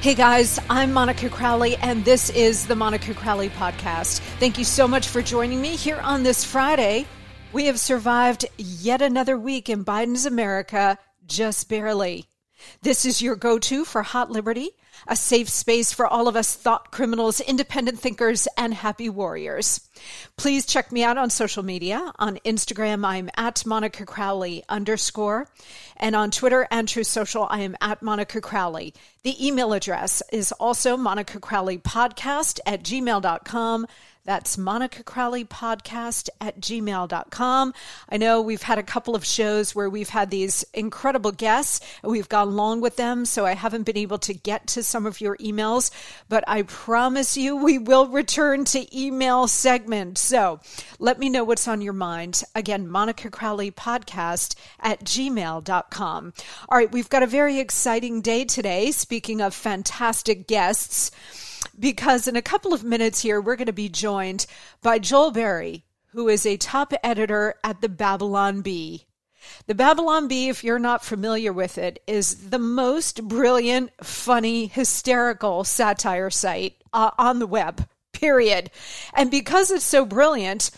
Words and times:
Hey 0.00 0.14
guys, 0.14 0.60
I'm 0.70 0.92
Monica 0.92 1.28
Crowley, 1.28 1.74
and 1.78 2.04
this 2.04 2.30
is 2.30 2.68
the 2.68 2.76
Monica 2.76 3.14
Crowley 3.14 3.48
Podcast. 3.48 4.20
Thank 4.38 4.56
you 4.56 4.62
so 4.62 4.86
much 4.86 5.08
for 5.08 5.20
joining 5.22 5.60
me 5.60 5.74
here 5.74 5.96
on 5.96 6.22
this 6.22 6.44
Friday. 6.44 7.04
We 7.52 7.64
have 7.64 7.80
survived 7.80 8.46
yet 8.56 9.02
another 9.02 9.36
week 9.36 9.68
in 9.68 9.84
Biden's 9.84 10.24
America, 10.24 10.98
just 11.26 11.68
barely. 11.68 12.26
This 12.80 13.04
is 13.04 13.20
your 13.20 13.34
go 13.34 13.58
to 13.58 13.84
for 13.84 14.04
Hot 14.04 14.30
Liberty, 14.30 14.70
a 15.08 15.16
safe 15.16 15.48
space 15.48 15.92
for 15.92 16.06
all 16.06 16.28
of 16.28 16.36
us 16.36 16.54
thought 16.54 16.92
criminals, 16.92 17.40
independent 17.40 17.98
thinkers, 17.98 18.46
and 18.56 18.74
happy 18.74 19.08
warriors. 19.08 19.80
Please 20.36 20.66
check 20.66 20.92
me 20.92 21.02
out 21.02 21.18
on 21.18 21.30
social 21.30 21.64
media. 21.64 22.12
On 22.18 22.36
Instagram, 22.44 23.04
I'm 23.04 23.30
at 23.36 23.66
Monica 23.66 24.04
Crowley 24.06 24.62
underscore. 24.68 25.48
And 25.96 26.14
on 26.14 26.30
Twitter 26.30 26.68
and 26.70 26.86
Truth 26.86 27.08
Social, 27.08 27.46
I 27.50 27.60
am 27.60 27.76
at 27.80 28.02
Monica 28.02 28.40
Crowley. 28.40 28.94
The 29.24 29.44
email 29.44 29.72
address 29.72 30.22
is 30.30 30.52
also 30.52 30.96
Monica 30.96 31.40
Crowley 31.40 31.78
podcast 31.78 32.60
at 32.66 32.84
gmail.com. 32.84 33.86
That's 34.28 34.58
Monica 34.58 35.02
Crowley 35.02 35.46
podcast 35.46 36.28
at 36.38 36.60
gmail.com. 36.60 37.72
I 38.10 38.16
know 38.18 38.42
we've 38.42 38.60
had 38.60 38.76
a 38.76 38.82
couple 38.82 39.14
of 39.16 39.24
shows 39.24 39.74
where 39.74 39.88
we've 39.88 40.10
had 40.10 40.28
these 40.28 40.66
incredible 40.74 41.32
guests 41.32 41.80
and 42.02 42.12
we've 42.12 42.28
gone 42.28 42.54
long 42.54 42.82
with 42.82 42.96
them, 42.96 43.24
so 43.24 43.46
I 43.46 43.54
haven't 43.54 43.84
been 43.84 43.96
able 43.96 44.18
to 44.18 44.34
get 44.34 44.66
to 44.66 44.82
some 44.82 45.06
of 45.06 45.22
your 45.22 45.38
emails, 45.38 45.90
but 46.28 46.44
I 46.46 46.60
promise 46.60 47.38
you 47.38 47.56
we 47.56 47.78
will 47.78 48.06
return 48.06 48.66
to 48.66 48.94
email 48.94 49.46
segment. 49.46 50.18
So 50.18 50.60
let 50.98 51.18
me 51.18 51.30
know 51.30 51.44
what's 51.44 51.66
on 51.66 51.80
your 51.80 51.94
mind. 51.94 52.42
Again, 52.54 52.86
Monica 52.86 53.30
Crowley 53.30 53.70
podcast 53.70 54.56
at 54.78 55.04
gmail.com. 55.04 56.32
All 56.68 56.78
right, 56.78 56.92
we've 56.92 57.08
got 57.08 57.22
a 57.22 57.26
very 57.26 57.58
exciting 57.58 58.20
day 58.20 58.44
today. 58.44 58.90
Speaking 58.90 59.40
of 59.40 59.54
fantastic 59.54 60.46
guests, 60.46 61.10
because 61.78 62.28
in 62.28 62.36
a 62.36 62.42
couple 62.42 62.72
of 62.72 62.84
minutes 62.84 63.22
here, 63.22 63.40
we're 63.40 63.56
going 63.56 63.66
to 63.66 63.72
be 63.72 63.88
joined 63.88 64.46
by 64.82 64.98
Joel 64.98 65.30
Berry, 65.30 65.84
who 66.08 66.28
is 66.28 66.44
a 66.46 66.56
top 66.56 66.92
editor 67.02 67.54
at 67.62 67.80
the 67.80 67.88
Babylon 67.88 68.60
Bee. 68.60 69.06
The 69.66 69.74
Babylon 69.74 70.28
Bee, 70.28 70.48
if 70.48 70.64
you're 70.64 70.78
not 70.78 71.04
familiar 71.04 71.52
with 71.52 71.78
it, 71.78 72.02
is 72.06 72.50
the 72.50 72.58
most 72.58 73.26
brilliant, 73.28 73.90
funny, 74.02 74.66
hysterical 74.66 75.64
satire 75.64 76.30
site 76.30 76.82
uh, 76.92 77.10
on 77.18 77.38
the 77.38 77.46
web, 77.46 77.88
period. 78.12 78.70
And 79.14 79.30
because 79.30 79.70
it's 79.70 79.84
so 79.84 80.04
brilliant, 80.04 80.70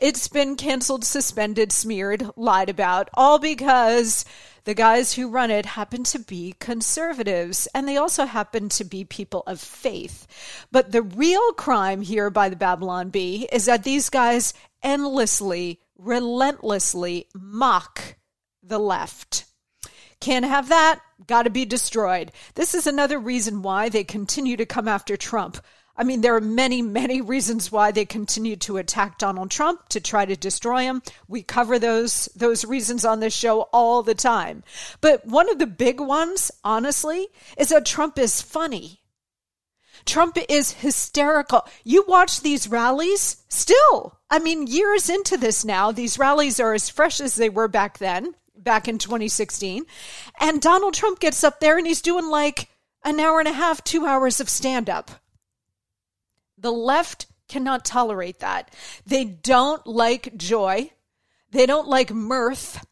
it's 0.00 0.28
been 0.28 0.56
canceled, 0.56 1.04
suspended, 1.04 1.72
smeared, 1.72 2.30
lied 2.36 2.68
about, 2.68 3.08
all 3.14 3.38
because 3.38 4.24
the 4.64 4.74
guys 4.74 5.12
who 5.12 5.28
run 5.28 5.50
it 5.50 5.66
happen 5.66 6.04
to 6.04 6.18
be 6.18 6.54
conservatives, 6.58 7.68
and 7.74 7.86
they 7.86 7.96
also 7.96 8.24
happen 8.24 8.68
to 8.70 8.84
be 8.84 9.04
people 9.04 9.42
of 9.46 9.60
faith. 9.60 10.26
But 10.72 10.92
the 10.92 11.02
real 11.02 11.52
crime 11.52 12.00
here 12.02 12.30
by 12.30 12.48
the 12.48 12.56
Babylon 12.56 13.10
Bee 13.10 13.48
is 13.52 13.66
that 13.66 13.84
these 13.84 14.08
guys 14.08 14.54
endlessly, 14.82 15.80
relentlessly 15.96 17.28
mock 17.34 18.16
the 18.62 18.78
left. 18.78 19.44
Can't 20.20 20.46
have 20.46 20.70
that. 20.70 21.00
Got 21.26 21.42
to 21.42 21.50
be 21.50 21.66
destroyed. 21.66 22.32
This 22.54 22.74
is 22.74 22.86
another 22.86 23.18
reason 23.18 23.62
why 23.62 23.88
they 23.90 24.04
continue 24.04 24.56
to 24.56 24.66
come 24.66 24.88
after 24.88 25.16
Trump. 25.16 25.58
I 25.96 26.02
mean, 26.02 26.22
there 26.22 26.34
are 26.34 26.40
many, 26.40 26.82
many 26.82 27.20
reasons 27.20 27.70
why 27.70 27.92
they 27.92 28.04
continue 28.04 28.56
to 28.56 28.78
attack 28.78 29.18
Donald 29.18 29.50
Trump 29.50 29.88
to 29.90 30.00
try 30.00 30.24
to 30.24 30.34
destroy 30.34 30.82
him. 30.82 31.02
We 31.28 31.42
cover 31.42 31.78
those 31.78 32.28
those 32.34 32.64
reasons 32.64 33.04
on 33.04 33.20
this 33.20 33.34
show 33.34 33.62
all 33.72 34.02
the 34.02 34.14
time. 34.14 34.64
But 35.00 35.24
one 35.24 35.48
of 35.48 35.58
the 35.58 35.66
big 35.66 36.00
ones, 36.00 36.50
honestly, 36.64 37.28
is 37.56 37.68
that 37.68 37.86
Trump 37.86 38.18
is 38.18 38.42
funny. 38.42 39.02
Trump 40.04 40.36
is 40.48 40.72
hysterical. 40.72 41.66
You 41.84 42.04
watch 42.06 42.40
these 42.40 42.68
rallies 42.68 43.44
still. 43.48 44.18
I 44.28 44.38
mean, 44.38 44.66
years 44.66 45.08
into 45.08 45.36
this 45.36 45.64
now, 45.64 45.92
these 45.92 46.18
rallies 46.18 46.60
are 46.60 46.74
as 46.74 46.90
fresh 46.90 47.20
as 47.20 47.36
they 47.36 47.48
were 47.48 47.68
back 47.68 47.98
then, 47.98 48.34
back 48.56 48.88
in 48.88 48.98
2016. 48.98 49.84
And 50.40 50.60
Donald 50.60 50.94
Trump 50.94 51.20
gets 51.20 51.44
up 51.44 51.60
there 51.60 51.78
and 51.78 51.86
he's 51.86 52.02
doing 52.02 52.28
like 52.28 52.68
an 53.04 53.20
hour 53.20 53.38
and 53.38 53.48
a 53.48 53.52
half, 53.52 53.82
two 53.84 54.04
hours 54.04 54.40
of 54.40 54.48
stand 54.48 54.90
up. 54.90 55.10
The 56.64 56.72
left 56.72 57.26
cannot 57.46 57.84
tolerate 57.84 58.40
that. 58.40 58.74
They 59.04 59.26
don't 59.26 59.86
like 59.86 60.34
joy. 60.38 60.92
They 61.50 61.66
don't 61.66 61.88
like 61.88 62.10
mirth. 62.10 62.82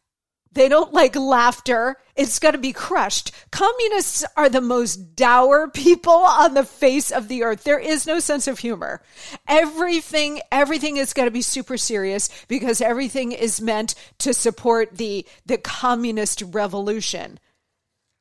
They 0.51 0.69
don't 0.69 0.93
like 0.93 1.15
laughter. 1.15 1.97
It's 2.15 2.37
going 2.37 2.53
to 2.53 2.59
be 2.59 2.71
crushed. 2.71 3.31
Communists 3.49 4.23
are 4.37 4.49
the 4.49 4.61
most 4.61 5.15
dour 5.15 5.71
people 5.71 6.13
on 6.13 6.53
the 6.53 6.65
face 6.65 7.09
of 7.09 7.27
the 7.27 7.41
earth. 7.41 7.63
There 7.63 7.79
is 7.79 8.05
no 8.05 8.19
sense 8.19 8.47
of 8.47 8.59
humor. 8.59 9.01
Everything, 9.47 10.41
everything 10.51 10.97
is 10.97 11.13
going 11.13 11.25
to 11.25 11.31
be 11.31 11.41
super 11.41 11.75
serious 11.75 12.29
because 12.47 12.79
everything 12.79 13.31
is 13.31 13.59
meant 13.59 13.95
to 14.19 14.35
support 14.35 14.97
the, 14.97 15.25
the 15.47 15.57
communist 15.57 16.43
revolution. 16.51 17.39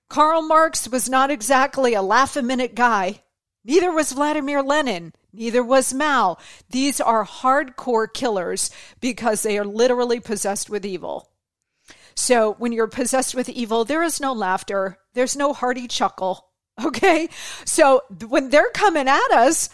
Karl 0.09 0.41
Marx 0.41 0.89
was 0.89 1.11
not 1.11 1.31
exactly 1.31 1.93
a 1.93 2.01
laugh 2.01 2.37
a 2.37 2.43
minute 2.43 2.75
guy. 2.75 3.21
Neither 3.67 3.93
was 3.93 4.13
Vladimir 4.13 4.63
Lenin. 4.63 5.13
Neither 5.33 5.63
was 5.63 5.95
Mao. 5.95 6.37
These 6.71 7.01
are 7.01 7.25
hardcore 7.25 8.13
killers 8.13 8.71
because 9.01 9.43
they 9.43 9.59
are 9.59 9.65
literally 9.65 10.21
possessed 10.21 10.69
with 10.69 10.85
evil. 10.85 11.31
So 12.15 12.55
when 12.55 12.73
you're 12.73 12.89
possessed 12.89 13.35
with 13.35 13.49
evil, 13.49 13.85
there 13.85 14.03
is 14.03 14.21
no 14.21 14.33
laughter, 14.33 14.99
there's 15.15 15.37
no 15.37 15.53
hearty 15.53 15.89
chuckle. 15.89 16.49
Okay. 16.83 17.29
So 17.67 18.01
when 18.29 18.49
they're 18.49 18.71
coming 18.71 19.07
at 19.07 19.31
us, 19.31 19.69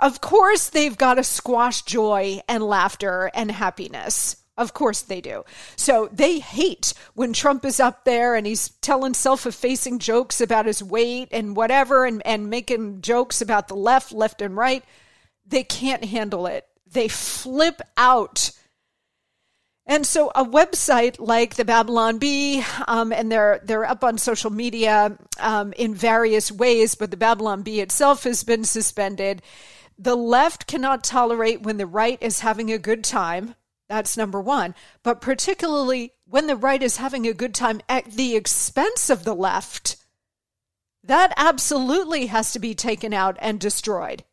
of 0.00 0.22
course, 0.22 0.70
they've 0.70 0.96
got 0.96 1.14
to 1.14 1.22
squash 1.22 1.82
joy 1.82 2.40
and 2.48 2.62
laughter 2.62 3.30
and 3.34 3.50
happiness. 3.50 4.36
Of 4.58 4.74
course 4.74 5.02
they 5.02 5.20
do. 5.20 5.44
So 5.76 6.08
they 6.12 6.40
hate 6.40 6.92
when 7.14 7.32
Trump 7.32 7.64
is 7.64 7.78
up 7.78 8.04
there 8.04 8.34
and 8.34 8.44
he's 8.44 8.70
telling 8.80 9.14
self 9.14 9.46
effacing 9.46 10.00
jokes 10.00 10.40
about 10.40 10.66
his 10.66 10.82
weight 10.82 11.28
and 11.30 11.54
whatever 11.54 12.04
and, 12.04 12.20
and 12.26 12.50
making 12.50 13.00
jokes 13.00 13.40
about 13.40 13.68
the 13.68 13.76
left, 13.76 14.10
left 14.12 14.42
and 14.42 14.56
right. 14.56 14.84
They 15.46 15.62
can't 15.62 16.04
handle 16.04 16.48
it. 16.48 16.66
They 16.90 17.06
flip 17.06 17.80
out. 17.96 18.50
And 19.86 20.04
so 20.04 20.32
a 20.34 20.44
website 20.44 21.20
like 21.20 21.54
the 21.54 21.64
Babylon 21.64 22.18
Bee, 22.18 22.64
um, 22.88 23.12
and 23.12 23.30
they're 23.30 23.60
they're 23.62 23.88
up 23.88 24.02
on 24.02 24.18
social 24.18 24.50
media 24.50 25.16
um, 25.38 25.72
in 25.74 25.94
various 25.94 26.50
ways, 26.50 26.96
but 26.96 27.12
the 27.12 27.16
Babylon 27.16 27.62
Bee 27.62 27.80
itself 27.80 28.24
has 28.24 28.42
been 28.42 28.64
suspended. 28.64 29.40
The 29.96 30.16
left 30.16 30.66
cannot 30.66 31.04
tolerate 31.04 31.62
when 31.62 31.76
the 31.76 31.86
right 31.86 32.18
is 32.20 32.40
having 32.40 32.72
a 32.72 32.78
good 32.78 33.04
time. 33.04 33.54
That's 33.88 34.16
number 34.16 34.40
one. 34.40 34.74
But 35.02 35.20
particularly 35.20 36.12
when 36.26 36.46
the 36.46 36.56
right 36.56 36.82
is 36.82 36.98
having 36.98 37.26
a 37.26 37.34
good 37.34 37.54
time 37.54 37.80
at 37.88 38.04
the 38.12 38.36
expense 38.36 39.10
of 39.10 39.24
the 39.24 39.34
left, 39.34 39.96
that 41.02 41.32
absolutely 41.36 42.26
has 42.26 42.52
to 42.52 42.58
be 42.58 42.74
taken 42.74 43.14
out 43.14 43.36
and 43.40 43.58
destroyed. 43.58 44.24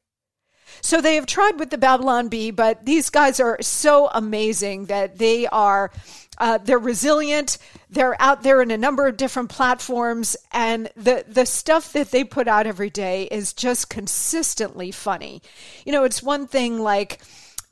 So 0.81 1.00
they 1.00 1.16
have 1.16 1.25
tried 1.25 1.57
with 1.57 1.69
the 1.69 1.78
Babylon 1.78 2.28
Bee, 2.28 2.52
but 2.52 2.86
these 2.86 3.10
guys 3.10 3.40
are 3.40 3.57
so 3.62 4.10
amazing 4.13 4.86
that 4.86 5.18
they 5.18 5.48
are 5.48 5.92
uh, 6.38 6.58
they're 6.58 6.78
resilient. 6.78 7.58
They're 7.90 8.22
out 8.22 8.44
there 8.44 8.62
in 8.62 8.72
a 8.72 8.78
number 8.78 9.08
of 9.08 9.16
different 9.16 9.50
platforms, 9.50 10.36
and 10.51 10.90
the 10.98 11.24
the 11.28 11.46
stuff 11.46 11.94
that 11.94 12.12
they 12.12 12.24
put 12.25 12.48
out 12.48 12.68
every 12.68 12.90
day 12.90 13.24
is 13.31 13.54
just 13.54 13.90
consistently 13.90 14.92
funny. 14.92 15.42
You 15.86 15.94
know, 15.94 16.04
it's 16.04 16.22
one 16.22 16.46
thing 16.46 16.80
like 16.80 17.22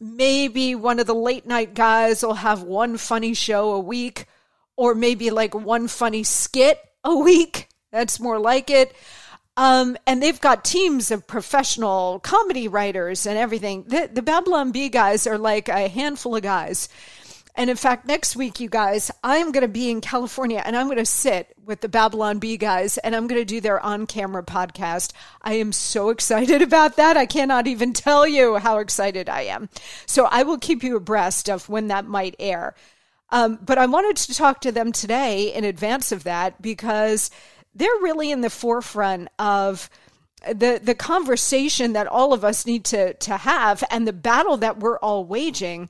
maybe 0.04 0.76
one 0.76 1.00
of 1.00 1.08
the 1.08 1.16
late 1.16 1.48
night 1.48 1.74
guys 1.74 2.24
will 2.24 2.34
have 2.34 2.62
one 2.62 2.98
funny 2.98 3.34
show 3.34 3.72
a 3.72 3.80
week, 3.80 4.26
or 4.76 4.94
maybe 4.94 5.32
like 5.32 5.56
one 5.56 5.88
funny 5.88 6.24
skit 6.24 6.80
a 7.04 7.16
week. 7.16 7.70
That's 7.92 8.20
more 8.20 8.38
like 8.38 8.70
it. 8.70 8.94
Um, 9.56 9.98
and 10.08 10.22
they've 10.22 10.42
got 10.42 10.66
teams 10.66 11.12
of 11.12 11.28
professional 11.28 12.20
comedy 12.20 12.68
writers 12.68 13.26
and 13.26 13.38
everything. 13.38 13.84
The, 13.84 14.10
the 14.12 14.24
Babylon 14.24 14.72
Bee 14.72 14.90
guys 14.90 15.28
are 15.28 15.38
like 15.38 15.70
a 15.70 15.88
handful 15.88 16.36
of 16.36 16.42
guys. 16.42 16.90
And 17.56 17.70
in 17.70 17.76
fact, 17.76 18.08
next 18.08 18.36
week, 18.36 18.60
you 18.60 18.68
guys, 18.68 19.12
I'm 19.24 19.52
going 19.52 19.62
to 19.62 19.68
be 19.68 19.92
in 19.92 20.02
California 20.02 20.62
and 20.66 20.76
I'm 20.76 20.88
going 20.88 20.98
to 20.98 21.06
sit 21.06 21.56
with 21.64 21.82
the 21.82 21.90
Babylon 21.90 22.40
Bee 22.40 22.58
guys 22.58 22.98
and 22.98 23.16
I'm 23.16 23.28
going 23.28 23.42
to 23.42 23.46
do 23.46 23.62
their 23.62 23.80
on 23.80 24.08
camera 24.08 24.44
podcast. 24.44 25.14
I 25.42 25.54
am 25.54 25.72
so 25.72 26.10
excited 26.10 26.62
about 26.64 26.96
that. 26.96 27.16
I 27.16 27.28
cannot 27.28 27.68
even 27.68 27.94
tell 27.94 28.28
you 28.28 28.58
how 28.58 28.80
excited 28.80 29.30
I 29.30 29.42
am. 29.42 29.70
So 30.08 30.26
I 30.26 30.44
will 30.44 30.58
keep 30.58 30.84
you 30.84 30.96
abreast 30.96 31.48
of 31.48 31.70
when 31.70 31.88
that 31.90 32.06
might 32.06 32.36
air. 32.40 32.74
Um, 33.30 33.60
but 33.62 33.78
I 33.78 33.86
wanted 33.86 34.18
to 34.18 34.34
talk 34.34 34.62
to 34.62 34.72
them 34.72 34.92
today 34.92 35.54
in 35.54 35.64
advance 35.64 36.12
of 36.12 36.24
that 36.24 36.62
because 36.62 37.30
they're 37.76 37.90
really 38.02 38.32
in 38.32 38.42
the 38.42 38.50
forefront 38.50 39.30
of 39.40 39.90
the 40.48 40.80
the 40.84 40.94
conversation 40.94 41.94
that 41.94 42.06
all 42.06 42.34
of 42.34 42.44
us 42.44 42.66
need 42.66 42.84
to 42.84 43.14
to 43.14 43.38
have 43.38 43.84
and 43.90 44.06
the 44.06 44.14
battle 44.14 44.58
that 44.58 44.80
we're 44.80 45.00
all 45.00 45.24
waging 45.24 45.90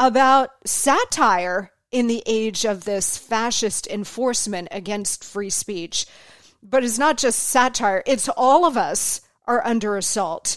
about 0.00 0.50
satire 0.64 1.70
in 1.92 2.06
the 2.06 2.22
age 2.24 2.64
of 2.64 2.84
this 2.84 3.18
fascist 3.18 3.86
enforcement 3.86 4.66
against 4.70 5.22
free 5.22 5.50
speech. 5.50 6.06
But 6.62 6.82
it's 6.82 6.98
not 6.98 7.18
just 7.18 7.38
satire, 7.38 8.02
it's 8.06 8.28
all 8.28 8.64
of 8.64 8.76
us 8.76 9.20
are 9.46 9.64
under 9.64 9.96
assault. 9.96 10.56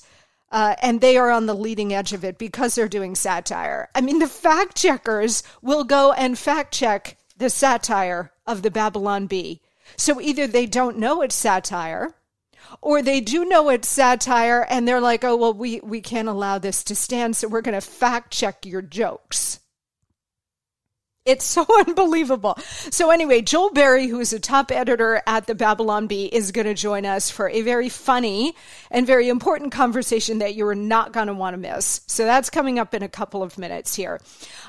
Uh, 0.50 0.76
and 0.82 1.02
they 1.02 1.18
are 1.18 1.32
on 1.32 1.46
the 1.46 1.56
leading 1.56 1.94
edge 1.94 2.14
of 2.14 2.24
it 2.24 2.38
because 2.38 2.76
they're 2.76 2.88
doing 2.88 3.16
satire. 3.16 3.90
I 3.94 4.02
mean, 4.02 4.20
the 4.20 4.28
fact 4.28 4.78
checkers 4.78 5.44
will 5.62 5.84
go 5.84 6.14
and 6.14 6.38
fact 6.38 6.74
check 6.74 7.18
the 7.38 7.50
satire 7.50 8.32
of 8.46 8.62
the 8.62 8.72
Babylon 8.72 9.26
Bee. 9.28 9.62
So 9.98 10.22
either 10.22 10.48
they 10.48 10.68
don't 10.68 11.00
know 11.00 11.22
it's 11.22 11.36
satire, 11.36 12.14
or 12.82 13.02
they 13.02 13.22
do 13.22 13.46
know 13.46 13.70
it's 13.70 13.88
satire 13.88 14.66
and 14.70 14.88
they're 14.88 15.02
like, 15.02 15.24
oh, 15.24 15.36
well, 15.36 15.54
we, 15.54 15.80
we 15.82 16.02
can't 16.02 16.28
allow 16.28 16.58
this 16.58 16.84
to 16.86 16.96
stand, 16.96 17.36
so 17.36 17.48
we're 17.48 17.62
going 17.62 17.80
to 17.80 17.82
fact 17.82 18.32
check 18.32 18.66
your 18.66 18.82
jokes. 18.82 19.60
It's 21.26 21.46
so 21.46 21.66
unbelievable. 21.88 22.56
So, 22.58 23.10
anyway, 23.10 23.42
Joel 23.42 23.72
Berry, 23.72 24.08
who 24.08 24.20
is 24.20 24.34
a 24.34 24.40
top 24.40 24.72
editor 24.72 25.22
at 25.26 25.48
the 25.48 25.56
Babylon 25.56 26.08
Bee, 26.08 26.26
is 26.26 26.52
going 26.52 26.68
to 26.68 26.74
join 26.74 27.06
us 27.06 27.30
for 27.30 27.50
a 27.50 27.62
very 27.62 27.90
funny 27.90 28.56
and 28.92 29.08
very 29.08 29.30
important 29.30 29.72
conversation 29.72 30.40
that 30.40 30.56
you 30.56 30.68
are 30.68 30.76
not 30.76 31.14
going 31.14 31.28
to 31.28 31.34
want 31.34 31.54
to 31.54 31.58
miss. 31.58 32.02
So, 32.08 32.26
that's 32.26 32.50
coming 32.50 32.78
up 32.78 32.94
in 32.94 33.04
a 33.04 33.10
couple 33.10 33.42
of 33.42 33.58
minutes 33.58 33.96
here. 33.96 34.20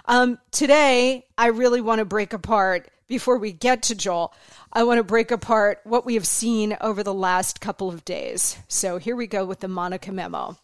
Um, 0.04 0.38
today, 0.52 1.26
I 1.36 1.48
really 1.48 1.80
want 1.80 1.98
to 1.98 2.04
break 2.04 2.32
apart 2.32 2.88
before 3.06 3.38
we 3.38 3.52
get 3.52 3.82
to 3.84 3.94
Joel. 3.94 4.34
I 4.72 4.84
want 4.84 4.98
to 4.98 5.04
break 5.04 5.30
apart 5.30 5.80
what 5.84 6.06
we 6.06 6.14
have 6.14 6.26
seen 6.26 6.76
over 6.80 7.02
the 7.02 7.14
last 7.14 7.60
couple 7.60 7.88
of 7.88 8.04
days. 8.04 8.56
So 8.68 8.98
here 8.98 9.16
we 9.16 9.26
go 9.26 9.44
with 9.44 9.60
the 9.60 9.68
Monica 9.68 10.12
memo. 10.12 10.56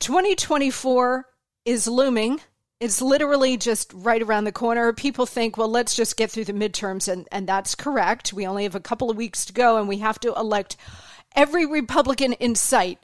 2024 0.00 1.26
is 1.64 1.86
looming. 1.86 2.40
It's 2.80 3.00
literally 3.00 3.56
just 3.56 3.92
right 3.94 4.20
around 4.20 4.44
the 4.44 4.52
corner. 4.52 4.92
People 4.92 5.26
think, 5.26 5.56
well, 5.56 5.68
let's 5.68 5.94
just 5.94 6.16
get 6.16 6.30
through 6.30 6.44
the 6.44 6.52
midterms, 6.52 7.10
and, 7.10 7.26
and 7.32 7.48
that's 7.48 7.74
correct. 7.74 8.32
We 8.32 8.46
only 8.46 8.64
have 8.64 8.74
a 8.74 8.80
couple 8.80 9.10
of 9.10 9.16
weeks 9.16 9.46
to 9.46 9.52
go, 9.52 9.78
and 9.78 9.88
we 9.88 9.98
have 9.98 10.18
to 10.20 10.34
elect 10.34 10.76
every 11.34 11.64
Republican 11.64 12.32
in 12.34 12.54
sight 12.54 12.98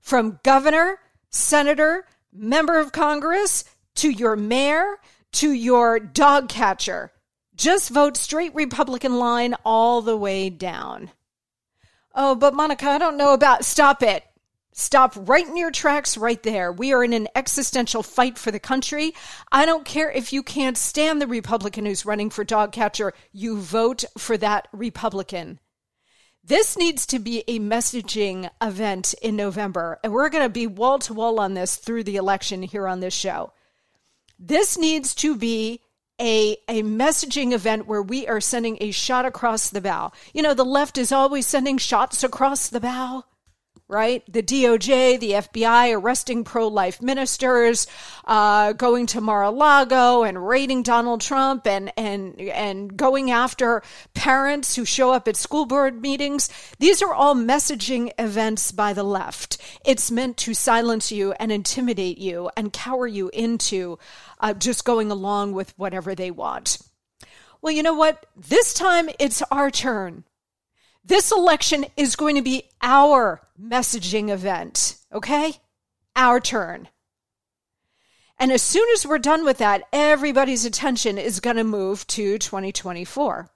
from 0.00 0.40
governor, 0.42 1.00
senator, 1.30 2.06
member 2.32 2.78
of 2.78 2.92
Congress, 2.92 3.64
to 3.96 4.10
your 4.10 4.36
mayor, 4.36 4.96
to 5.32 5.50
your 5.50 5.98
dog 5.98 6.48
catcher. 6.48 7.12
Just 7.56 7.90
vote 7.90 8.16
straight 8.16 8.54
Republican 8.54 9.18
line 9.18 9.54
all 9.64 10.02
the 10.02 10.16
way 10.16 10.50
down. 10.50 11.10
Oh, 12.14 12.34
but 12.34 12.54
Monica, 12.54 12.88
I 12.88 12.98
don't 12.98 13.16
know 13.16 13.32
about. 13.32 13.64
Stop 13.64 14.02
it. 14.02 14.24
Stop 14.72 15.14
right 15.16 15.46
in 15.46 15.56
your 15.56 15.70
tracks 15.70 16.18
right 16.18 16.42
there. 16.42 16.70
We 16.70 16.92
are 16.92 17.02
in 17.02 17.14
an 17.14 17.28
existential 17.34 18.02
fight 18.02 18.36
for 18.36 18.50
the 18.50 18.60
country. 18.60 19.14
I 19.50 19.64
don't 19.64 19.86
care 19.86 20.10
if 20.10 20.34
you 20.34 20.42
can't 20.42 20.76
stand 20.76 21.20
the 21.20 21.26
Republican 21.26 21.86
who's 21.86 22.04
running 22.04 22.28
for 22.28 22.44
dog 22.44 22.72
catcher, 22.72 23.14
you 23.32 23.58
vote 23.58 24.04
for 24.18 24.36
that 24.36 24.68
Republican. 24.72 25.60
This 26.44 26.76
needs 26.76 27.06
to 27.06 27.18
be 27.18 27.42
a 27.48 27.58
messaging 27.58 28.50
event 28.62 29.14
in 29.22 29.34
November, 29.34 29.98
and 30.04 30.12
we're 30.12 30.28
going 30.28 30.44
to 30.44 30.50
be 30.50 30.66
wall 30.66 30.98
to 31.00 31.14
wall 31.14 31.40
on 31.40 31.54
this 31.54 31.76
through 31.76 32.04
the 32.04 32.16
election 32.16 32.62
here 32.62 32.86
on 32.86 33.00
this 33.00 33.14
show. 33.14 33.54
This 34.38 34.76
needs 34.76 35.14
to 35.16 35.36
be 35.36 35.80
a, 36.20 36.56
a 36.68 36.82
messaging 36.82 37.52
event 37.52 37.86
where 37.86 38.02
we 38.02 38.26
are 38.26 38.40
sending 38.40 38.78
a 38.80 38.90
shot 38.90 39.26
across 39.26 39.68
the 39.68 39.80
bow. 39.80 40.12
You 40.32 40.42
know, 40.42 40.54
the 40.54 40.64
left 40.64 40.98
is 40.98 41.12
always 41.12 41.46
sending 41.46 41.78
shots 41.78 42.22
across 42.24 42.68
the 42.68 42.80
bow 42.80 43.24
right? 43.88 44.24
The 44.32 44.42
DOJ, 44.42 45.20
the 45.20 45.32
FBI 45.32 45.96
arresting 45.96 46.42
pro 46.42 46.66
life 46.66 47.00
ministers, 47.00 47.86
uh, 48.24 48.72
going 48.72 49.06
to 49.06 49.20
Mar 49.20 49.44
a 49.44 49.50
Lago 49.50 50.24
and 50.24 50.46
raiding 50.46 50.82
Donald 50.82 51.20
Trump 51.20 51.66
and, 51.66 51.92
and, 51.96 52.40
and 52.40 52.96
going 52.96 53.30
after 53.30 53.82
parents 54.14 54.74
who 54.74 54.84
show 54.84 55.12
up 55.12 55.28
at 55.28 55.36
school 55.36 55.66
board 55.66 56.02
meetings. 56.02 56.50
These 56.80 57.00
are 57.00 57.14
all 57.14 57.36
messaging 57.36 58.10
events 58.18 58.72
by 58.72 58.92
the 58.92 59.04
left. 59.04 59.58
It's 59.84 60.10
meant 60.10 60.36
to 60.38 60.54
silence 60.54 61.12
you 61.12 61.32
and 61.32 61.52
intimidate 61.52 62.18
you 62.18 62.50
and 62.56 62.72
cower 62.72 63.06
you 63.06 63.30
into 63.32 64.00
uh, 64.40 64.54
just 64.54 64.84
going 64.84 65.12
along 65.12 65.52
with 65.52 65.72
whatever 65.78 66.14
they 66.14 66.32
want. 66.32 66.78
Well, 67.62 67.72
you 67.72 67.84
know 67.84 67.94
what? 67.94 68.26
This 68.36 68.74
time 68.74 69.08
it's 69.20 69.42
our 69.50 69.70
turn. 69.70 70.24
This 71.04 71.30
election 71.30 71.86
is 71.96 72.16
going 72.16 72.34
to 72.34 72.42
be 72.42 72.64
our 72.82 73.45
messaging 73.60 74.30
event, 74.30 74.96
okay? 75.12 75.54
Our 76.14 76.40
turn. 76.40 76.88
And 78.38 78.52
as 78.52 78.62
soon 78.62 78.86
as 78.92 79.06
we're 79.06 79.18
done 79.18 79.44
with 79.44 79.58
that, 79.58 79.84
everybody's 79.92 80.64
attention 80.64 81.16
is 81.16 81.40
going 81.40 81.56
to 81.56 81.64
move 81.64 82.06
to 82.08 82.38
2024. 82.38 83.50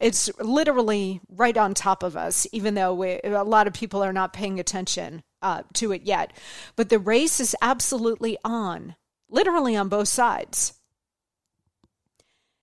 It's 0.00 0.30
literally 0.38 1.20
right 1.28 1.56
on 1.56 1.74
top 1.74 2.02
of 2.02 2.16
us, 2.16 2.46
even 2.52 2.74
though 2.74 2.94
we, 2.94 3.20
a 3.24 3.42
lot 3.42 3.66
of 3.66 3.72
people 3.72 4.02
are 4.02 4.12
not 4.12 4.32
paying 4.32 4.60
attention 4.60 5.22
uh, 5.42 5.62
to 5.74 5.92
it 5.92 6.02
yet. 6.02 6.32
But 6.76 6.88
the 6.88 6.98
race 6.98 7.40
is 7.40 7.56
absolutely 7.62 8.36
on, 8.44 8.96
literally 9.28 9.76
on 9.76 9.88
both 9.88 10.08
sides. 10.08 10.74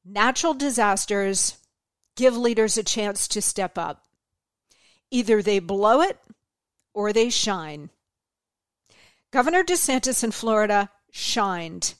Natural 0.05 0.53
disasters 0.53 1.57
give 2.15 2.35
leaders 2.35 2.77
a 2.77 2.83
chance 2.83 3.27
to 3.29 3.41
step 3.41 3.77
up. 3.77 4.03
Either 5.11 5.41
they 5.41 5.59
blow 5.59 6.01
it 6.01 6.17
or 6.93 7.13
they 7.13 7.29
shine. 7.29 7.89
Governor 9.31 9.63
DeSantis 9.63 10.23
in 10.23 10.31
Florida 10.31 10.89
shined 11.11 11.93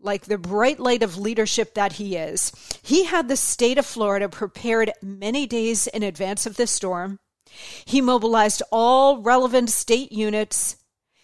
like 0.00 0.26
the 0.26 0.38
bright 0.38 0.78
light 0.78 1.02
of 1.02 1.18
leadership 1.18 1.74
that 1.74 1.94
he 1.94 2.16
is. 2.16 2.52
He 2.82 3.04
had 3.04 3.28
the 3.28 3.36
state 3.36 3.78
of 3.78 3.86
Florida 3.86 4.28
prepared 4.28 4.92
many 5.02 5.46
days 5.46 5.86
in 5.86 6.02
advance 6.02 6.46
of 6.46 6.56
the 6.56 6.66
storm. 6.66 7.18
He 7.84 8.00
mobilized 8.00 8.62
all 8.70 9.22
relevant 9.22 9.70
state 9.70 10.12
units. 10.12 10.76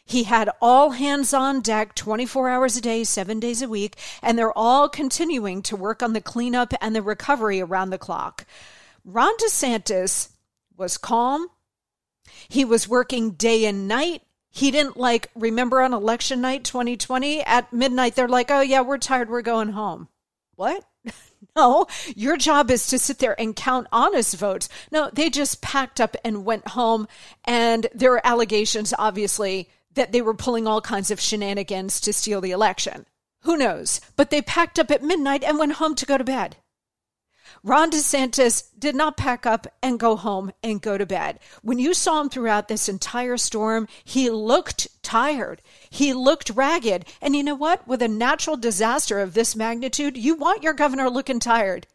He 0.04 0.24
had 0.24 0.50
all 0.60 0.90
hands 0.90 1.32
on 1.32 1.60
deck 1.60 1.94
24 1.94 2.48
hours 2.48 2.76
a 2.76 2.80
day, 2.80 3.04
seven 3.04 3.38
days 3.38 3.62
a 3.62 3.68
week, 3.68 3.96
and 4.20 4.38
they're 4.38 4.56
all 4.56 4.88
continuing 4.88 5.62
to 5.62 5.76
work 5.76 6.02
on 6.02 6.12
the 6.12 6.20
cleanup 6.20 6.74
and 6.80 6.94
the 6.94 7.02
recovery 7.02 7.60
around 7.60 7.90
the 7.90 7.98
clock. 7.98 8.44
Ron 9.04 9.32
DeSantis 9.38 10.31
was 10.82 10.98
calm. 10.98 11.46
He 12.48 12.64
was 12.64 12.88
working 12.88 13.30
day 13.30 13.66
and 13.66 13.86
night. 13.86 14.22
He 14.50 14.72
didn't 14.72 14.96
like, 14.96 15.30
remember 15.36 15.80
on 15.80 15.94
election 15.94 16.40
night 16.40 16.64
2020 16.64 17.40
at 17.42 17.72
midnight, 17.72 18.16
they're 18.16 18.28
like, 18.28 18.50
oh, 18.50 18.60
yeah, 18.60 18.80
we're 18.80 18.98
tired, 18.98 19.30
we're 19.30 19.42
going 19.42 19.68
home. 19.68 20.08
What? 20.56 20.84
no, 21.56 21.86
your 22.16 22.36
job 22.36 22.68
is 22.70 22.88
to 22.88 22.98
sit 22.98 23.20
there 23.20 23.40
and 23.40 23.54
count 23.54 23.86
honest 23.92 24.36
votes. 24.36 24.68
No, 24.90 25.08
they 25.12 25.30
just 25.30 25.62
packed 25.62 26.00
up 26.00 26.16
and 26.24 26.44
went 26.44 26.68
home. 26.68 27.06
And 27.44 27.86
there 27.94 28.12
are 28.14 28.26
allegations, 28.26 28.92
obviously, 28.98 29.70
that 29.94 30.10
they 30.10 30.20
were 30.20 30.34
pulling 30.34 30.66
all 30.66 30.80
kinds 30.80 31.12
of 31.12 31.20
shenanigans 31.20 32.00
to 32.00 32.12
steal 32.12 32.40
the 32.40 32.50
election. 32.50 33.06
Who 33.42 33.56
knows? 33.56 34.00
But 34.16 34.30
they 34.30 34.42
packed 34.42 34.80
up 34.80 34.90
at 34.90 35.02
midnight 35.02 35.44
and 35.44 35.58
went 35.60 35.74
home 35.74 35.94
to 35.94 36.06
go 36.06 36.18
to 36.18 36.24
bed. 36.24 36.56
Ron 37.64 37.92
DeSantis 37.92 38.64
did 38.76 38.96
not 38.96 39.16
pack 39.16 39.46
up 39.46 39.68
and 39.80 40.00
go 40.00 40.16
home 40.16 40.50
and 40.64 40.82
go 40.82 40.98
to 40.98 41.06
bed. 41.06 41.38
When 41.62 41.78
you 41.78 41.94
saw 41.94 42.20
him 42.20 42.28
throughout 42.28 42.66
this 42.66 42.88
entire 42.88 43.36
storm, 43.36 43.86
he 44.02 44.30
looked 44.30 44.88
tired. 45.00 45.62
He 45.88 46.12
looked 46.12 46.50
ragged. 46.50 47.04
And 47.20 47.36
you 47.36 47.44
know 47.44 47.54
what? 47.54 47.86
With 47.86 48.02
a 48.02 48.08
natural 48.08 48.56
disaster 48.56 49.20
of 49.20 49.34
this 49.34 49.54
magnitude, 49.54 50.16
you 50.16 50.34
want 50.34 50.64
your 50.64 50.72
governor 50.72 51.08
looking 51.08 51.38
tired. 51.38 51.86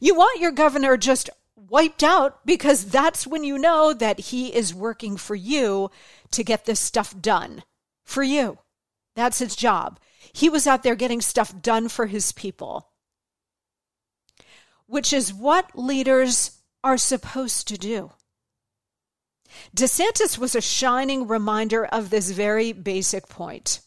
You 0.00 0.16
want 0.16 0.40
your 0.40 0.50
governor 0.50 0.96
just 0.96 1.30
wiped 1.54 2.02
out 2.02 2.44
because 2.44 2.86
that's 2.86 3.24
when 3.24 3.44
you 3.44 3.56
know 3.56 3.92
that 3.92 4.18
he 4.18 4.52
is 4.52 4.74
working 4.74 5.16
for 5.16 5.36
you 5.36 5.92
to 6.32 6.42
get 6.42 6.64
this 6.64 6.80
stuff 6.80 7.14
done. 7.20 7.62
For 8.02 8.24
you. 8.24 8.58
That's 9.14 9.38
his 9.38 9.54
job. 9.54 10.00
He 10.32 10.48
was 10.48 10.66
out 10.66 10.82
there 10.82 10.96
getting 10.96 11.20
stuff 11.20 11.54
done 11.62 11.88
for 11.88 12.06
his 12.06 12.32
people 12.32 12.88
which 14.86 15.12
is 15.12 15.32
what 15.32 15.76
leaders 15.78 16.62
are 16.82 16.98
supposed 16.98 17.68
to 17.68 17.78
do. 17.78 18.12
DeSantis 19.74 20.36
was 20.38 20.54
a 20.54 20.60
shining 20.60 21.26
reminder 21.26 21.84
of 21.86 22.10
this 22.10 22.30
very 22.30 22.72
basic 22.72 23.28
point. 23.28 23.80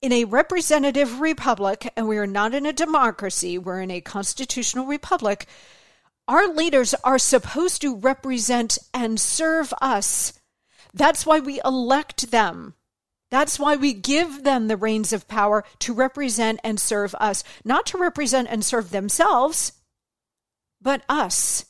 In 0.00 0.12
a 0.12 0.24
representative 0.24 1.20
republic, 1.20 1.92
and 1.96 2.06
we 2.06 2.18
are 2.18 2.26
not 2.26 2.54
in 2.54 2.64
a 2.64 2.72
democracy, 2.72 3.58
we're 3.58 3.80
in 3.80 3.90
a 3.90 4.00
constitutional 4.00 4.86
republic, 4.86 5.46
our 6.28 6.46
leaders 6.46 6.94
are 7.02 7.18
supposed 7.18 7.82
to 7.82 7.96
represent 7.96 8.78
and 8.94 9.18
serve 9.18 9.74
us. 9.80 10.38
That's 10.94 11.26
why 11.26 11.40
we 11.40 11.60
elect 11.64 12.30
them. 12.30 12.74
That's 13.30 13.58
why 13.58 13.76
we 13.76 13.92
give 13.92 14.44
them 14.44 14.68
the 14.68 14.76
reins 14.76 15.12
of 15.12 15.28
power 15.28 15.64
to 15.80 15.92
represent 15.92 16.60
and 16.62 16.78
serve 16.78 17.14
us, 17.16 17.42
not 17.64 17.84
to 17.86 17.98
represent 17.98 18.48
and 18.50 18.64
serve 18.64 18.90
themselves 18.90 19.72
but 20.80 21.02
us 21.08 21.64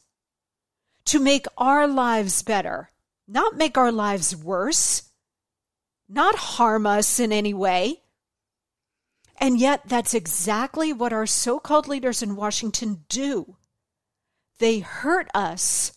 to 1.06 1.18
make 1.18 1.46
our 1.56 1.86
lives 1.86 2.42
better, 2.42 2.90
not 3.26 3.56
make 3.56 3.78
our 3.78 3.92
lives 3.92 4.36
worse, 4.36 5.10
not 6.08 6.34
harm 6.34 6.86
us 6.86 7.18
in 7.18 7.32
any 7.32 7.54
way. 7.54 8.02
And 9.40 9.58
yet, 9.58 9.82
that's 9.86 10.14
exactly 10.14 10.92
what 10.92 11.12
our 11.12 11.26
so 11.26 11.60
called 11.60 11.86
leaders 11.86 12.22
in 12.22 12.36
Washington 12.36 13.04
do. 13.08 13.56
They 14.58 14.80
hurt 14.80 15.28
us 15.32 15.92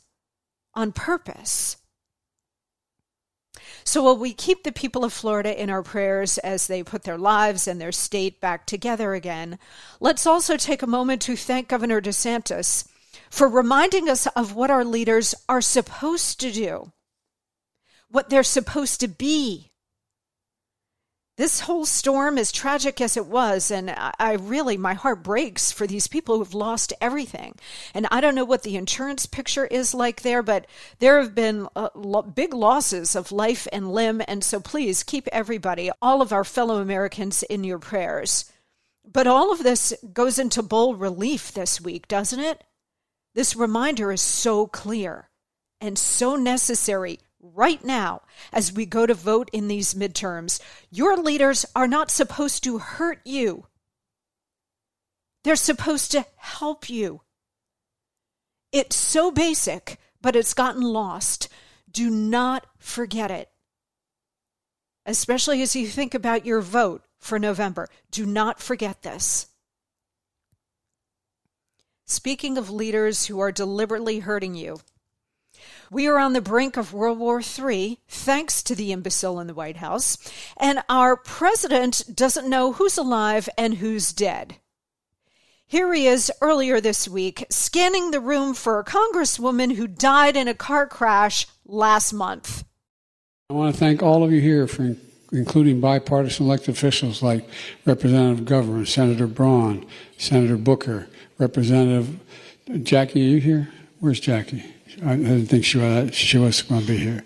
on 0.75 0.91
purpose. 0.91 1.77
So, 3.83 4.03
while 4.03 4.17
we 4.17 4.33
keep 4.33 4.63
the 4.63 4.71
people 4.71 5.03
of 5.03 5.11
Florida 5.11 5.59
in 5.59 5.69
our 5.69 5.81
prayers 5.81 6.37
as 6.37 6.67
they 6.67 6.83
put 6.83 7.03
their 7.03 7.17
lives 7.17 7.67
and 7.67 7.81
their 7.81 7.91
state 7.91 8.39
back 8.39 8.67
together 8.67 9.13
again, 9.13 9.57
let's 9.99 10.27
also 10.27 10.55
take 10.55 10.83
a 10.83 10.87
moment 10.87 11.21
to 11.23 11.35
thank 11.35 11.67
Governor 11.67 11.99
DeSantis 11.99 12.87
for 13.31 13.47
reminding 13.47 14.09
us 14.09 14.27
of 14.27 14.53
what 14.53 14.69
our 14.69 14.83
leaders 14.83 15.33
are 15.47 15.61
supposed 15.61 16.39
to 16.41 16.51
do, 16.51 16.91
what 18.09 18.29
they're 18.29 18.43
supposed 18.43 18.99
to 18.99 19.07
be. 19.07 19.71
This 21.37 21.61
whole 21.61 21.85
storm, 21.85 22.37
as 22.37 22.51
tragic 22.51 22.99
as 22.99 23.15
it 23.15 23.25
was, 23.25 23.71
and 23.71 23.89
I 23.97 24.33
really, 24.33 24.75
my 24.75 24.93
heart 24.93 25.23
breaks 25.23 25.71
for 25.71 25.87
these 25.87 26.07
people 26.07 26.37
who've 26.37 26.53
lost 26.53 26.91
everything. 26.99 27.55
And 27.95 28.05
I 28.11 28.19
don't 28.19 28.35
know 28.35 28.45
what 28.45 28.63
the 28.63 28.75
insurance 28.75 29.25
picture 29.25 29.65
is 29.65 29.93
like 29.93 30.21
there, 30.21 30.43
but 30.43 30.67
there 30.99 31.19
have 31.19 31.33
been 31.33 31.69
uh, 31.75 32.21
big 32.23 32.53
losses 32.53 33.15
of 33.15 33.31
life 33.31 33.65
and 33.71 33.93
limb. 33.93 34.21
And 34.27 34.43
so 34.43 34.59
please 34.59 35.03
keep 35.03 35.27
everybody, 35.31 35.89
all 36.01 36.21
of 36.21 36.33
our 36.33 36.43
fellow 36.43 36.79
Americans, 36.79 37.43
in 37.43 37.63
your 37.63 37.79
prayers. 37.79 38.51
But 39.09 39.25
all 39.25 39.53
of 39.53 39.63
this 39.63 39.93
goes 40.13 40.37
into 40.37 40.61
bold 40.61 40.99
relief 40.99 41.53
this 41.53 41.79
week, 41.79 42.09
doesn't 42.09 42.41
it? 42.41 42.61
This 43.33 43.55
reminder 43.55 44.11
is 44.11 44.21
so 44.21 44.67
clear 44.67 45.29
and 45.79 45.97
so 45.97 46.35
necessary 46.35 47.19
right 47.39 47.83
now 47.83 48.21
as 48.53 48.71
we 48.71 48.85
go 48.85 49.05
to 49.05 49.13
vote 49.13 49.49
in 49.51 49.67
these 49.67 49.93
midterms. 49.93 50.61
Your 50.89 51.17
leaders 51.17 51.65
are 51.75 51.87
not 51.87 52.11
supposed 52.11 52.63
to 52.63 52.77
hurt 52.77 53.19
you, 53.25 53.67
they're 55.43 55.55
supposed 55.55 56.11
to 56.11 56.25
help 56.35 56.89
you. 56.89 57.21
It's 58.71 58.95
so 58.95 59.31
basic, 59.31 59.97
but 60.21 60.35
it's 60.35 60.53
gotten 60.53 60.81
lost. 60.81 61.49
Do 61.91 62.09
not 62.09 62.67
forget 62.77 63.31
it. 63.31 63.49
Especially 65.05 65.61
as 65.61 65.75
you 65.75 65.87
think 65.87 66.13
about 66.13 66.45
your 66.45 66.61
vote 66.61 67.03
for 67.19 67.39
November. 67.39 67.87
Do 68.11 68.25
not 68.25 68.61
forget 68.61 69.01
this. 69.01 69.47
Speaking 72.11 72.57
of 72.57 72.69
leaders 72.69 73.27
who 73.27 73.39
are 73.39 73.53
deliberately 73.53 74.19
hurting 74.19 74.53
you, 74.53 74.81
we 75.89 76.07
are 76.07 76.19
on 76.19 76.33
the 76.33 76.41
brink 76.41 76.75
of 76.75 76.93
World 76.93 77.17
War 77.17 77.41
III, 77.41 77.99
thanks 78.09 78.61
to 78.63 78.75
the 78.75 78.91
imbecile 78.91 79.39
in 79.39 79.47
the 79.47 79.53
White 79.53 79.77
House, 79.77 80.17
and 80.57 80.83
our 80.89 81.15
president 81.15 82.03
doesn't 82.13 82.49
know 82.49 82.73
who's 82.73 82.97
alive 82.97 83.47
and 83.57 83.75
who's 83.75 84.11
dead. 84.11 84.57
Here 85.65 85.93
he 85.93 86.05
is 86.05 86.29
earlier 86.41 86.81
this 86.81 87.07
week, 87.07 87.45
scanning 87.49 88.11
the 88.11 88.19
room 88.19 88.55
for 88.55 88.77
a 88.77 88.83
congresswoman 88.83 89.75
who 89.75 89.87
died 89.87 90.35
in 90.35 90.49
a 90.49 90.53
car 90.53 90.87
crash 90.87 91.47
last 91.65 92.11
month. 92.11 92.65
I 93.49 93.53
want 93.53 93.73
to 93.73 93.79
thank 93.79 94.03
all 94.03 94.25
of 94.25 94.33
you 94.33 94.41
here 94.41 94.67
for 94.67 94.97
including 95.31 95.79
bipartisan 95.79 96.45
elected 96.45 96.75
officials 96.75 97.23
like 97.23 97.47
Representative 97.85 98.43
Governor, 98.43 98.85
Senator 98.85 99.27
Braun, 99.27 99.85
Senator 100.17 100.57
Booker, 100.57 101.07
Representative 101.41 102.19
Jackie, 102.83 103.25
are 103.25 103.29
you 103.29 103.39
here? 103.39 103.69
Where's 103.99 104.19
Jackie? 104.19 104.63
I 105.03 105.15
didn't 105.15 105.47
think 105.47 105.65
she 105.65 105.79
was, 105.79 106.13
she 106.13 106.37
was 106.37 106.61
going 106.61 106.81
to 106.81 106.87
be 106.87 106.97
here. 106.97 107.23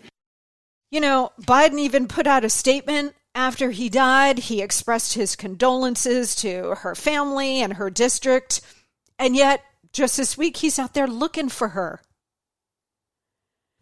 You 0.89 1.01
know, 1.01 1.31
Biden 1.41 1.79
even 1.79 2.07
put 2.07 2.25
out 2.25 2.45
a 2.45 2.49
statement 2.49 3.13
after 3.33 3.71
he 3.71 3.89
died. 3.89 4.39
He 4.39 4.61
expressed 4.61 5.13
his 5.13 5.35
condolences 5.35 6.35
to 6.37 6.75
her 6.75 6.95
family 6.95 7.61
and 7.61 7.73
her 7.73 7.89
district. 7.89 8.61
And 9.19 9.35
yet, 9.35 9.61
just 9.91 10.15
this 10.17 10.37
week, 10.37 10.57
he's 10.57 10.79
out 10.79 10.93
there 10.93 11.07
looking 11.07 11.49
for 11.49 11.69
her. 11.69 12.01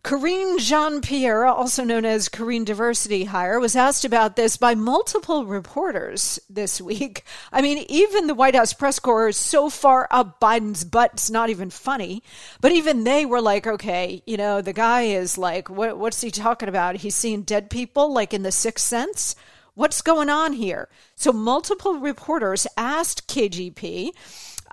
Karine 0.04 0.60
Jean 0.60 1.00
Pierre, 1.00 1.46
also 1.46 1.86
known 1.86 2.04
as 2.04 2.28
Karine 2.28 2.66
Diversity 2.66 3.24
Hire, 3.24 3.58
was 3.58 3.74
asked 3.74 4.04
about 4.04 4.36
this 4.36 4.58
by 4.58 4.76
multiple 4.76 5.46
reporters 5.46 6.42
this 6.50 6.82
week. 6.82 7.24
I 7.54 7.62
mean, 7.62 7.86
even 7.88 8.28
the 8.28 8.34
White 8.34 8.54
House 8.54 8.74
press 8.74 9.00
corps 9.00 9.30
is 9.30 9.38
so 9.38 9.70
far 9.70 10.10
up 10.12 10.42
Biden's 10.42 10.84
butt, 10.84 11.12
it's 11.14 11.32
not 11.32 11.50
even 11.50 11.70
funny. 11.70 12.22
But 12.60 12.74
even 12.74 13.06
they 13.06 13.26
were 13.26 13.40
like, 13.40 13.66
okay, 13.66 14.22
you 14.26 14.36
know, 14.36 14.62
the 14.62 14.74
guy 14.74 15.04
is 15.04 15.38
like, 15.38 15.70
what, 15.70 15.98
what's 15.98 16.20
he 16.20 16.32
talking 16.32 16.68
about? 16.68 16.98
He's 16.98 17.16
seeing 17.16 17.44
dead 17.44 17.70
people 17.70 18.12
like 18.12 18.34
in 18.34 18.44
the 18.44 18.52
sixth 18.52 18.86
sense? 18.86 19.38
What's 19.74 20.02
going 20.02 20.30
on 20.30 20.52
here? 20.52 20.90
So 21.16 21.32
multiple 21.32 21.96
reporters 21.96 22.68
asked 22.76 23.30
KJP 23.30 24.12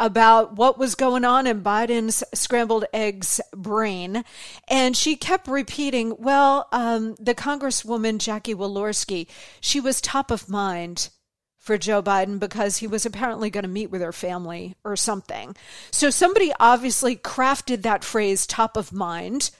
about 0.00 0.56
what 0.56 0.78
was 0.78 0.96
going 0.96 1.24
on 1.24 1.46
in 1.46 1.62
Biden's 1.62 2.24
scrambled 2.34 2.86
eggs 2.92 3.40
brain. 3.54 4.24
And 4.66 4.96
she 4.96 5.14
kept 5.14 5.46
repeating, 5.46 6.16
well, 6.18 6.66
um, 6.72 7.14
the 7.20 7.34
Congresswoman 7.34 8.18
Jackie 8.18 8.54
Walorski, 8.54 9.28
she 9.60 9.78
was 9.78 10.00
top 10.00 10.30
of 10.30 10.48
mind 10.48 11.10
for 11.58 11.76
Joe 11.76 12.02
Biden 12.02 12.40
because 12.40 12.78
he 12.78 12.86
was 12.86 13.04
apparently 13.04 13.50
going 13.50 13.64
to 13.64 13.68
meet 13.68 13.90
with 13.90 14.00
her 14.00 14.12
family 14.12 14.74
or 14.82 14.96
something. 14.96 15.54
So 15.90 16.08
somebody 16.08 16.52
obviously 16.58 17.14
crafted 17.16 17.82
that 17.82 18.02
phrase 18.02 18.46
top 18.46 18.78
of 18.78 18.92
mind 18.92 19.50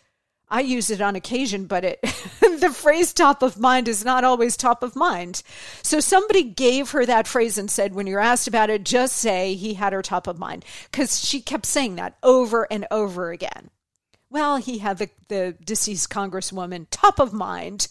I 0.51 0.61
use 0.61 0.91
it 0.91 1.01
on 1.01 1.15
occasion, 1.17 1.67
but 1.67 1.85
it 1.85 2.01
the 2.61 2.73
phrase 2.75 3.13
top 3.13 3.43
of 3.43 3.59
mind 3.59 3.89
is 3.89 4.05
not 4.05 4.25
always 4.25 4.57
top 4.57 4.83
of 4.83 4.97
mind. 4.97 5.43
So 5.83 6.01
somebody 6.01 6.43
gave 6.43 6.91
her 6.91 7.07
that 7.07 7.29
phrase 7.29 7.57
and 7.57 7.71
said, 7.71 7.95
when 7.95 8.07
you're 8.07 8.21
asked 8.21 8.49
about 8.49 8.71
it, 8.71 8.85
just 8.85 9.17
say 9.17 9.55
he 9.55 9.75
had 9.75 9.93
her 9.93 10.03
top 10.03 10.27
of 10.27 10.39
mind. 10.39 10.65
Because 10.91 11.25
she 11.25 11.41
kept 11.41 11.67
saying 11.67 11.97
that 11.97 12.17
over 12.23 12.67
and 12.71 12.87
over 12.91 13.31
again. 13.31 13.71
Well, 14.29 14.57
he 14.57 14.79
had 14.79 14.99
the, 14.99 15.11
the 15.29 15.57
deceased 15.65 16.11
congresswoman 16.11 16.87
top 16.91 17.19
of 17.19 17.33
mind. 17.33 17.89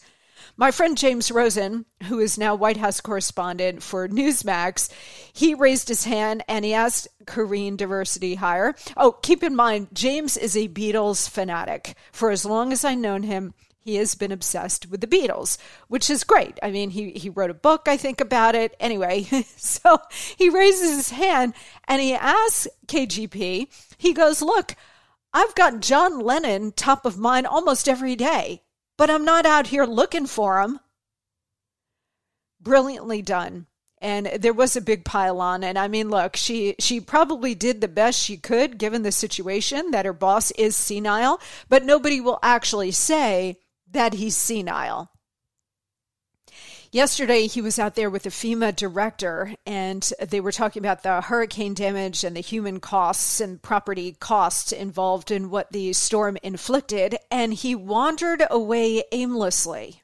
My 0.58 0.72
friend 0.72 0.98
James 0.98 1.32
Rosen, 1.32 1.86
who 2.04 2.20
is 2.20 2.38
now 2.38 2.56
White 2.56 2.78
House 2.78 3.02
correspondent 3.02 3.84
for 3.84 4.08
Newsmax, 4.08 4.90
he 5.34 5.54
raised 5.54 5.88
his 5.88 6.06
hand 6.06 6.44
and 6.48 6.66
he 6.66 6.74
asked 6.74 7.08
Karine 7.26 7.78
Diversity 7.78 8.36
Hire. 8.36 8.76
Oh, 8.98 9.12
keep 9.12 9.44
in 9.44 9.56
mind, 9.56 9.90
James 9.94 10.38
is 10.38 10.56
a 10.56 10.68
Beatles 10.68 11.30
fanatic. 11.30 11.96
For 12.12 12.32
as 12.32 12.46
long 12.46 12.72
as 12.72 12.84
I've 12.84 12.98
known 12.98 13.24
him, 13.24 13.54
he 13.80 13.96
has 13.96 14.14
been 14.16 14.32
obsessed 14.32 14.90
with 14.90 15.02
the 15.02 15.08
Beatles, 15.08 15.58
which 15.88 16.10
is 16.10 16.24
great. 16.24 16.60
I 16.62 16.70
mean, 16.70 16.90
he, 16.90 17.12
he 17.12 17.30
wrote 17.30 17.50
a 17.50 17.56
book, 17.56 17.88
I 17.88 17.98
think, 17.98 18.22
about 18.22 18.54
it. 18.54 18.76
Anyway, 18.80 19.24
so 19.56 19.98
he 20.38 20.50
raises 20.50 20.96
his 20.96 21.10
hand 21.12 21.54
and 21.88 22.02
he 22.02 22.14
asks 22.14 22.68
KJP, 22.88 23.68
he 23.98 24.14
goes, 24.14 24.42
Look, 24.42 24.76
I've 25.34 25.56
got 25.56 25.80
John 25.80 26.20
Lennon 26.20 26.72
top 26.72 27.06
of 27.06 27.18
mind 27.18 27.48
almost 27.48 27.88
every 27.88 28.16
day 28.16 28.64
but 29.00 29.10
I'm 29.10 29.24
not 29.24 29.46
out 29.46 29.68
here 29.68 29.86
looking 29.86 30.26
for 30.26 30.62
them. 30.62 30.82
Brilliantly 32.60 33.22
done. 33.22 33.66
And 34.02 34.26
there 34.26 34.52
was 34.52 34.76
a 34.76 34.82
big 34.82 35.06
pile 35.06 35.40
on. 35.40 35.64
And 35.64 35.80
I 35.80 35.88
mean, 35.88 36.10
look, 36.10 36.36
she, 36.36 36.76
she 36.80 37.00
probably 37.00 37.56
did 37.56 37.80
the 37.80 37.88
best 37.88 38.20
she 38.20 38.36
could 38.36 38.78
given 38.78 39.04
the 39.04 39.14
situation 39.14 39.92
that 39.92 40.04
her 40.04 40.12
boss 40.12 40.52
is 40.52 40.76
senile, 40.76 41.40
but 41.70 41.86
nobody 41.86 42.20
will 42.20 42.40
actually 42.44 42.92
say 42.92 43.60
that 43.90 44.16
he's 44.16 44.36
senile. 44.36 45.10
Yesterday, 46.92 47.46
he 47.46 47.62
was 47.62 47.78
out 47.78 47.94
there 47.94 48.10
with 48.10 48.24
the 48.24 48.32
FEMA 48.32 48.76
director, 48.76 49.54
and 49.64 50.12
they 50.20 50.40
were 50.40 50.52
talking 50.52 50.82
about 50.82 51.04
the 51.04 51.22
hurricane 51.22 51.76
damage 51.76 52.24
and 52.24 52.36
the 52.36 52.42
human 52.42 52.80
costs 52.80 53.40
and 53.40 53.62
property 53.62 54.18
costs 54.20 54.72
involved 54.72 55.30
in 55.30 55.52
what 55.52 55.72
the 55.72 55.94
storm 55.94 56.36
inflicted. 56.42 57.16
And 57.30 57.54
he 57.54 57.76
wandered 57.76 58.44
away 58.50 59.04
aimlessly. 59.12 60.02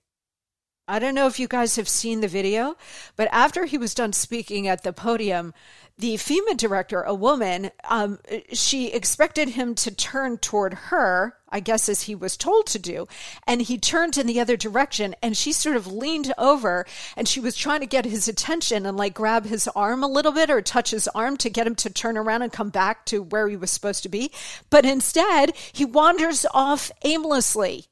I 0.87 0.99
don't 0.99 1.15
know 1.15 1.25
if 1.25 1.39
you 1.39 1.47
guys 1.47 1.77
have 1.77 1.89
seen 1.89 2.21
the 2.21 2.27
video, 2.27 2.75
but 3.15 3.27
after 3.31 3.65
he 3.65 3.75
was 3.75 3.95
done 3.95 4.13
speaking 4.13 4.67
at 4.67 4.83
the 4.83 4.93
podium, 4.93 5.51
the 5.97 6.13
FEMA 6.13 6.55
director, 6.55 7.01
a 7.01 7.13
woman, 7.15 7.71
um, 7.85 8.19
she 8.53 8.91
expected 8.91 9.49
him 9.49 9.73
to 9.75 9.89
turn 9.89 10.37
toward 10.37 10.75
her, 10.75 11.37
I 11.49 11.59
guess 11.59 11.89
as 11.89 12.03
he 12.03 12.13
was 12.13 12.37
told 12.37 12.67
to 12.67 12.77
do, 12.77 13.07
and 13.47 13.63
he 13.63 13.79
turned 13.79 14.15
in 14.15 14.27
the 14.27 14.39
other 14.39 14.57
direction 14.57 15.15
and 15.23 15.35
she 15.35 15.53
sort 15.53 15.75
of 15.75 15.87
leaned 15.87 16.31
over 16.37 16.85
and 17.17 17.27
she 17.27 17.39
was 17.39 17.55
trying 17.55 17.79
to 17.79 17.87
get 17.87 18.05
his 18.05 18.27
attention 18.27 18.85
and 18.85 18.95
like 18.95 19.15
grab 19.15 19.45
his 19.45 19.67
arm 19.69 20.03
a 20.03 20.07
little 20.07 20.33
bit 20.33 20.51
or 20.51 20.61
touch 20.61 20.91
his 20.91 21.07
arm 21.15 21.35
to 21.37 21.49
get 21.49 21.65
him 21.65 21.75
to 21.75 21.89
turn 21.89 22.15
around 22.15 22.43
and 22.43 22.53
come 22.53 22.69
back 22.69 23.05
to 23.05 23.23
where 23.23 23.47
he 23.47 23.57
was 23.57 23.71
supposed 23.71 24.03
to 24.03 24.09
be. 24.09 24.31
But 24.69 24.85
instead, 24.85 25.55
he 25.71 25.83
wanders 25.83 26.45
off 26.53 26.91
aimlessly. 27.03 27.87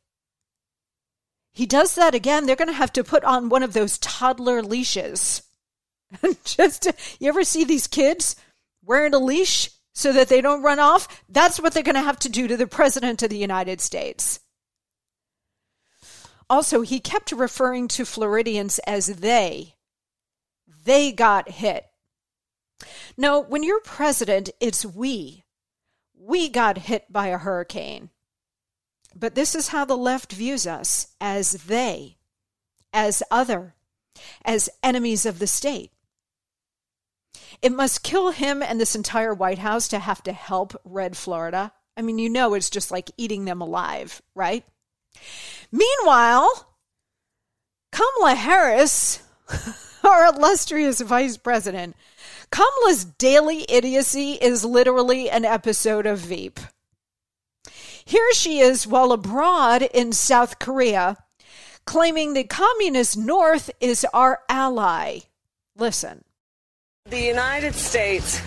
He 1.54 1.66
does 1.66 1.96
that 1.96 2.16
again, 2.16 2.46
they're 2.46 2.56
going 2.56 2.68
to 2.68 2.74
have 2.74 2.94
to 2.94 3.04
put 3.04 3.24
on 3.24 3.50
one 3.50 3.64
of 3.64 3.74
those 3.74 3.98
toddler 4.00 4.64
leashes 4.64 5.44
Just 6.44 6.92
you 7.20 7.30
ever 7.30 7.44
see 7.44 7.64
these 7.64 7.88
kids 7.88 8.36
wearing 8.84 9.14
a 9.14 9.20
leash 9.20 9.70
so 9.94 10.12
that 10.14 10.28
they 10.28 10.42
don't 10.42 10.64
run 10.64 10.80
off? 10.80 11.24
That's 11.30 11.60
what 11.60 11.74
they're 11.74 11.84
going 11.84 11.96
to 11.96 12.02
have 12.02 12.20
to 12.20 12.30
do 12.30 12.48
to 12.48 12.58
the 12.58 12.68
president 12.68 13.22
of 13.24 13.30
the 13.30 13.38
United 13.38 13.82
States. 13.82 14.40
Also, 16.50 16.82
he 16.82 17.00
kept 17.00 17.32
referring 17.32 17.88
to 17.90 18.06
Floridians 18.06 18.80
as 18.86 19.08
they. 19.08 19.76
They 20.86 21.12
got 21.12 21.50
hit. 21.50 21.86
No, 23.16 23.40
when 23.40 23.64
you're 23.64 23.82
president, 23.82 24.50
it's 24.60 24.86
we. 24.86 25.46
We 26.16 26.50
got 26.50 26.78
hit 26.80 27.12
by 27.12 27.28
a 27.28 27.38
hurricane. 27.38 28.10
But 29.16 29.36
this 29.36 29.56
is 29.56 29.70
how 29.70 29.86
the 29.86 29.98
left 29.98 30.34
views 30.34 30.66
us 30.66 31.08
as 31.22 31.52
they, 31.52 32.18
as 32.92 33.24
other, 33.30 33.76
as 34.44 34.70
enemies 34.82 35.26
of 35.26 35.40
the 35.40 35.48
state. 35.48 35.92
It 37.62 37.72
must 37.72 38.04
kill 38.04 38.32
him 38.32 38.62
and 38.62 38.80
this 38.80 38.96
entire 38.96 39.34
White 39.34 39.60
House 39.60 39.88
to 39.90 40.00
have 40.00 40.24
to 40.24 40.34
help 40.34 40.76
Red 40.84 41.16
Florida. 41.16 41.72
I 41.96 42.02
mean, 42.02 42.18
you 42.18 42.30
know, 42.30 42.54
it's 42.54 42.70
just 42.70 42.92
like 42.92 43.12
eating 43.18 43.46
them 43.46 43.62
alive, 43.62 44.22
right? 44.36 44.66
Meanwhile, 45.72 46.68
Kamala 47.92 48.36
Harris, 48.36 49.22
our 50.04 50.26
illustrious 50.34 51.02
vice 51.02 51.38
president, 51.38 51.96
Kamala's 52.52 53.06
daily 53.06 53.66
idiocy 53.70 54.34
is 54.34 54.66
literally 54.66 55.30
an 55.30 55.46
episode 55.46 56.06
of 56.06 56.20
Veep. 56.20 56.60
Here 58.06 58.34
she 58.34 58.60
is 58.60 58.86
while 58.86 59.12
abroad 59.12 59.84
in 59.94 60.12
South 60.12 60.60
Korea, 60.60 61.18
claiming 61.86 62.34
the 62.34 62.44
communist 62.44 63.18
North 63.18 63.72
is 63.80 64.06
our 64.14 64.42
ally. 64.50 65.20
Listen. 65.76 66.24
The 67.06 67.22
United 67.22 67.76
States 67.76 68.42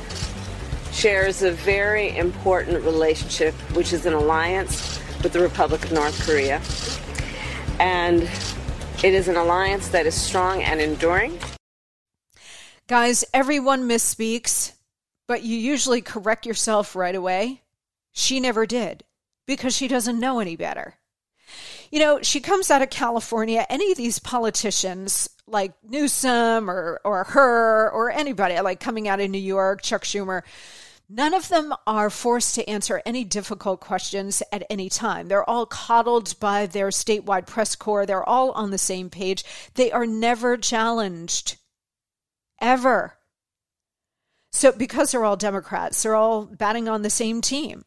shares 0.93 1.43
a 1.43 1.53
very 1.53 2.17
important 2.17 2.85
relationship, 2.85 3.55
which 3.75 3.93
is 3.93 4.07
an 4.07 4.13
alliance 4.13 5.01
with 5.23 5.33
the 5.33 5.41
Republic 5.41 5.85
of 5.85 5.93
North 5.93 6.27
Korea. 6.27 6.61
And 7.81 8.23
it 9.03 9.15
is 9.15 9.29
an 9.29 9.37
alliance 9.37 9.89
that 9.89 10.07
is 10.07 10.15
strong 10.15 10.63
and 10.63 10.81
enduring. 10.81 11.39
Guys, 12.89 13.25
everyone 13.35 13.89
misspeaks, 13.89 14.73
but 15.27 15.43
you 15.43 15.57
usually 15.57 16.01
correct 16.01 16.47
yourself 16.47 16.95
right 16.95 17.15
away. 17.15 17.63
She 18.13 18.39
never 18.39 18.65
did 18.65 19.03
because 19.47 19.75
she 19.75 19.89
doesn't 19.89 20.21
know 20.21 20.41
any 20.41 20.57
better. 20.57 20.95
You 21.91 22.01
know, 22.01 22.21
she 22.23 22.41
comes 22.41 22.71
out 22.71 22.83
of 22.83 22.91
California. 22.91 23.65
Any 23.71 23.93
of 23.93 23.97
these 23.97 24.19
politicians 24.19 25.29
like 25.47 25.73
Newsom 25.85 26.69
or 26.69 27.01
or 27.05 27.25
her 27.25 27.91
or 27.91 28.11
anybody 28.11 28.61
like 28.61 28.81
coming 28.81 29.09
out 29.09 29.21
of 29.21 29.31
New 29.31 29.39
York, 29.39 29.83
Chuck 29.83 30.03
Schumer, 30.03 30.43
none 31.09 31.35
of 31.35 31.49
them 31.49 31.73
are 31.87 32.11
forced 32.11 32.55
to 32.57 32.69
answer 32.69 33.01
any 33.07 33.23
difficult 33.23 33.81
questions 33.81 34.43
at 34.53 34.65
any 34.69 34.89
time. 34.89 35.29
They're 35.29 35.49
all 35.49 35.67
coddled 35.67 36.39
by 36.41 36.67
their 36.67 36.89
statewide 36.89 37.47
press 37.47 37.77
corps. 37.77 38.07
They're 38.07 38.29
all 38.29 38.51
on 38.53 38.71
the 38.71 38.79
same 38.79 39.09
page. 39.09 39.45
They 39.75 39.93
are 39.93 40.07
never 40.07 40.57
challenged. 40.57 41.57
Ever. 42.61 43.19
So 44.51 44.73
because 44.73 45.13
they're 45.13 45.25
all 45.25 45.37
Democrats, 45.37 46.03
they're 46.03 46.15
all 46.15 46.47
batting 46.47 46.89
on 46.89 47.03
the 47.03 47.11
same 47.11 47.43
team. 47.43 47.85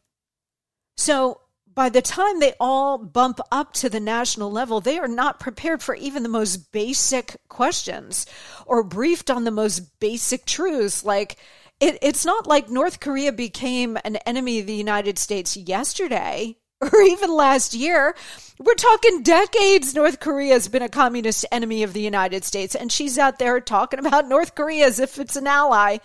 So 0.96 1.39
by 1.74 1.88
the 1.88 2.02
time 2.02 2.40
they 2.40 2.54
all 2.58 2.98
bump 2.98 3.40
up 3.52 3.72
to 3.74 3.88
the 3.88 4.00
national 4.00 4.50
level, 4.50 4.80
they 4.80 4.98
are 4.98 5.08
not 5.08 5.40
prepared 5.40 5.82
for 5.82 5.94
even 5.94 6.22
the 6.22 6.28
most 6.28 6.72
basic 6.72 7.36
questions 7.48 8.26
or 8.66 8.82
briefed 8.82 9.30
on 9.30 9.44
the 9.44 9.50
most 9.50 10.00
basic 10.00 10.46
truths. 10.46 11.04
Like, 11.04 11.36
it, 11.78 11.98
it's 12.02 12.24
not 12.24 12.46
like 12.46 12.68
North 12.68 13.00
Korea 13.00 13.32
became 13.32 13.96
an 14.04 14.16
enemy 14.16 14.58
of 14.58 14.66
the 14.66 14.74
United 14.74 15.18
States 15.18 15.56
yesterday 15.56 16.56
or 16.80 17.00
even 17.02 17.32
last 17.32 17.74
year. 17.74 18.14
We're 18.58 18.74
talking 18.74 19.22
decades. 19.22 19.94
North 19.94 20.20
Korea 20.20 20.54
has 20.54 20.68
been 20.68 20.82
a 20.82 20.88
communist 20.88 21.46
enemy 21.50 21.82
of 21.82 21.92
the 21.92 22.02
United 22.02 22.44
States, 22.44 22.74
and 22.74 22.92
she's 22.92 23.18
out 23.18 23.38
there 23.38 23.60
talking 23.60 23.98
about 23.98 24.28
North 24.28 24.54
Korea 24.54 24.86
as 24.86 24.98
if 24.98 25.18
it's 25.18 25.36
an 25.36 25.46
ally. 25.46 25.98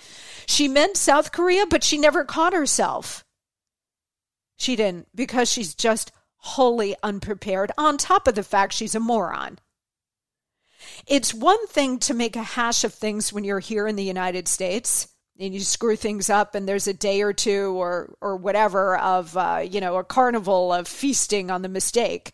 She 0.46 0.68
meant 0.68 0.96
South 0.96 1.32
Korea, 1.32 1.66
but 1.66 1.84
she 1.84 1.98
never 1.98 2.24
caught 2.24 2.54
herself. 2.54 3.25
She 4.58 4.76
didn't 4.76 5.08
because 5.16 5.52
she's 5.52 5.76
just 5.76 6.12
wholly 6.38 6.96
unprepared, 7.02 7.72
on 7.78 7.98
top 7.98 8.28
of 8.28 8.36
the 8.36 8.44
fact 8.44 8.74
she's 8.74 8.96
a 8.96 9.00
moron. 9.00 9.60
It's 11.08 11.34
one 11.34 11.66
thing 11.68 11.98
to 12.00 12.14
make 12.14 12.36
a 12.36 12.44
hash 12.44 12.84
of 12.84 12.94
things 12.94 13.34
when 13.34 13.44
you're 13.44 13.60
here 13.60 13.88
in 13.88 13.96
the 13.96 14.04
United 14.04 14.48
States 14.48 15.08
and 15.40 15.54
you 15.54 15.60
screw 15.60 15.96
things 15.96 16.30
up 16.30 16.56
and 16.56 16.68
there's 16.68 16.88
a 16.88 16.94
day 16.94 17.22
or 17.22 17.34
two 17.34 17.74
or 17.80 18.16
or 18.22 18.38
whatever 18.38 18.98
of 18.98 19.36
uh, 19.36 19.64
you 19.68 19.82
know 19.82 19.98
a 19.98 20.04
carnival 20.04 20.72
of 20.72 20.88
feasting 20.88 21.52
on 21.52 21.62
the 21.62 21.70
mistake 21.70 22.32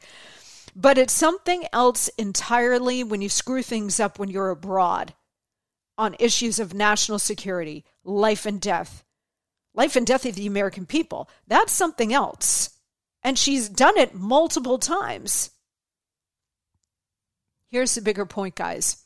but 0.76 0.98
it's 0.98 1.14
something 1.14 1.66
else 1.74 2.10
entirely 2.18 3.04
when 3.04 3.22
you 3.22 3.30
screw 3.30 3.64
things 3.64 4.00
up 4.00 4.20
when 4.20 4.30
you're 4.30 4.50
abroad 4.50 5.14
on 5.98 6.16
issues 6.20 6.60
of 6.60 6.74
national 6.74 7.20
security 7.20 7.84
life 8.04 8.46
and 8.46 8.62
death 8.62 9.04
life 9.74 9.96
and 9.96 10.06
death 10.06 10.26
of 10.26 10.36
the 10.36 10.48
American 10.48 10.86
people. 10.86 11.30
That's 11.48 11.72
something 11.72 12.14
else. 12.14 12.72
And 13.24 13.38
she's 13.38 13.70
done 13.70 13.98
it 13.98 14.16
multiple 14.16 14.80
times. 14.80 15.52
Here's 17.70 17.96
the 17.96 18.02
bigger 18.02 18.26
point, 18.26 18.56
guys. 18.56 19.04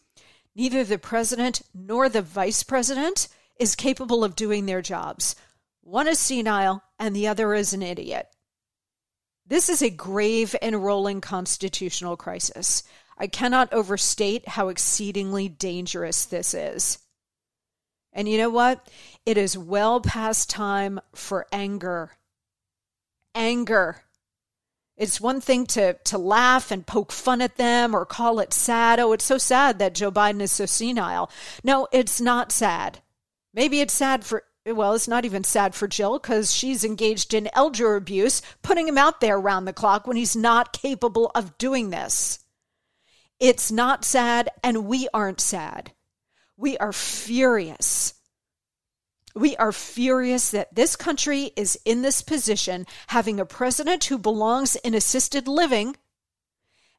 Neither 0.55 0.83
the 0.83 0.97
president 0.97 1.61
nor 1.73 2.09
the 2.09 2.21
vice 2.21 2.63
president 2.63 3.27
is 3.59 3.75
capable 3.75 4.23
of 4.23 4.35
doing 4.35 4.65
their 4.65 4.81
jobs. 4.81 5.35
One 5.81 6.07
is 6.07 6.19
senile 6.19 6.81
and 6.97 7.15
the 7.15 7.27
other 7.27 7.53
is 7.53 7.73
an 7.73 7.83
idiot. 7.83 8.27
This 9.45 9.69
is 9.69 9.83
a 9.83 9.91
grave 9.91 10.55
and 10.61 10.83
rolling 10.83 11.21
constitutional 11.21 12.17
crisis. 12.17 12.83
I 13.17 13.27
cannot 13.27 13.71
overstate 13.71 14.47
how 14.47 14.69
exceedingly 14.69 15.47
dangerous 15.47 16.25
this 16.25 16.53
is. 16.53 16.97
And 18.11 18.27
you 18.27 18.37
know 18.37 18.49
what? 18.49 18.89
It 19.25 19.37
is 19.37 19.57
well 19.57 20.01
past 20.01 20.49
time 20.49 20.99
for 21.13 21.47
anger. 21.51 22.11
Anger. 23.33 24.03
It's 24.97 25.19
one 25.19 25.41
thing 25.41 25.65
to, 25.67 25.93
to 26.05 26.17
laugh 26.17 26.71
and 26.71 26.85
poke 26.85 27.11
fun 27.11 27.41
at 27.41 27.57
them 27.57 27.95
or 27.95 28.05
call 28.05 28.39
it 28.39 28.53
sad. 28.53 28.99
Oh, 28.99 29.11
it's 29.13 29.25
so 29.25 29.37
sad 29.37 29.79
that 29.79 29.95
Joe 29.95 30.11
Biden 30.11 30.41
is 30.41 30.51
so 30.51 30.65
senile. 30.65 31.29
No, 31.63 31.87
it's 31.91 32.21
not 32.21 32.51
sad. 32.51 32.99
Maybe 33.53 33.81
it's 33.81 33.93
sad 33.93 34.23
for, 34.23 34.43
well, 34.65 34.93
it's 34.93 35.07
not 35.07 35.25
even 35.25 35.43
sad 35.43 35.75
for 35.75 35.87
Jill 35.87 36.19
because 36.19 36.53
she's 36.53 36.85
engaged 36.85 37.33
in 37.33 37.49
elder 37.53 37.95
abuse, 37.95 38.41
putting 38.61 38.87
him 38.87 38.97
out 38.97 39.21
there 39.21 39.39
round 39.39 39.67
the 39.67 39.73
clock 39.73 40.07
when 40.07 40.17
he's 40.17 40.35
not 40.35 40.71
capable 40.71 41.31
of 41.35 41.57
doing 41.57 41.89
this. 41.89 42.39
It's 43.39 43.71
not 43.71 44.05
sad, 44.05 44.49
and 44.63 44.85
we 44.85 45.09
aren't 45.13 45.41
sad. 45.41 45.91
We 46.55 46.77
are 46.77 46.93
furious. 46.93 48.14
We 49.35 49.57
are 49.57 49.73
furious 49.73 50.49
that 50.51 50.73
this 50.73 50.95
country 50.95 51.51
is 51.57 51.77
in 51.83 52.01
this 52.01 52.21
position, 52.21 52.87
having 53.07 53.37
a 53.37 53.45
president 53.45 54.05
who 54.05 54.17
belongs 54.17 54.77
in 54.77 54.93
assisted 54.93 55.45
living 55.45 55.97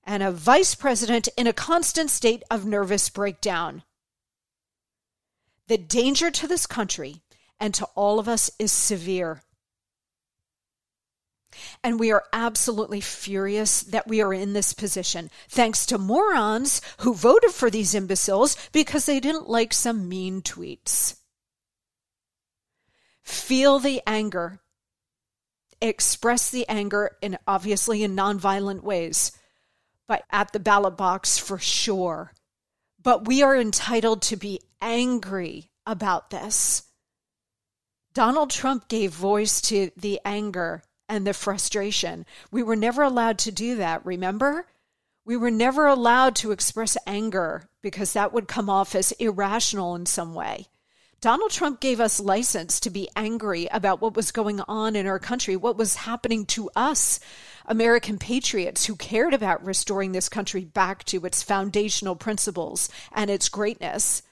and 0.04 0.22
a 0.22 0.30
vice 0.30 0.74
president 0.74 1.28
in 1.38 1.46
a 1.46 1.54
constant 1.54 2.10
state 2.10 2.42
of 2.50 2.66
nervous 2.66 3.08
breakdown. 3.08 3.84
The 5.68 5.78
danger 5.78 6.30
to 6.30 6.46
this 6.46 6.66
country 6.66 7.22
and 7.58 7.72
to 7.74 7.86
all 7.94 8.18
of 8.18 8.28
us 8.28 8.50
is 8.58 8.70
severe. 8.70 9.42
And 11.82 11.98
we 11.98 12.12
are 12.12 12.24
absolutely 12.34 13.00
furious 13.00 13.80
that 13.80 14.06
we 14.06 14.20
are 14.20 14.34
in 14.34 14.52
this 14.52 14.74
position, 14.74 15.30
thanks 15.48 15.86
to 15.86 15.96
morons 15.96 16.82
who 16.98 17.14
voted 17.14 17.52
for 17.52 17.70
these 17.70 17.94
imbeciles 17.94 18.58
because 18.72 19.06
they 19.06 19.20
didn't 19.20 19.48
like 19.48 19.72
some 19.72 20.06
mean 20.06 20.42
tweets. 20.42 21.16
Feel 23.26 23.80
the 23.80 24.00
anger. 24.06 24.60
Express 25.80 26.48
the 26.48 26.66
anger 26.68 27.16
in 27.20 27.36
obviously 27.46 28.02
in 28.04 28.16
nonviolent 28.16 28.82
ways, 28.82 29.32
but 30.06 30.22
at 30.30 30.52
the 30.52 30.60
ballot 30.60 30.96
box 30.96 31.36
for 31.36 31.58
sure. 31.58 32.32
But 33.02 33.26
we 33.26 33.42
are 33.42 33.56
entitled 33.56 34.22
to 34.22 34.36
be 34.36 34.60
angry 34.80 35.70
about 35.84 36.30
this. 36.30 36.84
Donald 38.14 38.50
Trump 38.50 38.88
gave 38.88 39.12
voice 39.12 39.60
to 39.62 39.90
the 39.96 40.20
anger 40.24 40.82
and 41.08 41.26
the 41.26 41.34
frustration. 41.34 42.26
We 42.50 42.62
were 42.62 42.76
never 42.76 43.02
allowed 43.02 43.38
to 43.40 43.52
do 43.52 43.76
that, 43.76 44.06
remember? 44.06 44.66
We 45.24 45.36
were 45.36 45.50
never 45.50 45.86
allowed 45.86 46.36
to 46.36 46.52
express 46.52 46.96
anger 47.06 47.68
because 47.82 48.12
that 48.12 48.32
would 48.32 48.46
come 48.46 48.70
off 48.70 48.94
as 48.94 49.10
irrational 49.12 49.96
in 49.96 50.06
some 50.06 50.32
way. 50.32 50.68
Donald 51.26 51.50
Trump 51.50 51.80
gave 51.80 51.98
us 51.98 52.20
license 52.20 52.78
to 52.78 52.88
be 52.88 53.08
angry 53.16 53.66
about 53.72 54.00
what 54.00 54.14
was 54.14 54.30
going 54.30 54.60
on 54.68 54.94
in 54.94 55.08
our 55.08 55.18
country, 55.18 55.56
what 55.56 55.76
was 55.76 55.96
happening 55.96 56.46
to 56.46 56.70
us, 56.76 57.18
American 57.66 58.16
patriots 58.16 58.86
who 58.86 58.94
cared 58.94 59.34
about 59.34 59.64
restoring 59.64 60.12
this 60.12 60.28
country 60.28 60.64
back 60.64 61.02
to 61.02 61.26
its 61.26 61.42
foundational 61.42 62.14
principles 62.14 62.88
and 63.10 63.28
its 63.28 63.48
greatness. 63.48 64.22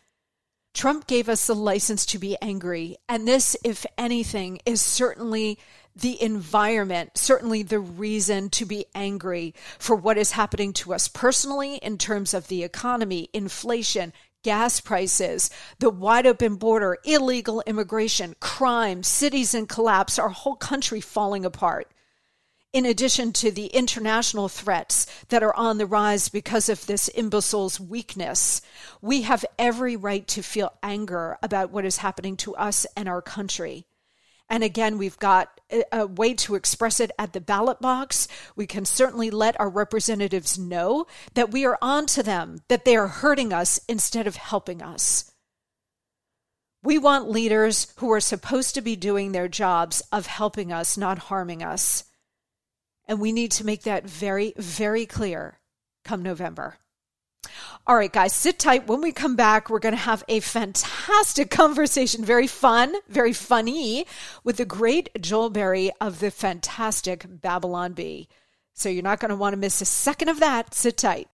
Trump 0.73 1.09
gave 1.09 1.29
us 1.29 1.49
the 1.49 1.55
license 1.57 2.07
to 2.07 2.19
be 2.21 2.37
angry. 2.41 2.97
And 3.09 3.27
this, 3.27 3.57
if 3.65 3.85
anything, 3.99 4.61
is 4.65 4.81
certainly 4.81 5.59
the 5.97 6.23
environment, 6.23 7.19
certainly 7.19 7.65
the 7.65 7.81
reason 7.81 8.51
to 8.51 8.65
be 8.65 8.87
angry 8.95 9.53
for 9.81 9.97
what 9.97 10.17
is 10.17 10.31
happening 10.31 10.73
to 10.75 10.95
us 10.95 11.09
personally 11.09 11.75
in 11.79 11.99
terms 11.99 12.35
of 12.35 12.47
the 12.47 12.63
economy, 12.63 13.31
inflation, 13.33 14.13
gas 14.45 14.81
prices, 14.81 15.51
the 15.81 15.91
wide 15.91 16.27
open 16.27 16.55
border, 16.55 16.99
illegal 17.05 17.65
immigration, 17.67 18.37
crime, 18.39 19.03
cities 19.03 19.55
in 19.55 19.67
collapse, 19.67 20.17
our 20.21 20.29
whole 20.29 20.55
country 20.55 21.01
falling 21.01 21.45
apart. 21.45 21.91
In 22.73 22.87
addition 22.87 23.33
to 23.35 23.51
the 23.51 23.67
international 23.67 24.49
threats 24.49 25.07
that 25.29 25.43
are 25.43 25.55
on 25.57 25.79
the 25.79 25.87
rise 25.87 26.29
because 26.29 26.69
of 26.69 26.87
this 26.87 27.09
imbecile's 27.09 27.81
weakness, 27.81 28.61
we 29.01 29.23
have 29.23 29.45
every 29.59 29.97
right 29.97 30.27
to 30.29 30.43
feel 30.43 30.73
anger 30.83 31.39
about 31.43 31.71
what 31.71 31.85
is 31.85 31.99
happening 31.99 32.37
to 32.39 32.55
us 32.57 32.85
and 32.97 33.09
our 33.09 33.23
country. 33.23 33.87
And 34.49 34.63
again, 34.63 34.99
we've 34.99 35.19
got 35.19 35.61
a 35.91 36.07
way 36.07 36.35
to 36.35 36.55
express 36.55 37.01
it 37.01 37.11
at 37.19 37.33
the 37.33 37.41
ballot 37.41 37.81
box. 37.81 38.29
We 38.55 38.67
can 38.67 38.85
certainly 38.85 39.31
let 39.31 39.59
our 39.59 39.71
representatives 39.71 40.59
know 40.59 41.07
that 41.35 41.51
we 41.51 41.65
are 41.65 41.79
on 41.81 42.07
to 42.07 42.23
them, 42.23 42.61
that 42.69 42.85
they 42.85 42.97
are 42.97 43.09
hurting 43.09 43.53
us 43.53 43.81
instead 43.89 44.27
of 44.27 44.37
helping 44.37 44.83
us. 44.83 45.33
We 46.83 46.99
want 46.99 47.31
leaders 47.31 47.93
who 47.97 48.13
are 48.13 48.21
supposed 48.21 48.75
to 48.75 48.83
be 48.83 48.95
doing 48.95 49.33
their 49.33 49.49
jobs 49.49 50.03
of 50.13 50.27
helping 50.27 50.71
us, 50.71 50.99
not 50.99 51.19
harming 51.19 51.63
us. 51.63 52.05
And 53.09 53.21
we 53.21 53.33
need 53.33 53.53
to 53.53 53.65
make 53.65 53.85
that 53.85 54.05
very, 54.05 54.53
very 54.59 55.07
clear 55.07 55.59
come 56.05 56.23
November. 56.23 56.77
All 57.87 57.97
right, 57.97 58.13
guys, 58.13 58.33
sit 58.33 58.59
tight. 58.59 58.87
When 58.87 59.01
we 59.01 59.13
come 59.13 59.37
back, 59.37 59.69
we're 59.69 59.79
going 59.79 59.95
to 59.95 60.01
have 60.01 60.25
a 60.29 60.41
fantastic 60.41 61.51
conversation, 61.51 62.25
very 62.25 62.47
fun, 62.47 62.95
very 63.09 63.33
funny, 63.33 64.07
with 64.43 64.57
the 64.57 64.65
great 64.65 65.11
Joel 65.21 65.51
Berry 65.51 65.91
of 66.01 66.21
the 66.21 66.31
fantastic 66.31 67.27
Babylon 67.29 67.93
Bee. 67.93 68.29
So 68.73 68.89
you're 68.89 69.03
not 69.03 69.21
going 69.21 69.31
to 69.31 69.37
want 69.37 69.53
to 69.53 69.59
miss 69.59 69.81
a 69.81 69.85
second 69.85 70.31
of 70.31 70.41
that. 70.41 70.75
Sit 70.75 70.97
tight. 70.97 71.29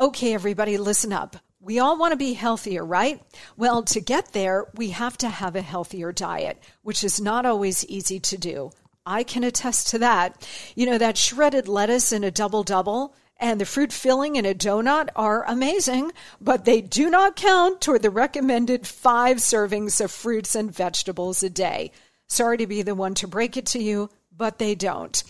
Okay, 0.00 0.34
everybody, 0.34 0.78
listen 0.78 1.12
up. 1.12 1.36
We 1.60 1.78
all 1.78 1.96
want 1.96 2.10
to 2.10 2.16
be 2.16 2.32
healthier, 2.32 2.84
right? 2.84 3.22
Well, 3.56 3.84
to 3.84 4.00
get 4.00 4.32
there, 4.32 4.66
we 4.74 4.90
have 4.90 5.16
to 5.18 5.28
have 5.28 5.54
a 5.54 5.62
healthier 5.62 6.10
diet, 6.10 6.60
which 6.82 7.04
is 7.04 7.20
not 7.20 7.46
always 7.46 7.84
easy 7.84 8.18
to 8.18 8.36
do. 8.36 8.72
I 9.04 9.24
can 9.24 9.44
attest 9.44 9.88
to 9.88 9.98
that. 9.98 10.46
You 10.74 10.86
know, 10.86 10.98
that 10.98 11.18
shredded 11.18 11.68
lettuce 11.68 12.12
in 12.12 12.24
a 12.24 12.30
double 12.30 12.62
double 12.62 13.14
and 13.42 13.60
the 13.60 13.66
fruit 13.66 13.92
filling 13.92 14.36
in 14.36 14.46
a 14.46 14.54
donut 14.54 15.08
are 15.16 15.44
amazing, 15.50 16.12
but 16.40 16.64
they 16.64 16.80
do 16.80 17.10
not 17.10 17.34
count 17.34 17.80
toward 17.80 18.02
the 18.02 18.10
recommended 18.10 18.86
five 18.86 19.38
servings 19.38 20.00
of 20.02 20.12
fruits 20.12 20.54
and 20.54 20.72
vegetables 20.72 21.42
a 21.42 21.50
day. 21.50 21.90
Sorry 22.28 22.56
to 22.58 22.68
be 22.68 22.82
the 22.82 22.94
one 22.94 23.14
to 23.14 23.26
break 23.26 23.56
it 23.56 23.66
to 23.66 23.82
you, 23.82 24.10
but 24.34 24.58
they 24.58 24.76
don't. 24.76 25.24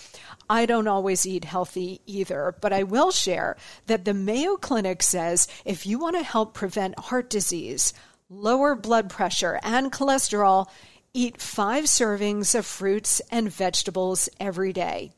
I 0.51 0.67
don't 0.67 0.89
always 0.89 1.25
eat 1.25 1.45
healthy 1.45 2.03
either, 2.05 2.55
but 2.61 2.75
I 2.75 2.83
will 2.83 3.13
share 3.13 3.57
that 3.87 4.05
the 4.05 4.13
Mayo 4.13 4.57
Clinic 4.57 5.03
says 5.03 5.49
if 5.65 5.87
you 5.87 5.99
want 5.99 6.17
to 6.17 6.23
help 6.23 6.53
prevent 6.53 6.99
heart 6.99 7.31
disease, 7.31 7.95
lower 8.29 8.75
blood 8.75 9.09
pressure, 9.09 9.59
and 9.63 9.91
cholesterol, 9.91 10.69
eat 11.15 11.41
five 11.41 11.85
servings 11.85 12.55
of 12.55 12.65
fruits 12.65 13.21
and 13.31 13.53
vegetables 13.53 14.29
every 14.41 14.73
day. 14.73 15.13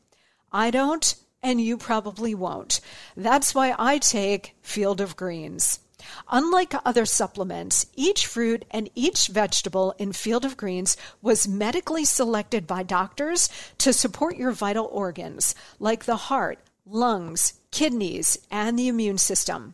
I 0.51 0.69
don't, 0.71 1.15
and 1.41 1.61
you 1.61 1.77
probably 1.77 2.35
won't. 2.35 2.81
That's 3.15 3.55
why 3.55 3.75
I 3.77 3.99
take 3.99 4.55
Field 4.61 4.99
of 4.99 5.15
Greens. 5.15 5.79
Unlike 6.29 6.75
other 6.85 7.05
supplements, 7.05 7.87
each 7.95 8.27
fruit 8.27 8.65
and 8.71 8.89
each 8.93 9.27
vegetable 9.27 9.95
in 9.97 10.11
Field 10.11 10.45
of 10.45 10.57
Greens 10.57 10.97
was 11.21 11.47
medically 11.47 12.05
selected 12.05 12.67
by 12.67 12.83
doctors 12.83 13.49
to 13.79 13.93
support 13.93 14.35
your 14.35 14.51
vital 14.51 14.85
organs, 14.91 15.55
like 15.79 16.05
the 16.05 16.17
heart, 16.17 16.59
lungs, 16.85 17.53
kidneys, 17.71 18.37
and 18.51 18.77
the 18.77 18.87
immune 18.87 19.17
system. 19.17 19.73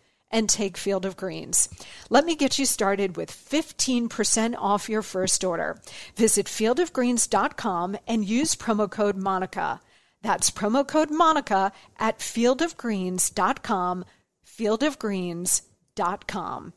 and 0.31 0.49
take 0.49 0.77
Field 0.77 1.05
of 1.05 1.17
Greens. 1.17 1.69
Let 2.09 2.25
me 2.25 2.35
get 2.35 2.57
you 2.57 2.65
started 2.65 3.17
with 3.17 3.29
15% 3.31 4.55
off 4.57 4.89
your 4.89 5.01
first 5.01 5.43
order. 5.43 5.81
Visit 6.15 6.45
fieldofgreens.com 6.47 7.97
and 8.07 8.23
use 8.25 8.55
promo 8.55 8.89
code 8.89 9.17
Monica. 9.17 9.81
That's 10.21 10.49
promo 10.51 10.87
code 10.87 11.11
Monica 11.11 11.73
at 11.97 12.19
fieldofgreens.com, 12.19 14.05
fieldofgreens.com. 14.45 16.73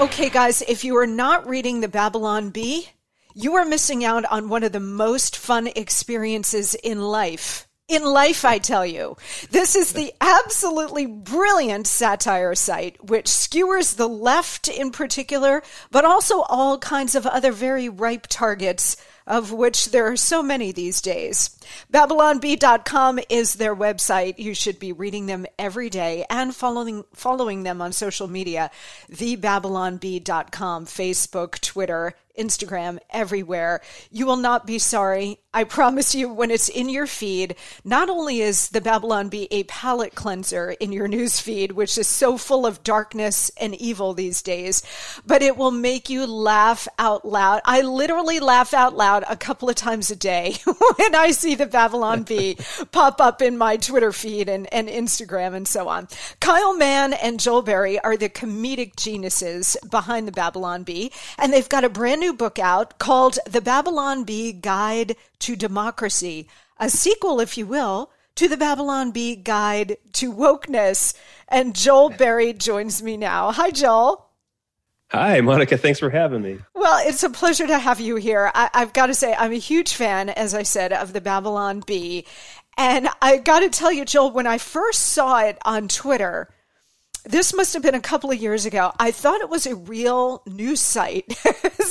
Okay, 0.00 0.30
guys, 0.30 0.62
if 0.62 0.82
you 0.82 0.96
are 0.96 1.06
not 1.06 1.46
reading 1.46 1.80
the 1.80 1.88
Babylon 1.88 2.48
Bee, 2.48 2.88
you 3.34 3.54
are 3.56 3.66
missing 3.66 4.02
out 4.04 4.24
on 4.24 4.48
one 4.48 4.64
of 4.64 4.72
the 4.72 4.80
most 4.80 5.36
fun 5.36 5.66
experiences 5.66 6.74
in 6.74 7.02
life 7.02 7.68
in 7.90 8.04
life, 8.04 8.44
I 8.44 8.58
tell 8.58 8.86
you. 8.86 9.16
This 9.50 9.74
is 9.74 9.92
the 9.92 10.12
absolutely 10.20 11.06
brilliant 11.06 11.86
satire 11.86 12.54
site, 12.54 13.04
which 13.04 13.28
skewers 13.28 13.94
the 13.94 14.08
left 14.08 14.68
in 14.68 14.92
particular, 14.92 15.62
but 15.90 16.04
also 16.04 16.42
all 16.42 16.78
kinds 16.78 17.14
of 17.14 17.26
other 17.26 17.52
very 17.52 17.88
ripe 17.88 18.26
targets 18.28 18.96
of 19.26 19.52
which 19.52 19.86
there 19.86 20.10
are 20.10 20.16
so 20.16 20.42
many 20.42 20.72
these 20.72 21.00
days. 21.00 21.56
BabylonBee.com 21.92 23.20
is 23.28 23.54
their 23.54 23.76
website. 23.76 24.38
You 24.38 24.54
should 24.54 24.80
be 24.80 24.92
reading 24.92 25.26
them 25.26 25.46
every 25.56 25.88
day 25.88 26.24
and 26.28 26.54
following 26.54 27.04
following 27.14 27.62
them 27.62 27.80
on 27.80 27.92
social 27.92 28.26
media. 28.26 28.72
TheBabylonBee.com, 29.12 30.86
Facebook, 30.86 31.60
Twitter, 31.60 32.14
Instagram, 32.38 32.98
everywhere. 33.10 33.80
You 34.10 34.26
will 34.26 34.36
not 34.36 34.66
be 34.66 34.78
sorry. 34.78 35.38
I 35.52 35.64
promise 35.64 36.14
you, 36.14 36.32
when 36.32 36.52
it's 36.52 36.68
in 36.68 36.88
your 36.88 37.08
feed, 37.08 37.56
not 37.84 38.08
only 38.08 38.40
is 38.40 38.68
the 38.68 38.80
Babylon 38.80 39.28
Bee 39.28 39.48
a 39.50 39.64
palate 39.64 40.14
cleanser 40.14 40.70
in 40.70 40.92
your 40.92 41.08
news 41.08 41.40
feed, 41.40 41.72
which 41.72 41.98
is 41.98 42.06
so 42.06 42.38
full 42.38 42.66
of 42.66 42.84
darkness 42.84 43.50
and 43.60 43.74
evil 43.74 44.14
these 44.14 44.42
days, 44.42 44.84
but 45.26 45.42
it 45.42 45.56
will 45.56 45.72
make 45.72 46.08
you 46.08 46.24
laugh 46.24 46.86
out 47.00 47.24
loud. 47.24 47.62
I 47.64 47.80
literally 47.80 48.38
laugh 48.38 48.72
out 48.72 48.96
loud 48.96 49.24
a 49.28 49.36
couple 49.36 49.68
of 49.68 49.74
times 49.74 50.08
a 50.12 50.16
day 50.16 50.56
when 50.96 51.16
I 51.16 51.32
see 51.32 51.56
the 51.56 51.66
Babylon 51.66 52.22
Bee 52.22 52.56
pop 52.92 53.20
up 53.20 53.42
in 53.42 53.58
my 53.58 53.76
Twitter 53.76 54.12
feed 54.12 54.48
and, 54.48 54.72
and 54.72 54.88
Instagram 54.88 55.54
and 55.54 55.66
so 55.66 55.88
on. 55.88 56.06
Kyle 56.38 56.74
Mann 56.76 57.12
and 57.12 57.40
Joel 57.40 57.62
Berry 57.62 57.98
are 57.98 58.16
the 58.16 58.28
comedic 58.28 58.94
geniuses 58.94 59.76
behind 59.90 60.28
the 60.28 60.32
Babylon 60.32 60.84
Bee, 60.84 61.10
and 61.38 61.52
they've 61.52 61.68
got 61.68 61.82
a 61.82 61.88
brand 61.88 62.19
new 62.20 62.32
book 62.34 62.58
out 62.58 62.98
called 62.98 63.38
The 63.46 63.60
Babylon 63.60 64.24
Bee 64.24 64.52
Guide 64.52 65.16
to 65.40 65.56
Democracy, 65.56 66.46
a 66.78 66.88
sequel, 66.90 67.40
if 67.40 67.58
you 67.58 67.66
will, 67.66 68.12
to 68.36 68.46
the 68.46 68.56
Babylon 68.56 69.10
Bee 69.10 69.34
Guide 69.34 69.96
to 70.12 70.32
Wokeness. 70.32 71.14
And 71.48 71.74
Joel 71.74 72.10
Berry 72.10 72.52
joins 72.52 73.02
me 73.02 73.16
now. 73.16 73.50
Hi, 73.50 73.70
Joel. 73.70 74.26
Hi, 75.10 75.40
Monica. 75.40 75.76
Thanks 75.76 75.98
for 75.98 76.10
having 76.10 76.42
me. 76.42 76.58
Well, 76.74 77.04
it's 77.04 77.24
a 77.24 77.30
pleasure 77.30 77.66
to 77.66 77.78
have 77.78 77.98
you 77.98 78.16
here. 78.16 78.52
I, 78.54 78.70
have 78.74 78.92
got 78.92 79.06
to 79.06 79.14
say, 79.14 79.34
I'm 79.34 79.52
a 79.52 79.56
huge 79.56 79.94
fan, 79.94 80.28
as 80.28 80.54
I 80.54 80.62
said, 80.62 80.92
of 80.92 81.12
the 81.12 81.20
Babylon 81.20 81.82
Bee. 81.84 82.26
And 82.78 83.08
I 83.20 83.38
got 83.38 83.60
to 83.60 83.70
tell 83.70 83.90
you, 83.90 84.04
Joel, 84.04 84.30
when 84.30 84.46
I 84.46 84.58
first 84.58 85.00
saw 85.00 85.40
it 85.40 85.58
on 85.64 85.88
Twitter, 85.88 86.48
this 87.30 87.54
must 87.54 87.72
have 87.74 87.82
been 87.82 87.94
a 87.94 88.00
couple 88.00 88.30
of 88.30 88.38
years 88.40 88.66
ago. 88.66 88.92
I 88.98 89.10
thought 89.10 89.40
it 89.40 89.50
was 89.50 89.66
a 89.66 89.76
real 89.76 90.42
news 90.46 90.80
site. 90.80 91.32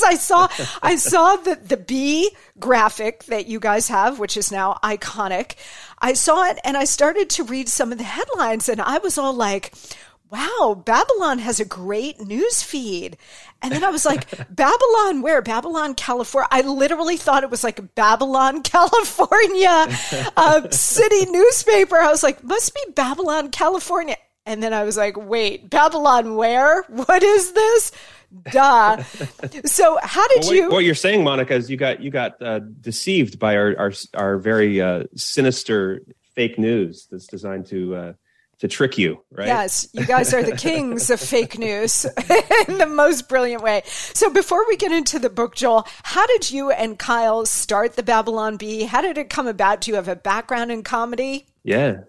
I 0.05 0.15
saw 0.15 0.47
I 0.81 0.95
saw 0.95 1.35
the 1.35 1.55
the 1.55 1.77
bee 1.77 2.31
graphic 2.59 3.25
that 3.25 3.47
you 3.47 3.59
guys 3.59 3.87
have, 3.89 4.19
which 4.19 4.37
is 4.37 4.51
now 4.51 4.77
iconic. 4.83 5.55
I 5.99 6.13
saw 6.13 6.49
it 6.49 6.59
and 6.63 6.77
I 6.77 6.85
started 6.85 7.29
to 7.31 7.43
read 7.43 7.69
some 7.69 7.91
of 7.91 7.97
the 7.97 8.03
headlines 8.03 8.69
and 8.69 8.81
I 8.81 8.99
was 8.99 9.17
all 9.17 9.33
like, 9.33 9.73
wow, 10.31 10.81
Babylon 10.85 11.39
has 11.39 11.59
a 11.59 11.65
great 11.65 12.21
news 12.21 12.61
feed. 12.61 13.17
And 13.61 13.73
then 13.73 13.83
I 13.83 13.89
was 13.89 14.05
like, 14.05 14.29
Babylon, 14.49 15.21
where? 15.21 15.41
Babylon, 15.41 15.95
California. 15.95 16.47
I 16.51 16.61
literally 16.61 17.17
thought 17.17 17.43
it 17.43 17.49
was 17.49 17.63
like 17.63 17.95
Babylon, 17.95 18.61
California, 18.63 19.87
uh, 20.37 20.69
city 20.69 21.25
newspaper. 21.29 21.97
I 21.97 22.09
was 22.09 22.23
like, 22.23 22.43
must 22.43 22.73
be 22.73 22.81
Babylon, 22.95 23.49
California. 23.49 24.17
And 24.49 24.63
then 24.63 24.73
I 24.73 24.83
was 24.83 24.97
like, 24.97 25.15
wait, 25.15 25.69
Babylon 25.69 26.35
where? 26.35 26.81
What 26.89 27.21
is 27.21 27.53
this? 27.53 27.91
Duh. 28.51 29.03
so 29.65 29.99
how 30.01 30.27
did 30.29 30.41
well, 30.41 30.53
you 30.53 30.69
what 30.69 30.83
you're 30.83 30.95
saying, 30.95 31.23
Monica, 31.23 31.53
is 31.53 31.69
you 31.69 31.77
got 31.77 32.01
you 32.01 32.09
got 32.09 32.41
uh, 32.41 32.59
deceived 32.81 33.37
by 33.37 33.55
our 33.55 33.75
our, 33.77 33.93
our 34.15 34.37
very 34.37 34.81
uh, 34.81 35.03
sinister 35.15 36.01
fake 36.35 36.57
news 36.57 37.07
that's 37.11 37.27
designed 37.27 37.67
to 37.67 37.95
uh, 37.95 38.13
to 38.59 38.67
trick 38.67 38.97
you, 38.97 39.23
right? 39.31 39.47
Yes, 39.47 39.87
you 39.93 40.05
guys 40.05 40.33
are 40.33 40.43
the 40.43 40.55
kings 40.67 41.09
of 41.09 41.19
fake 41.19 41.57
news 41.59 42.05
in 42.67 42.77
the 42.77 42.87
most 42.87 43.29
brilliant 43.29 43.63
way. 43.63 43.83
So 43.85 44.29
before 44.29 44.67
we 44.67 44.77
get 44.77 44.91
into 44.91 45.19
the 45.19 45.29
book, 45.29 45.55
Joel, 45.55 45.87
how 46.03 46.25
did 46.27 46.51
you 46.51 46.71
and 46.71 46.97
Kyle 46.97 47.45
start 47.45 47.95
the 47.95 48.03
Babylon 48.03 48.57
Bee? 48.57 48.83
How 48.83 49.01
did 49.01 49.17
it 49.17 49.29
come 49.29 49.47
about? 49.47 49.81
Do 49.81 49.91
you 49.91 49.95
have 49.95 50.07
a 50.07 50.15
background 50.15 50.71
in 50.71 50.83
comedy? 50.83 51.45
Yeah. 51.63 52.01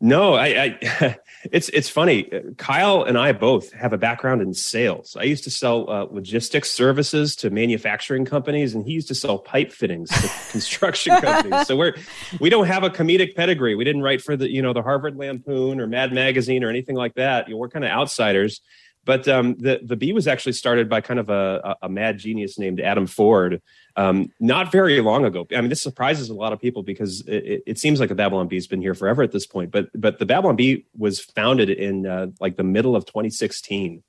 No, 0.00 0.34
I, 0.34 0.78
I 1.00 1.16
It's 1.52 1.68
it's 1.70 1.88
funny. 1.88 2.30
Kyle 2.56 3.02
and 3.02 3.18
I 3.18 3.32
both 3.32 3.72
have 3.72 3.92
a 3.92 3.98
background 3.98 4.40
in 4.40 4.54
sales. 4.54 5.16
I 5.18 5.24
used 5.24 5.44
to 5.44 5.50
sell 5.50 5.90
uh, 5.90 6.06
logistics 6.10 6.70
services 6.70 7.36
to 7.36 7.50
manufacturing 7.50 8.24
companies, 8.24 8.74
and 8.74 8.84
he 8.84 8.92
used 8.92 9.08
to 9.08 9.14
sell 9.14 9.38
pipe 9.38 9.72
fittings 9.72 10.10
to 10.10 10.30
construction 10.50 11.20
companies. 11.20 11.66
So 11.66 11.76
we're 11.76 11.96
we 12.40 12.50
don't 12.50 12.66
have 12.66 12.82
a 12.82 12.90
comedic 12.90 13.34
pedigree. 13.34 13.74
We 13.74 13.84
didn't 13.84 14.02
write 14.02 14.22
for 14.22 14.36
the 14.36 14.50
you 14.50 14.62
know 14.62 14.72
the 14.72 14.82
Harvard 14.82 15.16
Lampoon 15.16 15.80
or 15.80 15.86
Mad 15.86 16.12
Magazine 16.12 16.64
or 16.64 16.70
anything 16.70 16.96
like 16.96 17.14
that. 17.14 17.48
You 17.48 17.54
know, 17.54 17.58
we're 17.58 17.68
kind 17.68 17.84
of 17.84 17.90
outsiders. 17.90 18.60
But 19.04 19.28
um, 19.28 19.56
the 19.58 19.80
the 19.82 19.96
Bee 19.96 20.12
was 20.12 20.26
actually 20.26 20.52
started 20.52 20.88
by 20.88 21.02
kind 21.02 21.20
of 21.20 21.28
a, 21.28 21.76
a 21.82 21.88
mad 21.88 22.18
genius 22.18 22.58
named 22.58 22.80
Adam 22.80 23.06
Ford, 23.06 23.60
um, 23.96 24.32
not 24.40 24.72
very 24.72 25.00
long 25.00 25.24
ago. 25.24 25.46
I 25.54 25.60
mean, 25.60 25.70
this 25.70 25.82
surprises 25.82 26.28
a 26.28 26.34
lot 26.34 26.52
of 26.52 26.60
people 26.60 26.82
because 26.82 27.20
it, 27.26 27.62
it, 27.66 27.78
seems 27.78 28.00
like 28.00 28.08
the 28.08 28.14
Babylon 28.14 28.48
Bee's 28.48 28.66
been 28.66 28.80
here 28.80 28.94
forever 28.94 29.22
at 29.22 29.32
this 29.32 29.46
point. 29.46 29.70
But 29.70 29.88
but 29.94 30.18
the 30.18 30.26
Babylon 30.26 30.56
Bee 30.56 30.86
was 30.96 31.20
founded 31.20 31.70
in 31.70 32.06
uh, 32.06 32.28
like 32.40 32.56
the 32.56 32.64
middle 32.64 32.96
of 32.96 33.06
2016. 33.06 34.02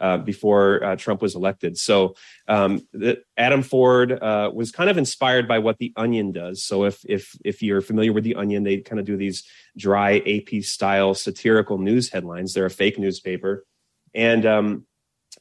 Uh, 0.00 0.16
before 0.16 0.84
uh, 0.84 0.94
Trump 0.94 1.20
was 1.20 1.34
elected. 1.34 1.76
So 1.76 2.14
um, 2.46 2.86
the, 2.92 3.20
Adam 3.36 3.64
Ford 3.64 4.12
uh, 4.12 4.48
was 4.54 4.70
kind 4.70 4.88
of 4.88 4.96
inspired 4.96 5.48
by 5.48 5.58
what 5.58 5.78
the 5.78 5.92
Onion 5.96 6.30
does. 6.30 6.62
So 6.62 6.84
if 6.84 7.04
if 7.04 7.36
if 7.44 7.64
you're 7.64 7.80
familiar 7.80 8.12
with 8.12 8.22
the 8.22 8.36
Onion, 8.36 8.62
they 8.62 8.76
kind 8.76 9.00
of 9.00 9.06
do 9.06 9.16
these 9.16 9.42
dry 9.76 10.18
AP 10.18 10.62
style 10.62 11.14
satirical 11.14 11.78
news 11.78 12.10
headlines. 12.10 12.54
They're 12.54 12.66
a 12.66 12.70
fake 12.70 12.96
newspaper, 12.96 13.66
and 14.14 14.46
um, 14.46 14.86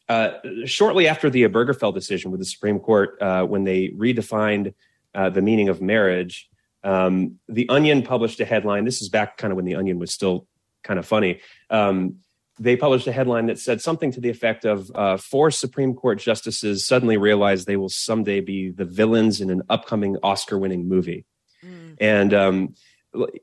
uh, 0.10 0.32
shortly 0.66 1.08
after 1.08 1.30
the 1.30 1.44
Obergefell 1.44 1.94
decision 1.94 2.32
with 2.32 2.40
the 2.40 2.46
Supreme 2.46 2.80
Court, 2.80 3.22
uh, 3.22 3.44
when 3.44 3.64
they 3.64 3.90
redefined 3.90 4.74
uh, 5.14 5.30
the 5.30 5.42
meaning 5.42 5.70
of 5.70 5.82
marriage, 5.82 6.50
um, 6.84 7.40
the 7.50 7.68
Onion 7.70 8.04
published 8.04 8.40
a 8.40 8.46
headline. 8.46 8.86
This 8.86 9.02
is 9.02 9.10
back 9.10 9.38
kind 9.38 9.52
of 9.52 9.56
when 9.56 9.66
the 9.66 9.76
Onion 9.76 10.00
was 10.00 10.14
still 10.14 10.48
kind 10.84 11.00
of 11.00 11.06
funny. 11.06 11.42
Um, 11.70 12.18
they 12.60 12.76
published 12.76 13.08
a 13.08 13.12
headline 13.12 13.48
that 13.48 13.60
said 13.60 13.82
something 13.82 14.12
to 14.12 14.22
the 14.22 14.30
effect 14.30 14.66
of 14.66 14.90
uh, 14.96 15.18
four 15.18 15.52
Supreme 15.52 15.94
Court 15.94 16.20
justices 16.20 16.88
suddenly 16.88 17.18
realize 17.18 17.66
they 17.66 17.78
will 17.78 17.90
someday 17.90 18.40
be 18.40 18.72
the 18.72 18.86
villains 18.86 19.42
in 19.42 19.50
an 19.50 19.62
upcoming 19.70 20.18
Oscar 20.24 20.58
winning 20.58 20.88
movie. 20.88 21.26
Mm. 21.64 21.98
And, 22.00 22.34
um, 22.34 22.76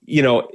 you 0.05 0.23
know, 0.23 0.49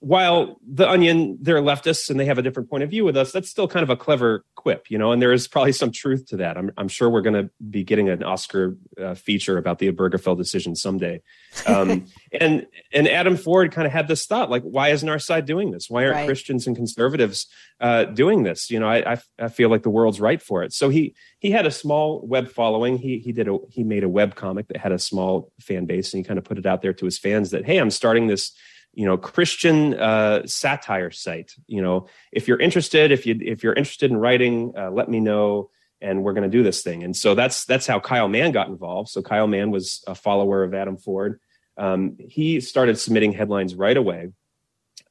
while 0.00 0.58
the 0.66 0.88
onion 0.88 1.38
they're 1.40 1.60
leftists 1.60 2.10
and 2.10 2.18
they 2.18 2.24
have 2.24 2.38
a 2.38 2.42
different 2.42 2.68
point 2.68 2.82
of 2.82 2.90
view 2.90 3.04
with 3.04 3.16
us 3.16 3.32
that's 3.32 3.48
still 3.48 3.68
kind 3.68 3.82
of 3.82 3.90
a 3.90 3.96
clever 3.96 4.44
quip 4.54 4.90
you 4.90 4.98
know 4.98 5.12
and 5.12 5.20
there 5.20 5.32
is 5.32 5.48
probably 5.48 5.72
some 5.72 5.92
truth 5.92 6.26
to 6.26 6.36
that. 6.36 6.56
I'm, 6.56 6.70
I'm 6.76 6.88
sure 6.88 7.08
we're 7.08 7.20
going 7.22 7.46
to 7.46 7.50
be 7.70 7.84
getting 7.84 8.08
an 8.08 8.22
oscar 8.22 8.76
uh, 9.00 9.14
feature 9.14 9.58
about 9.58 9.78
the 9.78 9.90
obergefell 9.90 10.36
decision 10.36 10.74
someday. 10.76 11.22
Um, 11.66 12.06
and 12.40 12.66
and 12.92 13.08
adam 13.08 13.36
ford 13.36 13.72
kind 13.72 13.86
of 13.86 13.92
had 13.92 14.08
this 14.08 14.26
thought 14.26 14.50
like 14.50 14.62
why 14.62 14.88
isn't 14.88 15.08
our 15.08 15.18
side 15.18 15.46
doing 15.46 15.70
this? 15.70 15.88
Why 15.88 16.04
aren't 16.04 16.16
right. 16.16 16.26
christians 16.26 16.66
and 16.66 16.76
conservatives 16.76 17.46
uh, 17.80 18.04
doing 18.04 18.42
this? 18.42 18.70
You 18.70 18.80
know 18.80 18.88
I, 18.88 19.12
I, 19.12 19.18
I 19.38 19.48
feel 19.48 19.68
like 19.68 19.82
the 19.82 19.90
world's 19.90 20.20
right 20.20 20.40
for 20.40 20.62
it. 20.62 20.72
So 20.72 20.88
he 20.88 21.14
he 21.38 21.50
had 21.50 21.66
a 21.66 21.70
small 21.70 22.26
web 22.26 22.48
following. 22.48 22.98
He 22.98 23.18
he 23.18 23.32
did 23.32 23.48
a 23.48 23.58
he 23.70 23.84
made 23.84 24.04
a 24.04 24.08
web 24.08 24.34
comic 24.34 24.68
that 24.68 24.76
had 24.76 24.92
a 24.92 24.98
small 24.98 25.52
fan 25.60 25.86
base 25.86 26.12
and 26.12 26.18
he 26.18 26.28
kind 26.28 26.38
of 26.38 26.44
put 26.44 26.58
it 26.58 26.66
out 26.66 26.82
there 26.82 26.92
to 26.92 27.04
his 27.04 27.18
fans 27.18 27.50
that 27.50 27.64
hey 27.64 27.78
i'm 27.78 27.90
starting 27.90 28.26
this 28.26 28.52
you 28.92 29.06
know 29.06 29.16
christian 29.16 29.94
uh, 29.94 30.46
satire 30.46 31.10
site. 31.10 31.52
You 31.66 31.82
know 31.82 32.06
if 32.32 32.48
you're 32.48 32.60
interested 32.60 33.12
if 33.12 33.26
you 33.26 33.38
if 33.40 33.62
you're 33.62 33.74
interested 33.74 34.10
in 34.10 34.16
writing 34.16 34.72
uh, 34.76 34.90
let 34.90 35.08
me 35.08 35.20
know 35.20 35.70
and 36.00 36.24
we're 36.24 36.32
going 36.32 36.50
to 36.50 36.56
do 36.56 36.62
this 36.62 36.82
thing. 36.82 37.02
And 37.02 37.16
so 37.16 37.34
that's 37.34 37.64
that's 37.64 37.86
how 37.86 38.00
kyle 38.00 38.28
mann 38.28 38.52
got 38.52 38.68
involved. 38.68 39.10
So 39.10 39.22
kyle 39.22 39.46
mann 39.46 39.70
was 39.70 40.02
a 40.06 40.14
follower 40.14 40.64
of 40.64 40.74
adam 40.74 40.96
ford. 40.96 41.40
Um, 41.76 42.16
he 42.18 42.60
started 42.60 42.98
submitting 42.98 43.32
headlines 43.32 43.74
right 43.74 43.96
away. 43.96 44.28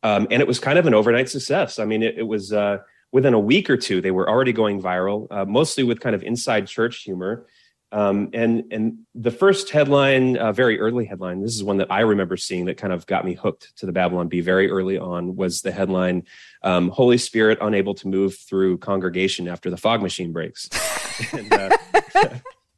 Um, 0.02 0.28
and 0.32 0.42
it 0.42 0.48
was 0.48 0.60
kind 0.60 0.80
of 0.80 0.86
an 0.86 0.94
overnight 0.94 1.30
success. 1.30 1.80
I 1.80 1.86
mean 1.86 2.04
it, 2.04 2.18
it 2.18 2.28
was 2.28 2.54
uh, 2.54 2.80
within 3.12 3.34
a 3.34 3.39
week 3.39 3.70
or 3.70 3.78
two 3.78 4.02
they 4.02 4.12
were 4.12 4.30
already 4.30 4.54
going 4.54 4.82
viral 4.82 5.28
uh, 5.32 5.46
mostly 5.46 5.84
with 5.84 6.00
kind 6.00 6.15
of 6.15 6.24
inside 6.24 6.68
church 6.68 7.04
humor 7.04 7.46
um, 7.91 8.30
and 8.34 8.65
and 8.71 8.99
the 9.15 9.32
first 9.32 9.71
headline, 9.71 10.38
uh, 10.38 10.52
very 10.52 10.80
early 10.80 11.06
headline, 11.06 11.41
this 11.41 11.56
is 11.56 11.63
one 11.63 11.78
that 11.78 11.91
I 11.91 12.02
remember 12.02 12.38
seeing 12.38 12.65
that 12.65 12.78
kind 12.78 12.93
of 12.93 13.08
got 13.08 13.25
me 13.25 13.34
hooked 13.34 13.75
to 13.78 13.88
the 13.88 13.91
Babylon 13.91 14.28
Bee 14.28 14.41
very 14.41 14.69
early 14.69 14.97
on. 14.97 15.36
Was 15.36 15.62
the 15.62 15.71
headline 15.71 16.23
um, 16.63 16.89
"Holy 16.89 17.17
Spirit 17.17 17.58
unable 17.62 17.95
to 17.95 18.08
move 18.08 18.38
through 18.38 18.78
congregation 18.78 19.47
after 19.47 19.71
the 19.71 19.78
fog 19.78 20.04
machine 20.04 20.32
breaks"? 20.32 20.69
and, 21.34 21.52
uh, 21.52 21.69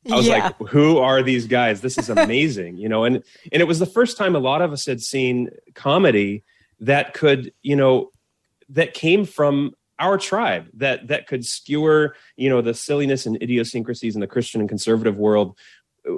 I 0.10 0.16
was 0.16 0.28
yeah. 0.28 0.46
like, 0.46 0.70
"Who 0.70 1.00
are 1.00 1.22
these 1.22 1.46
guys? 1.46 1.82
This 1.82 1.98
is 1.98 2.10
amazing!" 2.10 2.78
you 2.78 2.88
know, 2.88 3.04
and 3.04 3.18
and 3.52 3.62
it 3.62 3.66
was 3.66 3.80
the 3.80 3.86
first 3.86 4.18
time 4.18 4.36
a 4.36 4.40
lot 4.40 4.62
of 4.62 4.72
us 4.72 4.86
had 4.86 5.02
seen 5.02 5.50
comedy 5.76 6.44
that 6.80 7.14
could, 7.14 7.54
you 7.62 7.76
know, 7.76 8.12
that 8.70 8.94
came 8.94 9.26
from 9.26 9.74
our 10.02 10.18
tribe 10.18 10.66
that 10.74 11.08
that 11.08 11.28
could 11.28 11.46
skewer 11.46 12.16
you 12.36 12.50
know 12.50 12.62
the 12.62 12.74
silliness 12.74 13.26
and 13.26 13.42
idiosyncrasies 13.42 14.16
in 14.16 14.22
the 14.22 14.28
christian 14.28 14.60
and 14.62 14.70
conservative 14.70 15.18
world 15.18 15.58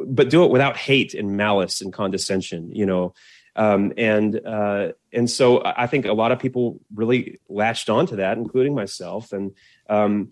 but 0.08 0.30
do 0.30 0.44
it 0.46 0.52
without 0.52 0.78
hate 0.78 1.14
and 1.14 1.38
malice 1.38 1.82
and 1.82 1.94
condescension 1.94 2.72
you 2.74 2.86
know 2.86 3.14
Um, 3.56 3.94
and 3.98 4.42
uh, 4.46 4.94
and 5.12 5.30
so 5.30 5.62
I 5.64 5.88
think 5.88 6.06
a 6.06 6.14
lot 6.14 6.32
of 6.32 6.40
people 6.40 6.80
really 6.96 7.40
latched 7.50 7.90
onto 7.90 8.16
that, 8.16 8.38
including 8.38 8.74
myself. 8.74 9.32
And 9.32 9.52
um, 9.90 10.32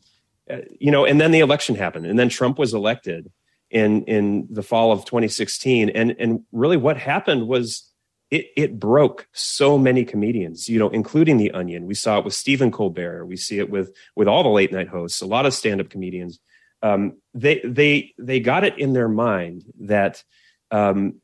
uh, 0.50 0.62
you 0.80 0.92
know, 0.92 1.06
and 1.06 1.22
then 1.22 1.32
the 1.32 1.40
election 1.40 1.76
happened, 1.76 2.08
and 2.08 2.18
then 2.18 2.30
Trump 2.30 2.58
was 2.58 2.74
elected 2.74 3.32
in 3.70 4.04
in 4.06 4.48
the 4.50 4.64
fall 4.64 4.92
of 4.92 5.06
2016. 5.06 5.90
And 5.90 6.16
and 6.18 6.42
really, 6.52 6.78
what 6.78 6.98
happened 6.98 7.48
was 7.48 7.91
it 8.32 8.48
it 8.56 8.80
broke 8.80 9.28
so 9.34 9.78
many 9.78 10.06
comedians, 10.06 10.68
you 10.68 10.80
know, 10.80 10.90
including 10.90 11.38
the 11.38 11.52
Onion. 11.52 11.86
We 11.86 11.94
saw 11.94 12.18
it 12.18 12.26
with 12.26 12.34
Stephen 12.34 12.72
Colbert. 12.72 13.26
We 13.26 13.38
see 13.38 13.60
it 13.60 13.70
with 13.70 13.94
with 14.16 14.28
all 14.28 14.44
the 14.44 14.50
late 14.50 14.72
night 14.72 14.88
hosts, 14.88 15.22
a 15.22 15.28
lot 15.28 15.46
of 15.46 15.54
stand 15.54 15.82
up 15.82 15.90
comedians. 15.90 16.40
Um, 16.82 17.18
they 17.34 17.62
they 17.64 18.14
they 18.18 18.40
got 18.40 18.64
it 18.64 18.80
in 18.80 18.94
their 18.94 19.10
mind 19.10 19.66
that 19.82 20.24
um, 20.72 21.16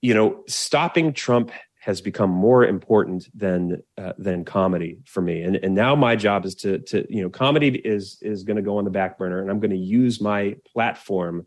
you 0.00 0.14
know 0.14 0.42
stopping 0.48 1.12
Trump 1.12 1.52
has 1.84 2.00
become 2.00 2.30
more 2.30 2.64
important 2.64 3.28
than 3.34 3.82
uh, 3.98 4.14
than 4.16 4.42
comedy 4.42 5.00
for 5.04 5.20
me 5.20 5.42
and 5.42 5.56
and 5.56 5.74
now 5.74 5.94
my 5.94 6.16
job 6.16 6.46
is 6.46 6.54
to 6.54 6.78
to 6.78 7.06
you 7.14 7.22
know 7.22 7.28
comedy 7.28 7.68
is 7.68 8.16
is 8.22 8.42
going 8.42 8.56
to 8.56 8.62
go 8.62 8.78
on 8.78 8.84
the 8.84 8.90
back 8.90 9.18
burner 9.18 9.42
and 9.42 9.50
i'm 9.50 9.60
going 9.60 9.70
to 9.70 9.76
use 9.76 10.18
my 10.18 10.56
platform 10.72 11.46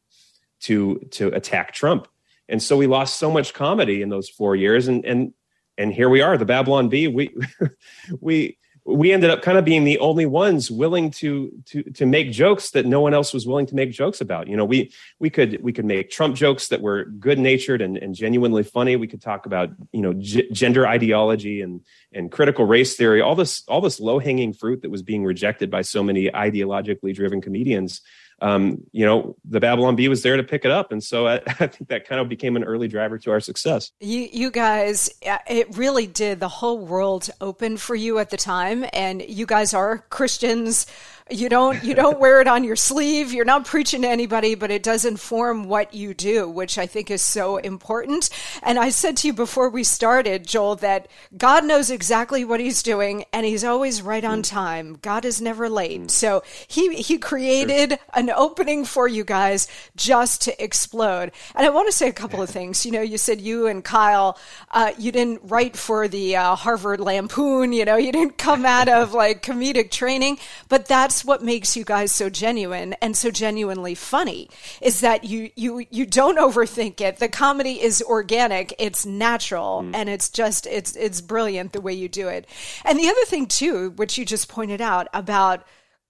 to 0.59 0.99
to 1.09 1.29
attack 1.29 1.73
trump 1.73 2.07
and 2.49 2.61
so 2.61 2.77
we 2.77 2.87
lost 2.87 3.17
so 3.17 3.31
much 3.31 3.53
comedy 3.53 4.01
in 4.01 4.09
those 4.09 4.29
four 4.29 4.55
years 4.55 4.87
and 4.87 5.05
and 5.05 5.33
and 5.77 5.93
here 5.93 6.09
we 6.09 6.21
are 6.21 6.37
the 6.37 6.45
babylon 6.45 6.89
bee. 6.89 7.07
We 7.07 7.35
we 8.19 8.57
we 8.87 9.11
ended 9.11 9.29
up 9.29 9.41
kind 9.41 9.57
of 9.57 9.65
being 9.65 9.83
the 9.83 9.99
only 9.99 10.25
ones 10.25 10.71
willing 10.71 11.11
to 11.11 11.51
to 11.65 11.83
to 11.83 12.05
make 12.05 12.31
jokes 12.31 12.71
that 12.71 12.85
no 12.85 13.01
one 13.01 13.13
else 13.13 13.33
was 13.33 13.45
willing 13.45 13.65
to 13.65 13.75
make 13.75 13.91
jokes 13.91 14.21
about. 14.21 14.47
You 14.47 14.55
know 14.55 14.63
we 14.63 14.93
we 15.19 15.29
could 15.29 15.61
we 15.61 15.73
could 15.73 15.83
make 15.83 16.09
trump 16.09 16.37
jokes 16.37 16.69
that 16.69 16.81
were 16.81 17.03
good 17.05 17.37
natured 17.37 17.81
and, 17.81 17.97
and 17.97 18.15
genuinely 18.15 18.63
funny. 18.63 18.95
We 18.95 19.07
could 19.07 19.21
talk 19.21 19.45
about 19.45 19.71
you 19.91 20.01
know 20.01 20.13
g- 20.13 20.49
gender 20.53 20.87
ideology 20.87 21.61
and 21.61 21.81
and 22.13 22.31
critical 22.31 22.65
race 22.65 22.95
theory 22.95 23.21
all 23.21 23.35
this 23.35 23.63
all 23.67 23.81
this 23.81 23.99
low 23.99 24.19
hanging 24.19 24.53
fruit 24.53 24.81
that 24.83 24.89
was 24.89 25.03
being 25.03 25.25
rejected 25.25 25.69
by 25.69 25.81
so 25.81 26.01
many 26.01 26.29
ideologically 26.29 27.13
driven 27.13 27.41
comedians 27.41 28.01
um, 28.39 28.83
you 28.91 29.05
know, 29.05 29.35
the 29.45 29.59
Babylon 29.59 29.95
Bee 29.95 30.07
was 30.07 30.21
there 30.21 30.37
to 30.37 30.43
pick 30.43 30.63
it 30.63 30.71
up. 30.71 30.91
And 30.91 31.03
so 31.03 31.27
I, 31.27 31.35
I, 31.47 31.67
think 31.67 31.89
that 31.89 32.07
kind 32.07 32.21
of 32.21 32.29
became 32.29 32.55
an 32.55 32.63
early 32.63 32.87
driver 32.87 33.17
to 33.19 33.31
our 33.31 33.39
success. 33.39 33.91
You, 33.99 34.27
you 34.31 34.51
guys, 34.51 35.09
it 35.21 35.75
really 35.75 36.07
did. 36.07 36.39
The 36.39 36.47
whole 36.47 36.77
world 36.77 37.29
open 37.41 37.77
for 37.77 37.95
you 37.95 38.19
at 38.19 38.29
the 38.29 38.37
time. 38.37 38.85
And 38.93 39.21
you 39.27 39.45
guys 39.45 39.73
are 39.73 39.99
Christians 40.09 40.85
you 41.29 41.49
don't 41.49 41.83
you 41.83 41.93
don't 41.93 42.19
wear 42.23 42.41
it 42.41 42.47
on 42.47 42.63
your 42.63 42.75
sleeve. 42.75 43.33
You're 43.33 43.45
not 43.45 43.65
preaching 43.65 44.01
to 44.03 44.07
anybody 44.07 44.55
but 44.55 44.71
it 44.71 44.83
does 44.83 45.05
inform 45.05 45.65
what 45.65 45.93
you 45.93 46.13
do 46.13 46.47
which 46.47 46.77
i 46.77 46.85
think 46.85 47.11
is 47.11 47.21
so 47.21 47.57
important. 47.57 48.29
And 48.63 48.79
i 48.79 48.89
said 48.89 49.17
to 49.17 49.27
you 49.27 49.33
before 49.33 49.69
we 49.69 49.83
started 49.83 50.45
joel 50.45 50.75
that 50.77 51.07
god 51.37 51.65
knows 51.65 51.89
exactly 51.89 52.43
what 52.43 52.59
he's 52.59 52.83
doing 52.83 53.25
and 53.33 53.45
he's 53.45 53.63
always 53.63 54.01
right 54.01 54.23
on 54.23 54.41
time. 54.41 54.97
God 55.01 55.25
is 55.25 55.41
never 55.41 55.69
late. 55.69 56.11
So 56.11 56.43
he 56.67 56.95
he 56.95 57.17
created 57.17 57.91
sure. 57.91 57.99
an 58.13 58.29
opening 58.29 58.85
for 58.85 59.07
you 59.07 59.23
guys 59.23 59.67
just 59.95 60.41
to 60.43 60.63
explode. 60.63 61.31
And 61.55 61.65
i 61.65 61.69
want 61.69 61.87
to 61.87 61.95
say 61.95 62.07
a 62.07 62.13
couple 62.13 62.41
of 62.41 62.49
things. 62.57 62.85
You 62.85 62.91
know 62.91 63.01
you 63.01 63.17
said 63.17 63.41
you 63.41 63.67
and 63.67 63.83
kyle 63.83 64.37
uh, 64.71 64.91
you 64.97 65.11
didn't 65.11 65.41
write 65.43 65.75
for 65.75 66.07
the 66.07 66.35
uh, 66.35 66.55
harvard 66.55 66.99
lampoon 66.99 67.73
you 67.73 67.85
know 67.85 67.95
you 67.95 68.11
didn't 68.11 68.37
come 68.37 68.65
out 68.65 68.89
of 68.89 69.13
like 69.13 69.41
comedic 69.41 69.91
training 69.91 70.37
but 70.69 70.85
that's 70.85 71.16
that's 71.17 71.25
what 71.25 71.41
makes 71.41 71.75
you 71.75 71.83
guys 71.83 72.13
so 72.13 72.29
genuine 72.29 72.93
and 73.01 73.17
so 73.17 73.31
genuinely 73.31 73.95
funny 73.95 74.47
is 74.83 74.99
that 74.99 75.23
you 75.23 75.49
you 75.55 75.83
you 75.89 76.05
don't 76.05 76.37
overthink 76.37 77.01
it. 77.01 77.17
The 77.17 77.27
comedy 77.27 77.81
is 77.81 78.03
organic, 78.03 78.75
it's 78.77 79.03
natural, 79.03 79.81
mm. 79.81 79.95
and 79.95 80.09
it's 80.09 80.29
just 80.29 80.67
it's 80.67 80.95
it's 80.95 81.21
brilliant 81.21 81.73
the 81.73 81.81
way 81.81 81.91
you 81.91 82.07
do 82.07 82.27
it. 82.27 82.45
And 82.85 82.99
the 82.99 83.09
other 83.09 83.25
thing 83.25 83.47
too, 83.47 83.93
which 83.95 84.19
you 84.19 84.25
just 84.25 84.47
pointed 84.47 84.79
out 84.79 85.07
about 85.11 85.65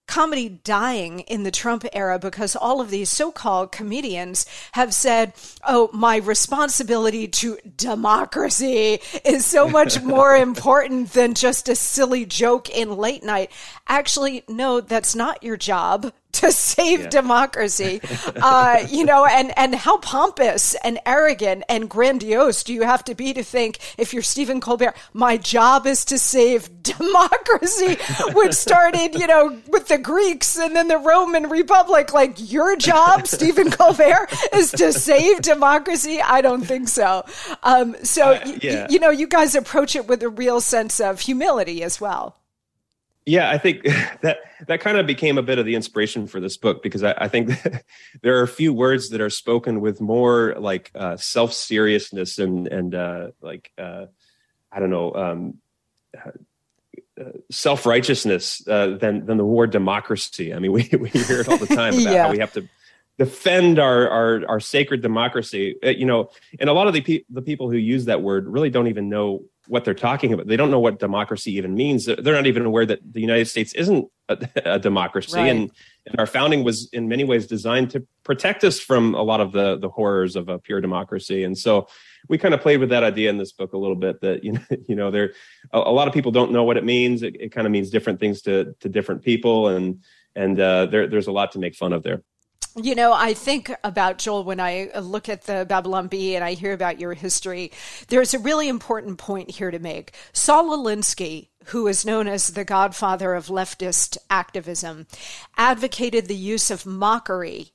comedy 0.08 0.50
dying 0.50 1.20
in 1.22 1.44
the 1.44 1.52
Trump 1.52 1.86
era 1.94 2.18
because 2.18 2.56
all 2.56 2.82
of 2.82 2.90
these 2.90 3.10
so 3.10 3.32
called 3.32 3.72
comedians 3.72 4.46
have 4.72 4.94
said, 4.94 5.34
oh, 5.68 5.90
my 5.94 6.18
responsibility 6.18 7.28
to 7.28 7.58
democracy 7.76 9.00
is 9.24 9.46
so 9.46 9.68
much 9.68 10.02
more 10.04 10.36
important 10.36 11.14
than 11.14 11.34
just 11.34 11.70
a 11.70 11.76
silly 11.76 12.26
joke 12.26 12.70
in 12.70 12.98
late 12.98 13.24
night. 13.24 13.52
Actually, 13.88 14.44
no, 14.48 14.82
that's 14.82 15.14
not 15.14 15.44
your 15.44 15.58
job 15.58 16.12
to 16.42 16.52
save 16.68 17.02
yeah. 17.02 17.10
democracy. 17.10 18.02
Uh, 18.36 18.86
you 18.90 19.06
know, 19.06 19.26
and, 19.26 19.58
and 19.58 19.76
how 19.76 19.98
pompous 19.98 20.76
and 20.76 21.00
arrogant 21.06 21.64
and 21.70 21.90
grandiose 21.90 22.64
do 22.64 22.74
you 22.74 22.84
have 22.84 23.04
to 23.06 23.16
be 23.16 23.34
to 23.34 23.44
think, 23.44 23.80
if 23.98 24.14
you're 24.14 24.24
Stephen 24.24 24.62
Colbert, 24.62 24.96
my 25.14 25.38
job 25.38 25.86
is 25.86 26.06
to 26.06 26.18
save 26.20 26.84
democracy, 26.84 27.98
which 28.34 28.54
started, 28.54 29.16
you 29.16 29.28
know, 29.28 29.58
with 29.68 29.88
the 29.88 29.98
Greeks 29.98 30.58
and 30.58 30.76
then 30.76 30.88
the 30.88 30.98
Roman 30.98 31.50
Republic. 31.50 32.14
Like, 32.14 32.52
your 32.52 32.76
job, 32.76 33.28
Stephen 33.28 33.72
Colbert, 33.72 34.28
is 34.54 34.72
to 34.72 34.94
save 34.94 35.42
democracy? 35.42 36.22
I 36.22 36.42
don't 36.42 36.64
think 36.64 36.88
so. 36.88 37.26
Um, 37.64 37.96
so, 38.04 38.32
uh, 38.32 38.58
yeah. 38.62 38.82
y- 38.82 38.88
you 38.90 39.00
know, 39.00 39.10
you 39.10 39.28
guys 39.28 39.56
approach 39.56 39.96
it 39.96 40.08
with 40.08 40.24
a 40.24 40.30
real 40.30 40.62
sense 40.62 41.00
of 41.00 41.20
humility 41.20 41.84
as 41.84 42.00
well. 42.00 42.38
Yeah, 43.28 43.52
I 43.52 43.58
think 43.58 43.84
that 44.22 44.38
that 44.68 44.80
kind 44.80 44.98
of 44.98 45.06
became 45.06 45.38
a 45.38 45.44
bit 45.44 45.60
of 45.60 45.66
the 45.66 45.76
inspiration 45.76 46.28
for 46.28 46.40
this 46.40 46.56
book 46.58 46.82
because 46.82 47.04
I, 47.04 47.14
I 47.18 47.28
think 47.28 47.52
there 48.22 48.40
are 48.40 48.44
a 48.44 48.48
few 48.48 48.74
words 48.74 49.10
that 49.10 49.22
are 49.22 49.30
spoken 49.30 49.82
with 49.82 50.00
more 50.00 50.56
like 50.58 50.92
uh, 50.96 51.18
self 51.18 51.54
seriousness 51.54 52.40
and 52.40 52.68
and 52.68 52.96
uh, 52.96 53.28
like 53.42 53.72
uh, 53.78 54.06
I 54.72 54.80
don't 54.80 54.90
know 54.90 55.14
um, 55.14 55.56
uh, 56.18 56.32
self 57.52 57.86
righteousness 57.86 58.66
uh, 58.66 58.96
than 58.96 59.26
than 59.26 59.38
the 59.38 59.46
word 59.46 59.72
democracy. 59.72 60.54
I 60.54 60.60
mean, 60.60 60.72
we 60.78 60.90
we 60.98 61.10
hear 61.10 61.42
it 61.42 61.50
all 61.50 61.58
the 61.58 61.68
time 61.68 61.94
about 62.00 62.14
yeah. 62.14 62.24
how 62.24 62.32
we 62.32 62.40
have 62.40 62.54
to 62.54 62.68
defend 63.18 63.78
our 63.78 64.08
our, 64.10 64.42
our 64.48 64.60
sacred 64.62 65.02
democracy. 65.02 65.76
Uh, 65.84 65.90
you 65.90 66.06
know, 66.06 66.30
and 66.62 66.70
a 66.70 66.74
lot 66.74 66.88
of 66.88 66.94
the 66.94 67.02
pe- 67.02 67.24
the 67.30 67.42
people 67.42 67.70
who 67.70 67.78
use 67.78 68.06
that 68.06 68.22
word 68.22 68.48
really 68.48 68.70
don't 68.70 68.88
even 68.88 69.10
know 69.10 69.44
what 69.68 69.86
they're 69.86 69.94
talking 69.94 70.34
about. 70.34 70.48
They 70.48 70.58
don't 70.58 70.72
know 70.72 70.80
what 70.80 71.00
democracy 71.00 71.56
even 71.56 71.76
means. 71.76 72.06
They're 72.06 72.34
not 72.34 72.48
even 72.48 72.66
aware 72.66 72.86
that 72.86 73.00
the 73.14 73.22
United 73.22 73.46
States 73.46 73.74
isn't 73.74 74.10
a, 74.30 74.48
a 74.66 74.80
democracy, 74.80 75.38
right. 75.38 75.48
and, 75.48 75.72
and 76.06 76.20
our 76.20 76.26
founding 76.26 76.64
was 76.64 76.90
in 76.94 77.08
many 77.08 77.24
ways 77.24 77.48
designed 77.48 77.92
to 77.92 78.06
protect 78.24 78.64
us 78.64 78.80
from 78.80 79.14
a 79.16 79.22
lot 79.22 79.42
of 79.42 79.52
the 79.52 79.78
the 79.78 79.90
horrors 79.90 80.36
of 80.36 80.50
a 80.50 80.60
pure 80.60 80.82
democracy. 80.82 81.44
And 81.44 81.58
so 81.58 81.88
we 82.30 82.38
kind 82.38 82.54
of 82.54 82.62
played 82.62 82.80
with 82.80 82.90
that 82.90 83.04
idea 83.04 83.30
in 83.30 83.38
this 83.38 83.52
book 83.52 83.74
a 83.74 83.78
little 83.78 83.96
bit. 83.96 84.22
That 84.22 84.44
you 84.44 84.54
know, 84.54 84.62
you 84.88 84.96
know, 84.96 85.12
there 85.12 85.34
a, 85.72 85.80
a 85.80 85.94
lot 85.94 86.08
of 86.08 86.14
people 86.14 86.32
don't 86.32 86.52
know 86.52 86.64
what 86.64 86.78
it 86.78 86.86
means. 86.86 87.24
It, 87.24 87.36
it, 87.40 87.52
kind 87.52 87.68
of 87.68 87.72
means 87.72 87.90
different 87.90 88.20
things 88.20 88.42
to 88.44 88.76
to 88.80 88.90
different 88.90 89.24
people, 89.24 89.70
and 89.70 90.04
and 90.36 90.60
uh, 90.60 90.86
there, 90.88 91.08
there's 91.08 91.28
a 91.28 91.32
lot 91.32 91.52
to 91.54 91.60
make 91.60 91.76
fun 91.76 91.94
of 91.94 92.04
there. 92.04 92.24
You 92.80 92.94
know, 92.94 93.12
I 93.12 93.34
think 93.34 93.74
about 93.84 94.20
Joel 94.20 94.44
when 94.44 94.60
I 94.60 94.92
look 95.00 95.30
at 95.30 95.46
the 95.46 95.66
Babylon 95.68 96.10
Bee 96.10 96.36
and 96.36 96.46
I 96.46 96.54
hear 96.54 96.74
about 96.74 97.00
your 97.00 97.16
history. 97.16 97.72
There's 98.10 98.36
a 98.36 98.40
really 98.40 98.68
important 98.70 99.18
point 99.18 99.50
here 99.50 99.72
to 99.72 99.80
make. 99.80 100.14
Saul 100.32 100.78
Alinsky, 100.78 101.48
who 101.66 101.88
is 101.88 102.06
known 102.06 102.28
as 102.28 102.50
the 102.50 102.64
godfather 102.64 103.34
of 103.34 103.48
leftist 103.48 104.18
activism, 104.30 105.08
advocated 105.58 106.28
the 106.28 106.36
use 106.36 106.70
of 106.70 106.86
mockery 106.86 107.72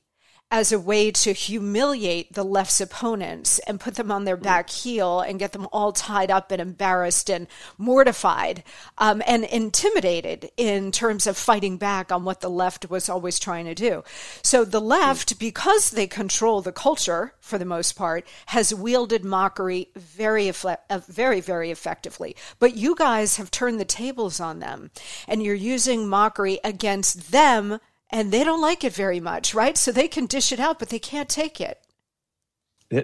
as 0.53 0.71
a 0.71 0.79
way 0.79 1.09
to 1.09 1.33
humiliate 1.33 2.31
the 2.33 2.43
left's 2.43 2.79
opponents 2.79 3.57
and 3.65 3.79
put 3.79 3.95
them 3.95 4.11
on 4.11 4.23
their 4.23 4.37
back 4.37 4.69
heel 4.69 5.19
and 5.19 5.39
get 5.39 5.51
them 5.51 5.67
all 5.73 5.91
tied 5.91 6.29
up 6.29 6.51
and 6.51 6.61
embarrassed 6.61 7.27
and 7.27 7.47
mortified 7.79 8.63
um, 8.99 9.23
and 9.25 9.45
intimidated 9.45 10.51
in 10.55 10.91
terms 10.91 11.25
of 11.25 11.35
fighting 11.35 11.75
back 11.75 12.11
on 12.11 12.23
what 12.23 12.41
the 12.41 12.51
left 12.51 12.87
was 12.87 13.09
always 13.09 13.39
trying 13.39 13.65
to 13.65 13.73
do. 13.73 14.03
So 14.43 14.63
the 14.63 14.79
left, 14.79 15.39
because 15.39 15.89
they 15.89 16.05
control 16.05 16.61
the 16.61 16.71
culture 16.71 17.33
for 17.39 17.57
the 17.57 17.65
most 17.65 17.93
part, 17.93 18.23
has 18.45 18.75
wielded 18.75 19.25
mockery 19.25 19.89
very, 19.95 20.49
uh, 20.49 20.99
very, 21.07 21.41
very 21.41 21.71
effectively. 21.71 22.35
But 22.59 22.77
you 22.77 22.93
guys 22.93 23.37
have 23.37 23.49
turned 23.49 23.79
the 23.79 23.85
tables 23.85 24.39
on 24.39 24.59
them 24.59 24.91
and 25.27 25.41
you're 25.41 25.55
using 25.55 26.07
mockery 26.07 26.59
against 26.63 27.31
them 27.31 27.79
and 28.13 28.31
they 28.31 28.43
don't 28.43 28.61
like 28.61 28.83
it 28.83 28.93
very 28.93 29.19
much, 29.19 29.55
right? 29.55 29.75
So 29.75 29.91
they 29.91 30.07
can 30.07 30.27
dish 30.27 30.51
it 30.51 30.59
out, 30.59 30.77
but 30.77 30.89
they 30.89 30.99
can't 30.99 31.27
take 31.27 31.59
it. 31.59 31.79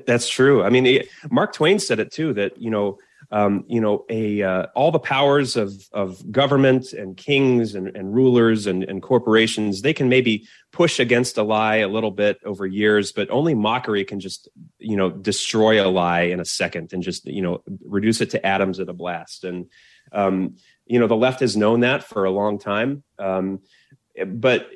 That's 0.06 0.30
true. 0.30 0.64
I 0.64 0.70
mean, 0.70 1.02
Mark 1.32 1.52
Twain 1.52 1.80
said 1.80 2.00
it 2.00 2.12
too. 2.12 2.32
That 2.34 2.62
you 2.62 2.70
know, 2.70 3.00
um, 3.32 3.66
you 3.68 3.82
know, 3.82 4.06
a 4.08 4.44
uh, 4.44 4.66
all 4.76 4.92
the 4.92 5.00
powers 5.00 5.56
of 5.56 5.74
of 5.92 6.32
government 6.32 6.94
and 6.94 7.18
kings 7.18 7.74
and, 7.74 7.88
and 7.98 8.14
rulers 8.14 8.68
and, 8.68 8.84
and 8.84 9.02
corporations, 9.02 9.82
they 9.82 9.94
can 9.94 10.08
maybe 10.08 10.48
push 10.72 11.00
against 11.00 11.40
a 11.40 11.44
lie 11.44 11.78
a 11.78 11.88
little 11.88 12.12
bit 12.12 12.38
over 12.46 12.68
years, 12.68 13.12
but 13.12 13.32
only 13.32 13.56
mockery 13.56 14.06
can 14.06 14.20
just 14.20 14.48
you 14.78 14.96
know 14.96 15.10
destroy 15.10 15.84
a 15.84 15.90
lie 15.90 16.22
in 16.22 16.40
a 16.40 16.46
second 16.46 16.94
and 16.94 17.02
just 17.02 17.26
you 17.26 17.42
know 17.42 17.64
reduce 17.84 18.22
it 18.22 18.30
to 18.30 18.46
atoms 18.46 18.80
at 18.80 18.90
a 18.90 18.94
blast. 18.94 19.44
And 19.44 19.72
um, 20.12 20.58
you 20.86 21.00
know, 21.00 21.08
the 21.08 21.16
left 21.16 21.40
has 21.40 21.58
known 21.58 21.80
that 21.80 22.04
for 22.04 22.26
a 22.26 22.32
long 22.32 22.60
time. 22.60 23.02
Um, 23.18 23.62
but 24.28 24.70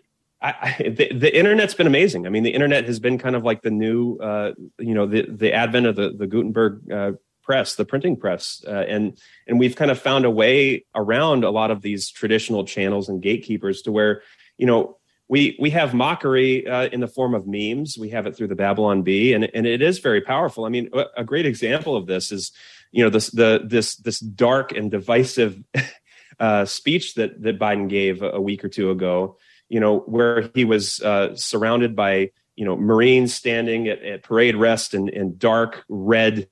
I, 0.43 0.75
the, 0.79 1.13
the, 1.13 1.37
internet's 1.37 1.73
been 1.73 1.87
amazing. 1.87 2.27
I 2.27 2.29
mean, 2.29 2.43
the 2.43 2.53
internet 2.53 2.85
has 2.85 2.99
been 2.99 3.17
kind 3.17 3.35
of 3.35 3.43
like 3.43 3.61
the 3.61 3.71
new, 3.71 4.17
uh, 4.17 4.51
you 4.77 4.93
know, 4.93 5.05
the 5.05 5.25
the 5.29 5.53
advent 5.53 5.85
of 5.85 5.95
the 5.95 6.09
the 6.09 6.27
Gutenberg 6.27 6.91
uh, 6.91 7.11
press, 7.43 7.75
the 7.75 7.85
printing 7.85 8.17
press, 8.17 8.63
uh, 8.67 8.71
and 8.71 9.17
and 9.47 9.57
we've 9.57 9.77
kind 9.77 9.89
of 9.89 9.99
found 9.99 10.25
a 10.25 10.29
way 10.29 10.85
around 10.95 11.45
a 11.45 11.49
lot 11.49 11.71
of 11.71 11.81
these 11.81 12.11
traditional 12.11 12.65
channels 12.65 13.07
and 13.07 13.21
gatekeepers 13.21 13.83
to 13.83 13.91
where 13.91 14.21
you 14.57 14.65
know 14.65 14.97
we 15.29 15.55
we 15.59 15.69
have 15.69 15.93
mockery 15.93 16.67
uh, 16.67 16.87
in 16.87 16.99
the 16.99 17.07
form 17.07 17.33
of 17.33 17.47
memes. 17.47 17.97
We 17.97 18.09
have 18.09 18.27
it 18.27 18.35
through 18.35 18.49
the 18.49 18.55
Babylon 18.55 19.03
Bee, 19.03 19.33
and 19.33 19.49
and 19.53 19.65
it 19.65 19.81
is 19.81 19.99
very 19.99 20.21
powerful. 20.21 20.65
I 20.65 20.69
mean, 20.69 20.89
a 21.15 21.23
great 21.23 21.45
example 21.45 21.95
of 21.95 22.05
this 22.05 22.31
is 22.33 22.51
you 22.91 23.03
know 23.03 23.09
this 23.09 23.29
the 23.29 23.61
this 23.65 23.95
this 23.95 24.19
dark 24.19 24.73
and 24.73 24.91
divisive 24.91 25.63
uh, 26.39 26.65
speech 26.65 27.13
that 27.15 27.41
that 27.43 27.59
Biden 27.59 27.87
gave 27.87 28.21
a 28.21 28.41
week 28.41 28.65
or 28.65 28.69
two 28.69 28.91
ago. 28.91 29.37
You 29.69 29.79
know, 29.79 29.99
where 29.99 30.49
he 30.53 30.65
was 30.65 31.01
uh, 31.01 31.35
surrounded 31.35 31.95
by 31.95 32.31
you 32.55 32.65
know 32.65 32.75
Marines 32.75 33.33
standing 33.33 33.87
at, 33.87 34.03
at 34.03 34.23
parade 34.23 34.55
rest 34.55 34.93
and, 34.93 35.09
and 35.09 35.39
dark 35.39 35.83
red 35.89 36.47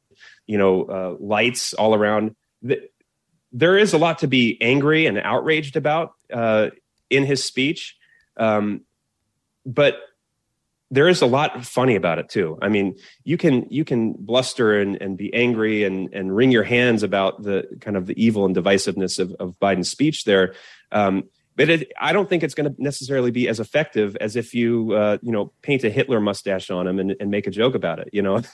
you 0.48 0.58
know 0.58 0.84
uh, 0.84 1.16
lights 1.20 1.74
all 1.74 1.94
around. 1.94 2.36
There 3.54 3.78
is 3.78 3.94
a 3.94 3.98
lot 3.98 4.20
to 4.20 4.28
be 4.28 4.58
angry 4.62 5.06
and 5.06 5.18
outraged 5.18 5.76
about 5.76 6.14
uh, 6.32 6.70
in 7.10 7.26
his 7.26 7.44
speech, 7.44 7.98
um, 8.38 8.82
but 9.66 10.00
there 10.90 11.08
is 11.08 11.22
a 11.22 11.26
lot 11.26 11.66
funny 11.66 11.96
about 11.96 12.20
it 12.20 12.28
too. 12.28 12.58
I 12.62 12.68
mean, 12.68 12.98
you 13.24 13.38
can 13.38 13.66
you 13.70 13.86
can 13.86 14.14
bluster 14.14 14.80
and, 14.80 15.02
and 15.02 15.18
be 15.18 15.34
angry 15.34 15.84
and 15.84 16.14
and 16.14 16.36
wring 16.36 16.52
your 16.52 16.64
hands 16.64 17.02
about 17.02 17.44
the 17.44 17.64
kind 17.80 17.96
of 17.96 18.08
the 18.08 18.22
evil 18.22 18.46
and 18.46 18.56
divisiveness 18.56 19.20
of, 19.20 19.34
of 19.40 19.58
Biden's 19.60 19.90
speech 19.90 20.26
there. 20.26 20.54
Um, 20.92 21.30
but 21.56 21.70
it, 21.70 21.92
I 22.00 22.14
don't 22.14 22.30
think 22.30 22.44
it's 22.44 22.54
going 22.54 22.74
to 22.74 22.82
necessarily 22.82 23.32
be 23.32 23.48
as 23.48 23.60
effective 23.60 24.16
as 24.22 24.36
if 24.36 24.54
you, 24.54 24.94
uh, 24.94 25.18
you 25.22 25.32
know, 25.32 25.52
paint 25.62 25.84
a 25.84 25.90
Hitler 25.90 26.20
mustache 26.20 26.70
on 26.70 26.88
him 26.88 27.00
and, 27.00 27.16
and 27.20 27.30
make 27.30 27.48
a 27.48 27.52
joke 27.52 27.76
about 27.76 28.00
it. 28.00 28.10
You 28.14 28.22
know, 28.22 28.36
um, 28.38 28.44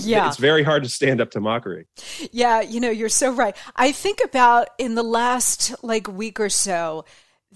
yeah, 0.00 0.28
it's 0.28 0.36
very 0.36 0.62
hard 0.62 0.82
to 0.82 0.88
stand 0.88 1.20
up 1.20 1.30
to 1.32 1.40
mockery. 1.40 1.86
Yeah, 2.30 2.60
you 2.60 2.80
know, 2.80 2.90
you're 2.90 3.08
so 3.08 3.32
right. 3.32 3.56
I 3.76 3.92
think 3.92 4.20
about 4.24 4.68
in 4.78 4.94
the 4.94 5.02
last 5.02 5.74
like 5.82 6.08
week 6.08 6.38
or 6.38 6.48
so, 6.48 7.04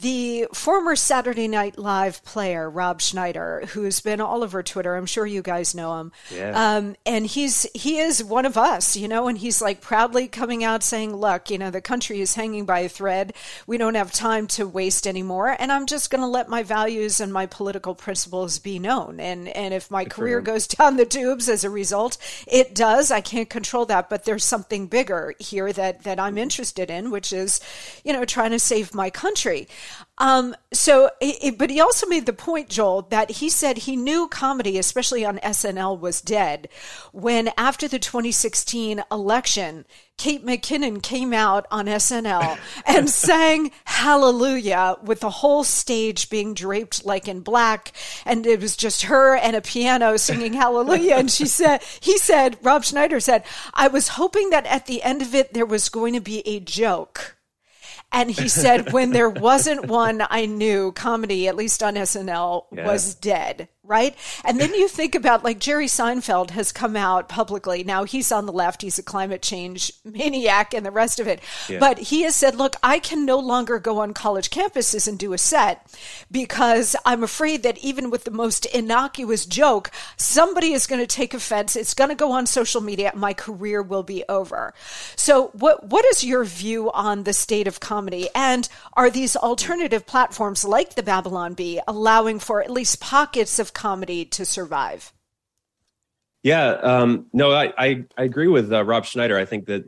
the 0.01 0.47
former 0.53 0.95
Saturday 0.95 1.49
Night 1.49 1.79
Live 1.79 2.23
player 2.25 2.69
Rob 2.69 3.01
Schneider, 3.01 3.65
who's 3.71 4.01
been 4.01 4.21
all 4.21 4.45
over 4.45 4.63
Twitter, 4.63 4.95
I'm 4.95 5.07
sure 5.07 5.27
you 5.27 5.41
guys 5.41 5.75
know 5.75 5.99
him. 6.01 6.13
Yeah. 6.31 6.77
Um, 6.77 6.97
and 7.07 7.25
he's 7.27 7.67
he 7.75 7.99
is 7.99 8.23
one 8.23 8.45
of 8.45 8.59
us, 8.59 8.97
you 8.97 9.09
know, 9.09 9.27
and 9.27 9.39
he's 9.39 9.63
like 9.63 9.81
proudly 9.81 10.29
coming 10.29 10.63
out 10.63 10.83
saying, 10.83 11.17
"Look, 11.17 11.51
you 11.51 11.57
know, 11.57 11.71
the 11.71 11.81
country 11.81 12.21
is 12.21 12.35
hanging 12.35 12.67
by 12.67 12.81
a 12.81 12.89
thread. 12.89 13.33
We 13.67 13.79
don't 13.79 13.95
have 13.95 14.13
time 14.13 14.47
to 14.49 14.67
waste 14.67 15.07
anymore, 15.07 15.57
and 15.59 15.73
I'm 15.73 15.87
just 15.87 16.11
going 16.11 16.21
to 16.21 16.27
let 16.27 16.49
my 16.49 16.63
values 16.63 17.19
and 17.19 17.33
my 17.33 17.47
political 17.47 17.95
principles 17.95 18.59
be 18.59 18.79
known. 18.79 19.19
And 19.19 19.49
and 19.49 19.73
if 19.73 19.91
my 19.91 20.05
Good 20.05 20.13
career 20.13 20.41
goes 20.43 20.67
down 20.67 20.97
the 20.97 21.07
tubes 21.07 21.49
as 21.49 21.65
a 21.65 21.71
result, 21.71 22.19
it 22.47 22.75
does. 22.75 23.11
I 23.11 23.23
can't 23.23 23.49
control 23.49 23.87
that, 23.87 24.11
but 24.11 24.25
there's 24.25 24.45
something 24.45 24.89
bigger 24.89 25.35
here 25.39 25.73
that 25.73 26.03
that 26.03 26.21
I'm 26.21 26.37
interested 26.37 26.91
in, 26.91 27.11
which 27.11 27.33
is, 27.33 27.61
you 28.05 28.13
know, 28.13 28.27
trying 28.27 28.51
to 28.51 28.59
save 28.59 28.95
my 28.95 29.09
country." 29.09 29.69
Um, 30.19 30.57
so, 30.73 31.11
it, 31.21 31.59
but 31.59 31.69
he 31.69 31.81
also 31.81 32.07
made 32.07 32.25
the 32.25 32.33
point, 32.33 32.71
Joel, 32.71 33.03
that 33.11 33.33
he 33.33 33.51
said 33.51 33.79
he 33.79 33.97
knew 33.97 34.29
comedy, 34.29 34.79
especially 34.79 35.27
on 35.27 35.39
SNL, 35.39 36.01
was 36.01 36.23
dead 36.23 36.69
when 37.13 37.51
after 37.59 37.87
the 37.87 37.99
2016 37.99 39.03
election, 39.13 39.85
Kate 40.17 40.45
McKinnon 40.45 41.03
came 41.03 41.35
out 41.35 41.67
on 41.71 41.85
SNL 41.85 42.59
and 42.87 43.11
sang 43.11 43.71
Hallelujah 43.85 44.97
with 45.03 45.21
the 45.21 45.29
whole 45.29 45.65
stage 45.65 46.31
being 46.31 46.55
draped 46.55 47.05
like 47.05 47.29
in 47.29 47.41
black. 47.41 47.93
And 48.25 48.47
it 48.47 48.61
was 48.61 48.75
just 48.75 49.03
her 49.03 49.37
and 49.37 49.55
a 49.55 49.61
piano 49.61 50.17
singing 50.17 50.55
Hallelujah. 50.55 51.17
And 51.17 51.31
she 51.31 51.47
said, 51.47 51.83
he 52.01 52.17
said, 52.17 52.57
Rob 52.63 52.85
Schneider 52.85 53.21
said, 53.21 53.45
I 53.75 53.89
was 53.89 54.09
hoping 54.09 54.49
that 54.51 54.65
at 54.65 54.87
the 54.87 55.03
end 55.03 55.21
of 55.21 55.35
it, 55.35 55.53
there 55.53 55.67
was 55.67 55.91
going 55.91 56.15
to 56.15 56.21
be 56.21 56.47
a 56.49 56.61
joke 56.61 57.36
and 58.13 58.31
he 58.31 58.49
said, 58.49 58.93
when 58.93 59.11
there 59.11 59.29
wasn't 59.29 59.87
one, 59.87 60.23
I 60.29 60.47
knew 60.47 60.93
comedy, 60.93 61.49
at 61.49 61.57
least 61.57 61.83
on 61.83 61.95
SNL, 61.95 62.65
yeah. 62.73 62.87
was 62.87 63.15
dead 63.15 63.69
right? 63.87 64.15
And 64.45 64.61
then 64.61 64.75
you 64.75 64.89
think 64.89 65.15
about 65.15 65.45
like 65.45 65.59
Jerry 65.59 65.87
Seinfeld 65.87 66.51
has 66.51 66.73
come 66.73 66.97
out 66.97 67.29
publicly. 67.29 67.85
Now 67.85 68.05
he's 68.05 68.33
on 68.33 68.47
the 68.47 68.53
left, 68.53 68.83
he's 68.83 68.99
a 68.99 69.03
climate 69.03 69.43
change 69.43 69.93
maniac 70.05 70.75
and 70.75 70.85
the 70.85 70.91
rest 70.91 71.21
of 71.21 71.27
it. 71.27 71.41
Yeah. 71.69 71.79
But 71.79 71.99
he 71.99 72.23
has 72.23 72.37
said, 72.37 72.55
look, 72.55 72.77
I 72.83 72.99
can 72.99 73.25
no 73.25 73.39
longer 73.39 73.79
go 73.79 73.99
on 73.99 74.15
college 74.15 74.51
campuses 74.51 75.07
and 75.09 75.19
do 75.19 75.33
a 75.33 75.39
set 75.39 75.87
because 76.31 76.97
I'm 77.05 77.23
afraid 77.23 77.63
that 77.63 77.79
even 77.79 78.11
with 78.11 78.25
the 78.25 78.31
most 78.31 78.67
innocuous 78.67 79.47
joke, 79.47 79.91
somebody 80.17 80.73
is 80.73 80.87
going 80.87 81.01
to 81.01 81.07
take 81.07 81.35
offense. 81.35 81.77
It's 81.77 81.95
going 81.95 82.11
to 82.11 82.17
go 82.17 82.33
on 82.33 82.47
social 82.47 82.81
media. 82.81 83.13
My 83.15 83.33
career 83.33 83.83
will 83.83 84.03
be 84.03 84.25
over. 84.29 84.75
So 85.17 85.49
what 85.49 85.87
what 85.89 86.05
is 86.07 86.25
your 86.25 86.45
view 86.45 86.91
on 86.93 87.25
the 87.25 87.33
state 87.33 87.67
of 87.67 87.81
comedy? 87.81 88.29
And 88.35 88.69
are 88.95 89.11
these 89.11 89.37
alternative 89.37 90.07
platforms 90.07 90.65
like 90.65 90.95
the 90.95 91.03
Babylon 91.03 91.55
Bee 91.55 91.81
allowing 91.87 92.39
for 92.39 92.63
at 92.63 92.71
least 92.71 93.01
pockets 93.01 93.59
of 93.59 93.73
comedy 93.77 94.25
to 94.25 94.45
survive? 94.45 95.13
Yeah, 96.43 96.71
um, 96.71 97.27
no, 97.33 97.53
I, 97.53 97.73
I, 97.77 98.05
I, 98.17 98.23
agree 98.23 98.47
with 98.47 98.73
uh, 98.73 98.85
Rob 98.85 99.05
Schneider. 99.05 99.37
I 99.37 99.45
think 99.45 99.67
that 99.67 99.85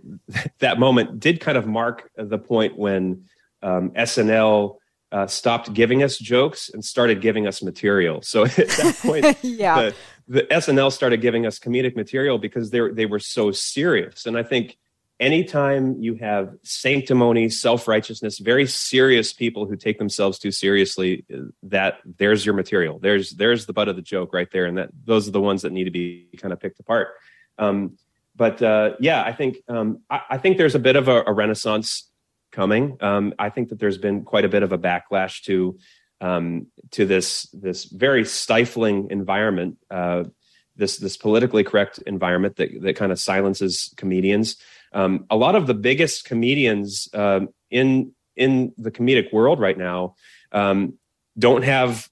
that 0.59 0.79
moment 0.79 1.21
did 1.21 1.41
kind 1.41 1.57
of 1.57 1.67
mark 1.67 2.11
the 2.17 2.39
point 2.39 2.77
when 2.77 3.25
um, 3.63 3.91
SNL 3.91 4.77
uh, 5.11 5.27
stopped 5.27 5.73
giving 5.73 6.03
us 6.03 6.19
jokes 6.19 6.69
and 6.69 6.85
started 6.85 7.21
giving 7.21 7.47
us 7.47 7.63
material. 7.63 8.23
So 8.23 8.45
at 8.45 8.57
that 8.57 8.99
point, 9.03 9.39
yeah. 9.43 9.81
the, 9.81 9.95
the 10.27 10.43
SNL 10.43 10.93
started 10.93 11.21
giving 11.21 11.47
us 11.47 11.59
comedic 11.59 11.97
material 11.97 12.39
because 12.39 12.71
they 12.71 12.81
they 12.91 13.07
were 13.07 13.21
so 13.21 13.53
serious. 13.53 14.27
And 14.27 14.37
I 14.37 14.43
think 14.43 14.77
anytime 15.21 16.01
you 16.01 16.15
have 16.17 16.55
sanctimony, 16.63 17.49
self 17.49 17.89
righteousness, 17.89 18.39
very 18.39 18.67
serious 18.67 19.33
people 19.33 19.67
who 19.67 19.77
take 19.77 19.99
themselves 19.99 20.39
too 20.39 20.51
seriously, 20.51 21.25
that 21.65 21.99
there's 22.05 22.45
your 22.45 22.55
material. 22.55 22.99
There's 22.99 23.31
there's 23.31 23.67
the 23.67 23.73
butt 23.73 23.89
of 23.89 23.97
the 23.97 24.03
joke 24.03 24.33
right 24.33 24.51
there, 24.51 24.67
and 24.67 24.79
that 24.79 24.91
those 25.05 25.29
are 25.29 25.33
the 25.33 25.41
ones 25.41 25.63
that 25.63 25.73
need 25.73 25.85
to 25.85 25.91
be 25.91 26.29
kind 26.37 26.53
of 26.53 26.61
picked 26.61 26.81
apart. 26.81 27.09
Um, 27.59 27.99
but 28.37 28.63
uh, 28.63 28.95
yeah, 29.01 29.23
I 29.23 29.33
think 29.33 29.57
um, 29.69 30.01
I, 30.09 30.21
I, 30.31 30.39
think 30.39 30.59
there's 30.59 30.77
a 30.77 30.79
bit 30.79 30.95
of 30.95 31.09
a, 31.09 31.25
a 31.27 31.33
renaissance 31.33 32.09
coming. 32.53 32.97
Um, 33.01 33.35
I 33.37 33.51
think 33.51 33.71
that 33.71 33.81
there's 33.81 33.99
been 33.99 34.23
quite 34.23 34.45
a 34.45 34.49
bit 34.49 34.63
of 34.63 34.71
a 34.71 34.79
backlash 34.79 35.43
to 35.45 35.79
um, 36.21 36.69
to 36.93 37.05
this 37.05 37.49
this 37.53 37.85
very 37.85 38.25
stifling 38.25 39.11
environment. 39.11 39.79
Uh, 39.91 40.25
this 40.77 40.99
this 40.99 41.17
politically 41.17 41.65
correct 41.65 41.99
environment 42.07 42.57
that 42.57 42.71
that 42.83 42.97
kind 42.97 43.11
of 43.11 43.19
silences 43.19 43.93
comedians. 43.97 44.57
Um, 44.93 45.27
a 45.31 45.37
lot 45.37 45.55
of 45.55 45.67
the 45.67 45.75
biggest 45.75 46.25
comedians 46.25 47.09
um, 47.15 47.49
in 47.71 48.13
in 48.37 48.73
the 48.79 48.91
comedic 48.91 49.33
world 49.33 49.61
right 49.61 49.77
now 49.77 50.15
um, 50.53 50.95
don't 51.39 51.65
have 51.65 52.09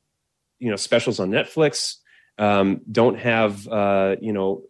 you 0.59 0.71
know 0.71 0.77
specials 0.77 1.21
on 1.21 1.31
Netflix. 1.31 1.97
Um, 2.39 2.83
don't 2.91 3.19
have 3.19 3.67
uh, 3.69 4.17
you 4.21 4.33
know 4.33 4.63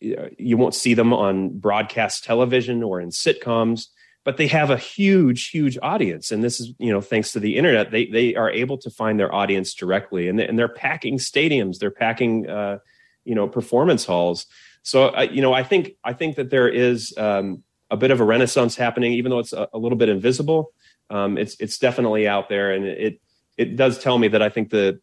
you 0.00 0.56
won't 0.56 0.74
see 0.74 0.94
them 0.94 1.12
on 1.12 1.58
broadcast 1.58 2.24
television 2.24 2.82
or 2.82 3.00
in 3.00 3.10
sitcoms 3.10 3.86
but 4.28 4.36
they 4.36 4.46
have 4.46 4.68
a 4.68 4.76
huge 4.76 5.48
huge 5.48 5.78
audience 5.80 6.30
and 6.30 6.44
this 6.44 6.60
is 6.60 6.74
you 6.78 6.92
know 6.92 7.00
thanks 7.00 7.32
to 7.32 7.40
the 7.40 7.56
internet 7.56 7.90
they 7.90 8.04
they 8.04 8.34
are 8.34 8.50
able 8.50 8.76
to 8.76 8.90
find 8.90 9.18
their 9.18 9.34
audience 9.34 9.72
directly 9.72 10.28
and, 10.28 10.38
they, 10.38 10.46
and 10.46 10.58
they're 10.58 10.68
packing 10.68 11.16
stadiums 11.16 11.78
they're 11.78 11.90
packing 11.90 12.46
uh, 12.46 12.76
you 13.24 13.34
know 13.34 13.48
performance 13.48 14.04
halls 14.04 14.44
so 14.82 15.08
uh, 15.08 15.22
you 15.30 15.42
know, 15.42 15.52
I 15.52 15.62
think 15.62 15.92
I 16.04 16.12
think 16.12 16.36
that 16.36 16.50
there 16.50 16.68
is 16.68 17.16
um, 17.16 17.62
a 17.90 17.96
bit 17.96 18.10
of 18.10 18.20
a 18.20 18.24
renaissance 18.24 18.76
happening, 18.76 19.12
even 19.14 19.30
though 19.30 19.38
it's 19.38 19.52
a, 19.52 19.68
a 19.72 19.78
little 19.78 19.98
bit 19.98 20.08
invisible. 20.08 20.72
Um, 21.10 21.38
it's 21.38 21.56
it's 21.60 21.78
definitely 21.78 22.28
out 22.28 22.48
there, 22.48 22.72
and 22.72 22.84
it 22.84 23.20
it 23.56 23.76
does 23.76 23.98
tell 23.98 24.18
me 24.18 24.28
that 24.28 24.42
I 24.42 24.48
think 24.48 24.70
the 24.70 25.00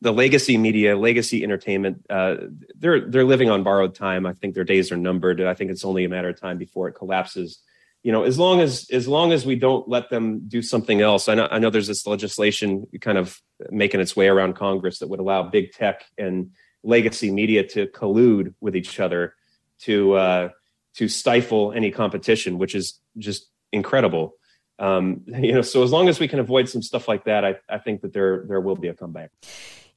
the 0.00 0.12
legacy 0.12 0.56
media, 0.56 0.96
legacy 0.96 1.44
entertainment, 1.44 2.04
uh, 2.10 2.36
they're 2.76 3.08
they're 3.08 3.24
living 3.24 3.50
on 3.50 3.62
borrowed 3.62 3.94
time. 3.94 4.26
I 4.26 4.32
think 4.32 4.54
their 4.54 4.64
days 4.64 4.90
are 4.90 4.96
numbered. 4.96 5.40
and 5.40 5.48
I 5.48 5.54
think 5.54 5.70
it's 5.70 5.84
only 5.84 6.04
a 6.04 6.08
matter 6.08 6.28
of 6.28 6.40
time 6.40 6.58
before 6.58 6.88
it 6.88 6.94
collapses. 6.94 7.60
You 8.02 8.10
know, 8.10 8.24
as 8.24 8.36
long 8.36 8.60
as 8.60 8.88
as 8.90 9.06
long 9.06 9.32
as 9.32 9.46
we 9.46 9.54
don't 9.54 9.88
let 9.88 10.10
them 10.10 10.48
do 10.48 10.60
something 10.60 11.00
else. 11.00 11.28
I 11.28 11.34
know 11.34 11.48
I 11.50 11.60
know 11.60 11.70
there's 11.70 11.86
this 11.86 12.06
legislation 12.06 12.86
kind 13.00 13.16
of 13.16 13.40
making 13.70 14.00
its 14.00 14.16
way 14.16 14.26
around 14.26 14.54
Congress 14.54 14.98
that 14.98 15.08
would 15.08 15.20
allow 15.20 15.44
big 15.44 15.72
tech 15.72 16.04
and 16.18 16.50
legacy 16.82 17.30
media 17.30 17.66
to 17.68 17.86
collude 17.88 18.54
with 18.60 18.76
each 18.76 19.00
other 19.00 19.34
to 19.80 20.14
uh, 20.14 20.48
to 20.94 21.08
stifle 21.08 21.72
any 21.72 21.90
competition, 21.90 22.58
which 22.58 22.74
is 22.74 23.00
just 23.18 23.48
incredible. 23.72 24.34
Um, 24.78 25.22
you 25.26 25.52
know, 25.52 25.62
so 25.62 25.82
as 25.82 25.90
long 25.90 26.08
as 26.08 26.20
we 26.20 26.28
can 26.28 26.38
avoid 26.38 26.68
some 26.68 26.82
stuff 26.82 27.08
like 27.08 27.24
that, 27.24 27.44
I, 27.44 27.56
I 27.68 27.78
think 27.78 28.02
that 28.02 28.12
there 28.12 28.44
there 28.48 28.60
will 28.60 28.76
be 28.76 28.88
a 28.88 28.94
comeback. 28.94 29.30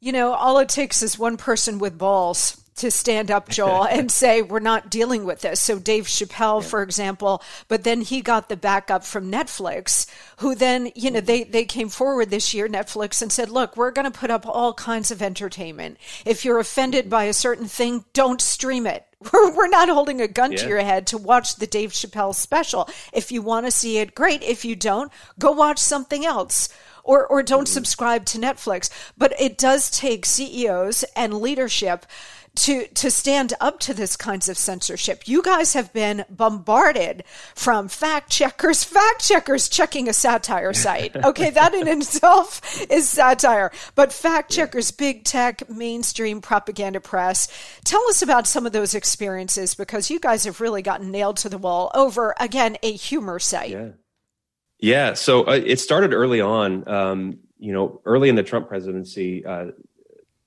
You 0.06 0.12
know, 0.12 0.34
all 0.34 0.60
it 0.60 0.70
takes 0.70 1.02
is 1.02 1.18
one 1.18 1.36
person 1.36 1.80
with 1.80 1.98
balls 1.98 2.62
to 2.76 2.92
stand 2.92 3.32
up, 3.32 3.50
Joel, 3.50 3.86
and 3.90 4.12
say, 4.12 4.44
we're 4.44 4.60
not 4.60 4.92
dealing 4.92 5.26
with 5.26 5.42
this. 5.42 5.60
So, 5.60 5.80
Dave 5.80 6.06
Chappelle, 6.06 6.62
yeah. 6.62 6.68
for 6.68 6.84
example, 6.84 7.42
but 7.70 7.84
then 7.84 8.02
he 8.02 8.22
got 8.22 8.48
the 8.48 8.56
backup 8.56 9.04
from 9.04 9.32
Netflix, 9.32 10.06
who 10.38 10.54
then, 10.54 10.92
you 10.94 11.10
know, 11.10 11.22
they, 11.22 11.44
they 11.44 11.66
came 11.66 11.90
forward 11.90 12.30
this 12.30 12.54
year, 12.54 12.70
Netflix, 12.70 13.24
and 13.24 13.32
said, 13.32 13.50
look, 13.50 13.76
we're 13.76 13.90
going 13.90 14.06
to 14.06 14.16
put 14.16 14.30
up 14.30 14.46
all 14.46 14.76
kinds 14.76 15.10
of 15.10 15.24
entertainment. 15.24 15.98
If 16.24 16.46
you're 16.46 16.60
offended 16.60 17.10
by 17.10 17.24
a 17.24 17.34
certain 17.34 17.66
thing, 17.66 18.06
don't 18.14 18.42
stream 18.42 18.86
it. 18.86 19.08
We're, 19.34 19.56
we're 19.56 19.68
not 19.68 19.90
holding 19.90 20.22
a 20.22 20.28
gun 20.28 20.52
yeah. 20.52 20.58
to 20.60 20.68
your 20.68 20.82
head 20.82 21.08
to 21.08 21.18
watch 21.18 21.56
the 21.56 21.66
Dave 21.66 21.94
Chappelle 21.94 22.36
special. 22.36 22.88
If 23.12 23.32
you 23.32 23.42
want 23.42 23.66
to 23.66 23.72
see 23.72 23.98
it, 23.98 24.14
great. 24.14 24.44
If 24.44 24.66
you 24.66 24.76
don't, 24.76 25.12
go 25.40 25.52
watch 25.52 25.80
something 25.80 26.24
else 26.24 26.70
or, 27.06 27.26
or 27.26 27.42
don't 27.42 27.64
mm-hmm. 27.64 27.74
subscribe 27.74 28.26
to 28.26 28.38
Netflix. 28.38 28.90
But 29.18 29.34
it 29.40 29.58
does 29.58 29.90
take 29.90 30.26
CEOs 30.26 31.04
and 31.16 31.36
leadership 31.36 32.06
to 32.56 32.88
to 32.88 33.12
stand 33.12 33.54
up 33.60 33.80
to 33.82 33.94
this 33.94 34.16
kinds 34.16 34.50
of 34.50 34.58
censorship. 34.58 35.28
You 35.28 35.42
guys 35.44 35.74
have 35.74 35.92
been 35.94 36.26
bombarded 36.30 37.24
from 37.54 37.88
fact 37.88 38.32
checkers, 38.32 38.84
fact 38.84 39.28
checkers 39.28 39.70
checking 39.70 40.08
a 40.10 40.14
satire 40.14 40.74
site. 40.74 41.16
Okay, 41.26 41.50
that 41.50 41.74
in 41.74 41.88
itself 41.88 42.62
is 42.90 43.10
satire. 43.10 43.72
But 43.96 44.14
fact 44.14 44.52
checkers, 44.52 44.92
big 44.92 45.24
tech, 45.24 45.68
mainstream 45.70 46.40
propaganda 46.40 47.00
press. 47.00 47.48
Tell 47.84 48.02
us 48.10 48.22
about 48.22 48.48
some 48.48 48.66
of 48.66 48.72
those 48.72 48.94
experiences 48.94 49.76
because 49.76 50.10
you 50.10 50.20
guys 50.20 50.46
have 50.46 50.62
really 50.62 50.82
gotten 50.82 51.12
nailed 51.12 51.38
to 51.38 51.50
the 51.50 51.58
wall 51.58 51.92
over 51.96 52.36
again 52.40 52.78
a 52.84 52.92
humor 52.94 53.40
site. 53.40 53.72
Yeah. 53.72 53.90
Yeah, 54.80 55.14
so 55.14 55.48
uh, 55.48 55.62
it 55.66 55.80
started 55.80 56.14
early 56.14 56.42
on. 56.42 56.88
Um, 56.88 57.40
you 57.58 57.72
know, 57.72 58.02
early 58.06 58.30
in 58.30 58.36
the 58.36 58.44
Trump 58.44 58.68
presidency, 58.68 59.46
uh, 59.46 59.68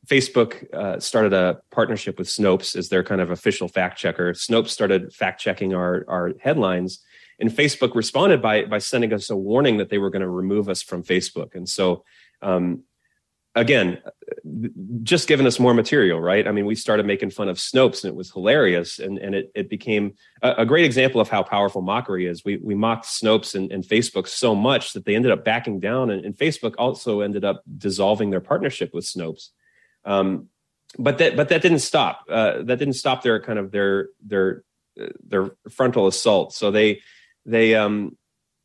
Facebook 0.07 0.73
uh, 0.73 1.01
started 1.01 1.33
a 1.33 1.61
partnership 1.71 2.19
with 2.19 2.29
Snopes 2.29 2.77
as 2.77 2.89
their 2.89 3.05
kind 3.05 3.21
of 3.21 3.31
official 3.31 3.69
fact 3.69 3.99
checker. 3.99 4.33
Snopes 4.33 4.69
started 4.69 5.13
fact 5.13 5.41
checking 5.41 5.75
our 5.75 6.05
our 6.09 6.33
headlines, 6.41 7.03
and 7.39 7.51
Facebook 7.51 7.95
responded 7.95 8.41
by 8.41 8.65
by 8.65 8.79
sending 8.79 9.13
us 9.13 9.31
a 9.31 9.37
warning 9.37 9.79
that 9.79 9.91
they 9.91 9.99
were 9.99 10.11
going 10.11 10.23
to 10.23 10.29
remove 10.29 10.69
us 10.69 10.83
from 10.83 11.03
Facebook. 11.03 11.55
And 11.55 11.69
so, 11.69 12.05
um, 12.43 12.85
again, 13.59 13.99
just 15.03 15.29
giving 15.29 15.47
us 15.47 15.59
more 15.59 15.75
material, 15.75 16.21
right? 16.21 16.47
I 16.47 16.53
mean, 16.53 16.67
we 16.67 16.75
started 16.75 17.07
making 17.07 17.31
fun 17.31 17.49
of 17.49 17.57
Snopes, 17.57 18.05
and 18.05 18.13
it 18.13 18.17
was 18.17 18.31
hilarious, 18.31 18.99
and 18.99 19.19
and 19.19 19.35
it 19.35 19.51
it 19.55 19.69
became 19.69 20.15
a, 20.43 20.55
a 20.59 20.67
great 20.67 20.85
example 20.85 21.21
of 21.21 21.29
how 21.29 21.43
powerful 21.43 21.83
mockery 21.83 22.27
is. 22.27 22.45
We 22.45 22.57
we 22.57 22.75
mocked 22.75 23.07
Snopes 23.07 23.55
and, 23.55 23.71
and 23.73 23.85
Facebook 23.85 24.29
so 24.29 24.55
much 24.55 24.93
that 24.93 25.05
they 25.05 25.15
ended 25.15 25.33
up 25.33 25.45
backing 25.45 25.81
down, 25.81 26.11
and, 26.11 26.25
and 26.25 26.37
Facebook 26.37 26.75
also 26.79 27.21
ended 27.21 27.45
up 27.45 27.63
dissolving 27.77 28.31
their 28.31 28.41
partnership 28.41 28.95
with 28.95 29.05
Snopes. 29.05 29.51
Um, 30.05 30.49
but 30.99 31.19
that 31.19 31.37
but 31.37 31.49
that 31.51 31.63
didn't 31.63 31.81
stop. 31.81 32.25
Uh, 32.31 32.63
that 32.63 32.79
didn't 32.79 32.95
stop 32.95 33.23
their 33.23 33.41
kind 33.41 33.59
of 33.59 33.71
their 33.71 34.09
their 34.25 34.65
their 35.27 35.51
frontal 35.71 36.07
assault. 36.07 36.55
So 36.55 36.71
they 36.71 37.01
they 37.45 37.75
um, 37.75 38.17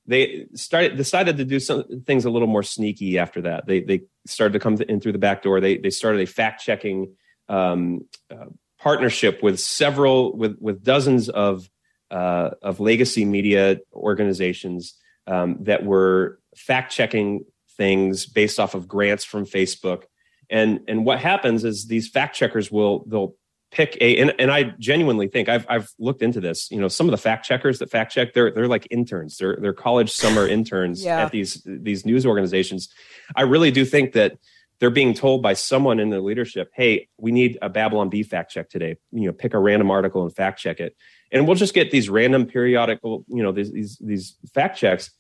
they 0.06 0.48
started 0.54 0.98
decided 0.98 1.38
to 1.38 1.46
do 1.46 1.60
some 1.60 2.02
things 2.06 2.26
a 2.26 2.30
little 2.30 2.48
more 2.48 2.64
sneaky 2.64 3.18
after 3.18 3.42
that. 3.42 3.66
They 3.68 3.82
they 3.82 4.02
started 4.26 4.54
to 4.54 4.60
come 4.60 4.82
in 4.82 5.00
through 5.00 5.14
the 5.14 5.18
back 5.18 5.44
door. 5.44 5.62
They 5.62 5.78
they 5.78 5.90
started 5.90 6.22
a 6.22 6.28
fact 6.28 6.62
checking 6.64 7.16
um, 7.50 8.06
uh, 8.30 8.46
partnership 8.80 9.42
with 9.42 9.60
several 9.60 10.36
with 10.36 10.58
with 10.60 10.84
dozens 10.84 11.30
of 11.30 11.70
uh, 12.12 12.52
of 12.62 12.80
legacy 12.80 13.26
media 13.26 13.80
organizations 13.94 14.96
um, 15.28 15.58
that 15.62 15.86
were 15.86 16.40
fact 16.56 16.92
checking 16.92 17.46
things 17.78 18.26
based 18.26 18.60
off 18.60 18.76
of 18.76 18.88
grants 18.88 19.24
from 19.24 19.46
Facebook 19.46 20.04
and 20.50 20.82
and 20.88 21.06
what 21.06 21.20
happens 21.20 21.64
is 21.64 21.88
these 21.88 22.08
fact 22.08 22.36
checkers 22.36 22.72
will 22.72 23.04
they'll 23.08 23.36
pick 23.74 23.98
a 24.00 24.18
and, 24.18 24.34
and 24.40 24.52
I 24.52 24.74
genuinely 24.80 25.28
think 25.28 25.50
I've 25.50 25.66
I've 25.68 25.90
looked 26.00 26.22
into 26.22 26.40
this. 26.40 26.70
You 26.72 26.80
know, 26.80 26.88
some 26.88 27.08
of 27.08 27.12
the 27.12 27.18
fact 27.18 27.46
checkers 27.46 27.80
that 27.80 27.90
fact 27.90 28.14
check, 28.14 28.34
they're 28.34 28.52
they're 28.52 28.68
like 28.68 28.88
interns. 28.92 29.38
They're 29.38 29.58
they're 29.60 29.74
college 29.74 30.12
summer 30.12 30.48
interns 30.48 31.04
yeah. 31.04 31.26
at 31.26 31.32
these 31.32 31.62
these 31.66 32.06
news 32.06 32.26
organizations. 32.26 32.90
I 33.36 33.42
really 33.42 33.72
do 33.72 33.84
think 33.84 34.14
that 34.14 34.38
they're 34.80 34.90
being 34.90 35.14
told 35.14 35.42
by 35.42 35.54
someone 35.54 36.00
in 36.00 36.10
the 36.10 36.22
leadership, 36.22 36.70
hey, 36.74 37.08
we 37.18 37.32
need 37.32 37.58
a 37.62 37.70
Babylon 37.70 38.10
Bee 38.10 38.24
fact 38.24 38.52
check 38.52 38.70
today. 38.70 38.98
You 39.12 39.28
know, 39.28 39.34
pick 39.34 39.54
a 39.54 39.60
random 39.60 39.90
article 39.90 40.24
and 40.24 40.34
fact 40.34 40.60
check 40.60 40.80
it. 40.80 40.96
And 41.32 41.48
we'll 41.48 41.56
just 41.56 41.74
get 41.74 41.90
these 41.90 42.10
random 42.10 42.46
periodical, 42.46 43.26
you 43.28 43.42
know, 43.42 43.52
these 43.52 43.72
these, 43.72 43.98
these 43.98 44.38
fact 44.54 44.78
checks. 44.78 45.12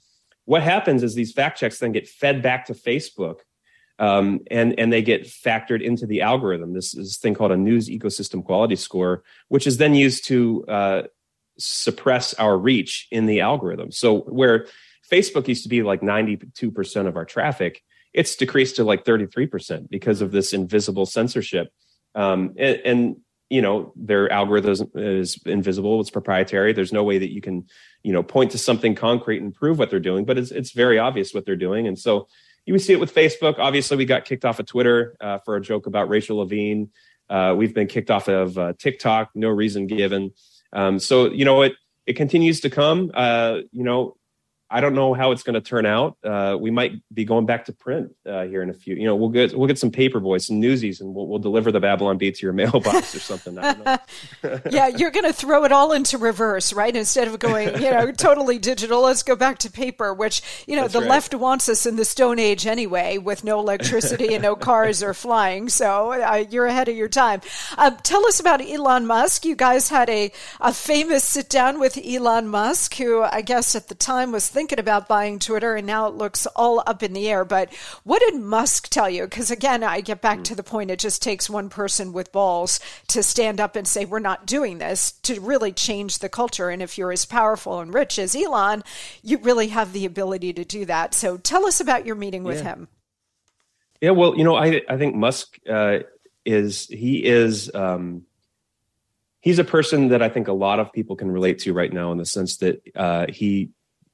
What 0.45 0.61
happens 0.61 1.01
is 1.01 1.15
these 1.15 1.31
fact 1.31 1.57
checks 1.57 1.79
then 1.79 1.91
get 1.91 2.07
fed 2.07 2.41
back 2.41 2.65
to 2.65 2.73
Facebook 2.73 3.39
um, 3.99 4.39
and 4.49 4.77
and 4.79 4.91
they 4.91 5.01
get 5.01 5.23
factored 5.23 5.81
into 5.81 6.05
the 6.05 6.21
algorithm. 6.21 6.73
This 6.73 6.93
is 6.93 7.09
this 7.09 7.17
thing 7.17 7.33
called 7.33 7.51
a 7.51 7.57
news 7.57 7.89
ecosystem 7.89 8.43
quality 8.43 8.75
score, 8.75 9.23
which 9.49 9.67
is 9.67 9.77
then 9.77 9.95
used 9.95 10.25
to 10.27 10.65
uh, 10.67 11.01
suppress 11.57 12.33
our 12.35 12.57
reach 12.57 13.07
in 13.11 13.25
the 13.25 13.41
algorithm. 13.41 13.91
So 13.91 14.21
where 14.21 14.67
Facebook 15.09 15.47
used 15.47 15.63
to 15.63 15.69
be 15.69 15.83
like 15.83 16.01
ninety 16.01 16.39
two 16.55 16.71
percent 16.71 17.07
of 17.07 17.15
our 17.15 17.25
traffic, 17.25 17.83
it's 18.13 18.35
decreased 18.35 18.77
to 18.77 18.83
like 18.83 19.05
thirty 19.05 19.27
three 19.27 19.47
percent 19.47 19.89
because 19.89 20.21
of 20.21 20.31
this 20.31 20.53
invisible 20.53 21.05
censorship. 21.05 21.71
Um, 22.15 22.53
and, 22.57 22.81
and 22.85 23.15
you 23.49 23.61
know 23.61 23.93
their 23.95 24.31
algorithm 24.31 24.89
is 24.95 25.39
invisible 25.45 25.99
it's 26.01 26.09
proprietary 26.09 26.73
there's 26.73 26.93
no 26.93 27.03
way 27.03 27.19
that 27.19 27.31
you 27.31 27.39
can 27.39 27.67
you 28.01 28.11
know 28.11 28.23
point 28.23 28.49
to 28.51 28.57
something 28.57 28.95
concrete 28.95 29.43
and 29.43 29.53
prove 29.53 29.77
what 29.77 29.91
they're 29.91 29.99
doing 29.99 30.25
but 30.25 30.39
it's 30.39 30.49
it's 30.49 30.71
very 30.71 30.97
obvious 30.97 31.33
what 31.33 31.45
they're 31.45 31.55
doing 31.55 31.85
and 31.85 31.99
so 31.99 32.27
you 32.65 32.77
see 32.79 32.93
it 32.93 32.99
with 32.99 33.13
Facebook. 33.13 33.59
Obviously, 33.59 33.97
we 33.97 34.05
got 34.05 34.25
kicked 34.25 34.45
off 34.45 34.59
of 34.59 34.65
Twitter 34.65 35.15
uh, 35.19 35.39
for 35.39 35.55
a 35.55 35.61
joke 35.61 35.85
about 35.85 36.09
Rachel 36.09 36.37
Levine. 36.37 36.91
Uh, 37.29 37.53
we've 37.57 37.73
been 37.73 37.87
kicked 37.87 38.11
off 38.11 38.27
of 38.27 38.57
uh, 38.57 38.73
TikTok, 38.77 39.31
no 39.35 39.49
reason 39.49 39.87
given. 39.87 40.31
Um, 40.71 40.99
so 40.99 41.31
you 41.31 41.45
know 41.45 41.61
it 41.61 41.73
it 42.05 42.13
continues 42.13 42.61
to 42.61 42.69
come. 42.69 43.11
Uh, 43.13 43.59
you 43.71 43.83
know, 43.83 44.17
I 44.73 44.81
don't 44.81 44.95
know 44.95 45.13
how 45.13 45.31
it's 45.31 45.43
going 45.43 45.53
to 45.53 45.61
turn 45.61 45.85
out. 45.85 46.17
Uh, 46.23 46.57
we 46.59 46.71
might 46.71 46.93
be 47.13 47.25
going 47.25 47.45
back 47.45 47.65
to 47.65 47.73
print 47.73 48.15
uh, 48.25 48.45
here 48.45 48.63
in 48.63 48.71
a 48.71 48.73
few. 48.73 48.95
You 48.95 49.05
know, 49.05 49.15
we'll 49.15 49.29
get 49.29 49.55
we'll 49.55 49.67
get 49.67 49.77
some 49.77 49.91
paper 49.91 50.19
boys, 50.19 50.47
some 50.47 50.59
newsies, 50.59 50.99
and 50.99 51.13
we'll, 51.13 51.27
we'll 51.27 51.37
deliver 51.37 51.71
the 51.71 51.79
Babylon 51.79 52.17
Bee 52.17 52.31
to 52.31 52.41
your 52.41 52.53
mailbox 52.61 53.13
or 53.13 53.19
something. 53.19 53.55
yeah, 54.71 54.87
you're 54.87 55.11
going 55.11 55.25
to 55.25 55.31
throw 55.33 55.63
it 55.63 55.71
all 55.71 55.91
into 55.91 56.17
reverse, 56.17 56.73
right? 56.73 56.95
Instead 56.95 57.27
of 57.27 57.37
going, 57.37 57.67
you 57.75 57.91
know, 57.91 58.11
totally 58.17 58.57
digital, 58.57 59.01
let's 59.01 59.21
go 59.21 59.35
back 59.35 59.59
to 59.59 59.71
paper. 59.71 60.11
Which 60.11 60.41
you 60.65 60.75
know, 60.75 60.83
That's 60.83 60.93
the 60.93 61.01
right. 61.01 61.09
left 61.09 61.35
wants 61.35 61.69
us 61.69 61.85
in 61.85 61.95
the 61.95 62.05
Stone 62.05 62.39
Age 62.39 62.65
anyway, 62.65 63.19
with 63.19 63.43
no 63.43 63.59
electricity 63.59 64.33
and 64.33 64.41
no 64.41 64.55
cars 64.55 65.03
or 65.03 65.13
flying. 65.13 65.69
So 65.69 66.13
uh, 66.13 66.45
you're 66.49 66.65
ahead 66.65 66.89
of 66.89 66.95
your 66.95 67.09
time. 67.09 67.41
Uh, 67.77 67.91
tell 68.01 68.25
us 68.25 68.39
about 68.39 68.59
Elon 68.59 69.05
Musk. 69.05 69.45
You 69.45 69.55
guys 69.55 69.89
had 69.89 70.09
a 70.09 70.31
a 70.59 70.73
famous 70.73 71.23
sit 71.23 71.47
down 71.47 71.79
with 71.79 71.99
Elon 72.03 72.47
Musk, 72.47 72.95
who 72.95 73.21
I 73.21 73.41
guess 73.41 73.75
at 73.75 73.87
the 73.87 73.95
time 73.95 74.31
was 74.31 74.47
thinking 74.47 74.62
thinking 74.63 74.79
about 74.79 75.09
buying 75.09 75.39
Twitter, 75.39 75.75
and 75.75 75.85
now 75.85 76.07
it 76.07 76.13
looks 76.13 76.45
all 76.55 76.81
up 76.87 77.03
in 77.03 77.11
the 77.11 77.27
air. 77.29 77.43
But 77.43 77.73
what 78.05 78.21
did 78.21 78.39
Musk 78.39 78.87
tell 78.87 79.09
you? 79.09 79.23
Because 79.23 79.51
again, 79.51 79.83
I 79.83 79.99
get 79.99 80.21
back 80.21 80.41
to 80.45 80.55
the 80.55 80.63
point 80.63 80.89
it 80.89 80.99
just 80.99 81.21
takes 81.21 81.49
one 81.49 81.67
person 81.67 82.13
with 82.13 82.31
balls 82.31 82.79
to 83.07 83.21
stand 83.21 83.59
up 83.59 83.75
and 83.75 83.85
say, 83.85 84.05
we're 84.05 84.19
not 84.19 84.45
doing 84.45 84.77
this 84.77 85.11
to 85.23 85.41
really 85.41 85.73
change 85.73 86.19
the 86.19 86.29
culture. 86.29 86.69
And 86.69 86.81
if 86.81 86.97
you're 86.97 87.11
as 87.11 87.25
powerful 87.25 87.81
and 87.81 87.93
rich 87.93 88.17
as 88.17 88.37
Elon, 88.37 88.85
you 89.21 89.37
really 89.39 89.67
have 89.67 89.91
the 89.91 90.05
ability 90.05 90.53
to 90.53 90.63
do 90.63 90.85
that. 90.85 91.13
So 91.13 91.35
tell 91.35 91.65
us 91.65 91.81
about 91.81 92.05
your 92.05 92.15
meeting 92.15 92.45
with 92.45 92.59
yeah. 92.59 92.63
him. 92.63 92.87
Yeah, 93.99 94.11
well, 94.11 94.37
you 94.37 94.45
know, 94.45 94.55
I, 94.55 94.81
I 94.87 94.95
think 94.95 95.13
Musk 95.13 95.59
uh, 95.69 95.99
is, 96.45 96.87
he 96.87 97.25
is, 97.25 97.69
um, 97.75 98.23
he's 99.41 99.59
a 99.59 99.65
person 99.65 100.07
that 100.07 100.21
I 100.21 100.29
think 100.29 100.47
a 100.47 100.53
lot 100.53 100.79
of 100.79 100.93
people 100.93 101.17
can 101.17 101.29
relate 101.29 101.59
to 101.59 101.73
right 101.73 101.91
now 101.91 102.13
in 102.13 102.17
the 102.17 102.25
sense 102.25 102.57
that 102.57 102.81
uh, 102.95 103.25
he 103.27 103.71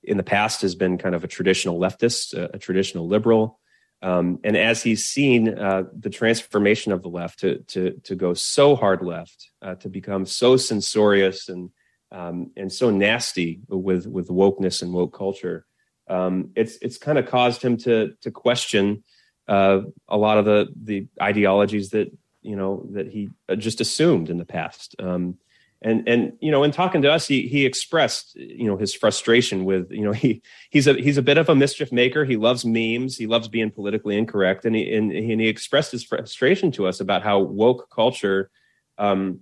in 0.09 0.17
the 0.17 0.23
past 0.23 0.61
has 0.63 0.75
been 0.75 0.97
kind 0.97 1.13
of 1.13 1.23
a 1.23 1.27
traditional 1.27 1.79
leftist, 1.79 2.33
a, 2.33 2.55
a 2.55 2.59
traditional 2.59 3.07
liberal. 3.07 3.59
Um, 4.01 4.39
and 4.43 4.57
as 4.57 4.81
he's 4.81 5.05
seen 5.05 5.49
uh, 5.49 5.83
the 5.97 6.09
transformation 6.09 6.91
of 6.91 7.01
the 7.01 7.09
left 7.09 7.39
to 7.39 7.59
to 7.67 7.99
to 8.03 8.15
go 8.15 8.33
so 8.33 8.75
hard 8.75 9.01
left, 9.03 9.51
uh, 9.61 9.75
to 9.75 9.89
become 9.89 10.25
so 10.25 10.57
censorious 10.57 11.49
and 11.49 11.69
um, 12.11 12.51
and 12.57 12.71
so 12.71 12.89
nasty 12.89 13.61
with 13.67 14.07
with 14.07 14.29
wokeness 14.29 14.81
and 14.81 14.93
woke 14.93 15.15
culture, 15.15 15.65
um, 16.07 16.51
it's 16.55 16.77
it's 16.81 16.97
kind 16.97 17.17
of 17.17 17.27
caused 17.27 17.61
him 17.61 17.77
to 17.77 18.13
to 18.21 18.31
question 18.31 19.03
uh, 19.47 19.81
a 20.07 20.17
lot 20.17 20.37
of 20.37 20.45
the 20.45 20.67
the 20.81 21.07
ideologies 21.21 21.89
that 21.89 22.09
you 22.41 22.55
know 22.55 22.87
that 22.93 23.07
he 23.07 23.29
just 23.57 23.81
assumed 23.81 24.29
in 24.29 24.37
the 24.37 24.45
past. 24.45 24.95
Um, 24.97 25.37
and 25.81 26.07
and 26.07 26.33
you 26.41 26.51
know 26.51 26.63
in 26.63 26.71
talking 26.71 27.01
to 27.01 27.11
us 27.11 27.27
he 27.27 27.47
he 27.47 27.65
expressed 27.65 28.35
you 28.35 28.65
know 28.65 28.77
his 28.77 28.93
frustration 28.93 29.65
with 29.65 29.91
you 29.91 30.03
know 30.03 30.11
he 30.23 30.41
he's 30.69 30.87
a 30.87 30.93
he's 30.93 31.17
a 31.17 31.21
bit 31.21 31.37
of 31.37 31.49
a 31.49 31.55
mischief 31.55 31.91
maker 31.91 32.25
he 32.25 32.37
loves 32.37 32.65
memes 32.65 33.17
he 33.17 33.27
loves 33.27 33.47
being 33.47 33.71
politically 33.71 34.17
incorrect 34.17 34.65
and 34.65 34.75
he 34.75 34.93
and, 34.93 35.11
and 35.11 35.41
he 35.41 35.47
expressed 35.47 35.91
his 35.91 36.03
frustration 36.03 36.71
to 36.71 36.87
us 36.87 36.99
about 36.99 37.23
how 37.23 37.39
woke 37.39 37.89
culture 37.89 38.49
um 38.97 39.39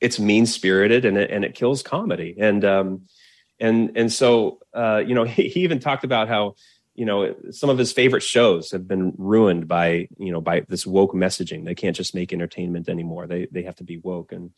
it's 0.00 0.18
mean 0.18 0.46
spirited 0.46 1.04
and 1.04 1.16
it 1.16 1.30
and 1.30 1.44
it 1.44 1.54
kills 1.54 1.82
comedy 1.82 2.36
and 2.38 2.64
um 2.64 3.02
and 3.60 3.92
and 3.96 4.12
so 4.12 4.58
uh 4.74 5.02
you 5.04 5.14
know 5.14 5.24
he, 5.24 5.48
he 5.48 5.60
even 5.60 5.78
talked 5.78 6.04
about 6.04 6.28
how 6.28 6.54
you 6.94 7.04
know, 7.04 7.32
some 7.52 7.70
of 7.70 7.78
his 7.78 7.92
favorite 7.92 8.24
shows 8.24 8.72
have 8.72 8.88
been 8.88 9.12
ruined 9.16 9.68
by, 9.68 10.08
you 10.18 10.32
know, 10.32 10.40
by 10.40 10.64
this 10.66 10.84
woke 10.84 11.12
messaging. 11.12 11.64
They 11.64 11.76
can't 11.76 11.94
just 11.94 12.12
make 12.12 12.32
entertainment 12.32 12.88
anymore. 12.88 13.28
They 13.28 13.46
they 13.52 13.62
have 13.62 13.76
to 13.76 13.84
be 13.84 13.98
woke. 13.98 14.32
And 14.32 14.50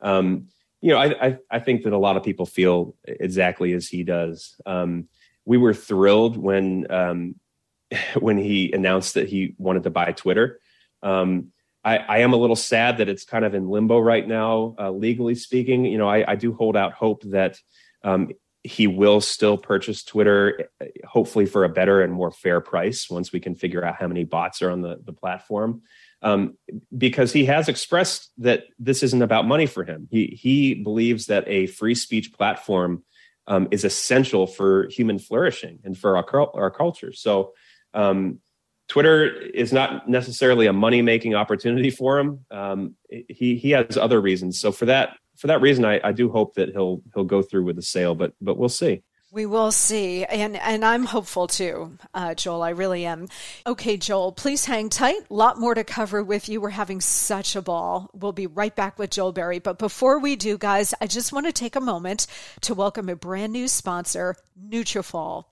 um, 0.00 0.46
you 0.80 0.92
know, 0.92 0.98
I, 0.98 1.26
I, 1.26 1.38
I 1.50 1.58
think 1.58 1.82
that 1.82 1.92
a 1.92 1.98
lot 1.98 2.16
of 2.16 2.22
people 2.22 2.46
feel 2.46 2.94
exactly 3.04 3.72
as 3.72 3.88
he 3.88 4.04
does. 4.04 4.54
Um, 4.64 5.08
we 5.44 5.56
were 5.56 5.74
thrilled 5.74 6.36
when 6.36 6.90
um, 6.90 7.34
when 8.18 8.38
he 8.38 8.72
announced 8.72 9.14
that 9.14 9.28
he 9.28 9.54
wanted 9.58 9.84
to 9.84 9.90
buy 9.90 10.12
Twitter. 10.12 10.60
Um, 11.02 11.52
I, 11.84 11.98
I, 11.98 12.18
am 12.18 12.32
a 12.32 12.36
little 12.36 12.56
sad 12.56 12.98
that 12.98 13.08
it's 13.08 13.24
kind 13.24 13.44
of 13.44 13.54
in 13.54 13.68
limbo 13.68 14.00
right 14.00 14.26
now, 14.26 14.74
uh, 14.78 14.90
legally 14.90 15.36
speaking. 15.36 15.84
You 15.84 15.96
know, 15.96 16.08
I, 16.08 16.32
I, 16.32 16.34
do 16.34 16.52
hold 16.52 16.76
out 16.76 16.92
hope 16.92 17.22
that 17.26 17.56
um, 18.02 18.30
he 18.64 18.88
will 18.88 19.20
still 19.20 19.56
purchase 19.56 20.02
Twitter, 20.02 20.68
hopefully 21.06 21.46
for 21.46 21.64
a 21.64 21.68
better 21.68 22.02
and 22.02 22.12
more 22.12 22.32
fair 22.32 22.60
price 22.60 23.08
once 23.08 23.32
we 23.32 23.40
can 23.40 23.54
figure 23.54 23.84
out 23.84 23.94
how 23.94 24.08
many 24.08 24.24
bots 24.24 24.60
are 24.60 24.70
on 24.70 24.82
the, 24.82 25.00
the 25.04 25.12
platform. 25.12 25.82
Um, 26.20 26.58
because 26.96 27.32
he 27.32 27.44
has 27.44 27.68
expressed 27.68 28.32
that 28.38 28.64
this 28.78 29.04
isn't 29.04 29.22
about 29.22 29.46
money 29.46 29.66
for 29.66 29.84
him. 29.84 30.08
He 30.10 30.26
he 30.26 30.74
believes 30.74 31.26
that 31.26 31.44
a 31.46 31.66
free 31.66 31.94
speech 31.94 32.32
platform 32.32 33.04
um, 33.46 33.68
is 33.70 33.84
essential 33.84 34.46
for 34.46 34.88
human 34.88 35.18
flourishing 35.18 35.78
and 35.84 35.96
for 35.96 36.16
our 36.16 36.50
our 36.54 36.70
culture. 36.70 37.12
So. 37.12 37.52
Um, 37.94 38.40
Twitter 38.88 39.30
is 39.30 39.70
not 39.70 40.08
necessarily 40.08 40.66
a 40.66 40.72
money 40.72 41.02
making 41.02 41.34
opportunity 41.34 41.90
for 41.90 42.18
him. 42.18 42.46
Um, 42.50 42.94
he 43.10 43.56
he 43.56 43.70
has 43.72 43.98
other 43.98 44.18
reasons. 44.18 44.58
So 44.58 44.72
for 44.72 44.86
that 44.86 45.10
for 45.36 45.46
that 45.46 45.60
reason, 45.60 45.84
I, 45.84 46.00
I 46.02 46.12
do 46.12 46.30
hope 46.30 46.54
that 46.54 46.70
he'll 46.70 47.02
he'll 47.14 47.24
go 47.24 47.42
through 47.42 47.64
with 47.64 47.76
the 47.76 47.82
sale, 47.82 48.14
but 48.14 48.32
but 48.40 48.56
we'll 48.56 48.68
see. 48.70 49.02
We 49.30 49.44
will 49.44 49.72
see, 49.72 50.24
and 50.24 50.56
and 50.56 50.82
I'm 50.82 51.04
hopeful 51.04 51.48
too, 51.48 51.98
uh, 52.14 52.34
Joel. 52.34 52.62
I 52.62 52.70
really 52.70 53.04
am. 53.04 53.28
Okay, 53.66 53.98
Joel, 53.98 54.32
please 54.32 54.64
hang 54.64 54.88
tight. 54.88 55.20
A 55.28 55.34
lot 55.34 55.60
more 55.60 55.74
to 55.74 55.84
cover 55.84 56.24
with 56.24 56.48
you. 56.48 56.62
We're 56.62 56.70
having 56.70 57.02
such 57.02 57.54
a 57.54 57.60
ball. 57.60 58.08
We'll 58.14 58.32
be 58.32 58.46
right 58.46 58.74
back 58.74 58.98
with 58.98 59.10
Joel 59.10 59.32
Berry. 59.32 59.58
But 59.58 59.78
before 59.78 60.18
we 60.18 60.34
do, 60.34 60.56
guys, 60.56 60.94
I 60.98 61.06
just 61.06 61.30
want 61.30 61.44
to 61.44 61.52
take 61.52 61.76
a 61.76 61.80
moment 61.80 62.26
to 62.62 62.72
welcome 62.72 63.10
a 63.10 63.16
brand 63.16 63.52
new 63.52 63.68
sponsor, 63.68 64.34
Nutrafol. 64.58 65.44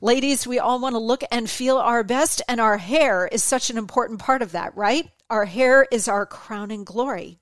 Ladies, 0.00 0.46
we 0.46 0.58
all 0.58 0.80
want 0.80 0.94
to 0.94 0.98
look 0.98 1.22
and 1.30 1.50
feel 1.50 1.76
our 1.76 2.02
best, 2.02 2.40
and 2.48 2.62
our 2.62 2.78
hair 2.78 3.28
is 3.30 3.44
such 3.44 3.68
an 3.68 3.76
important 3.76 4.20
part 4.20 4.40
of 4.40 4.52
that, 4.52 4.74
right? 4.74 5.06
Our 5.30 5.44
hair 5.44 5.86
is 5.90 6.08
our 6.08 6.24
crowning 6.24 6.84
glory. 6.84 7.38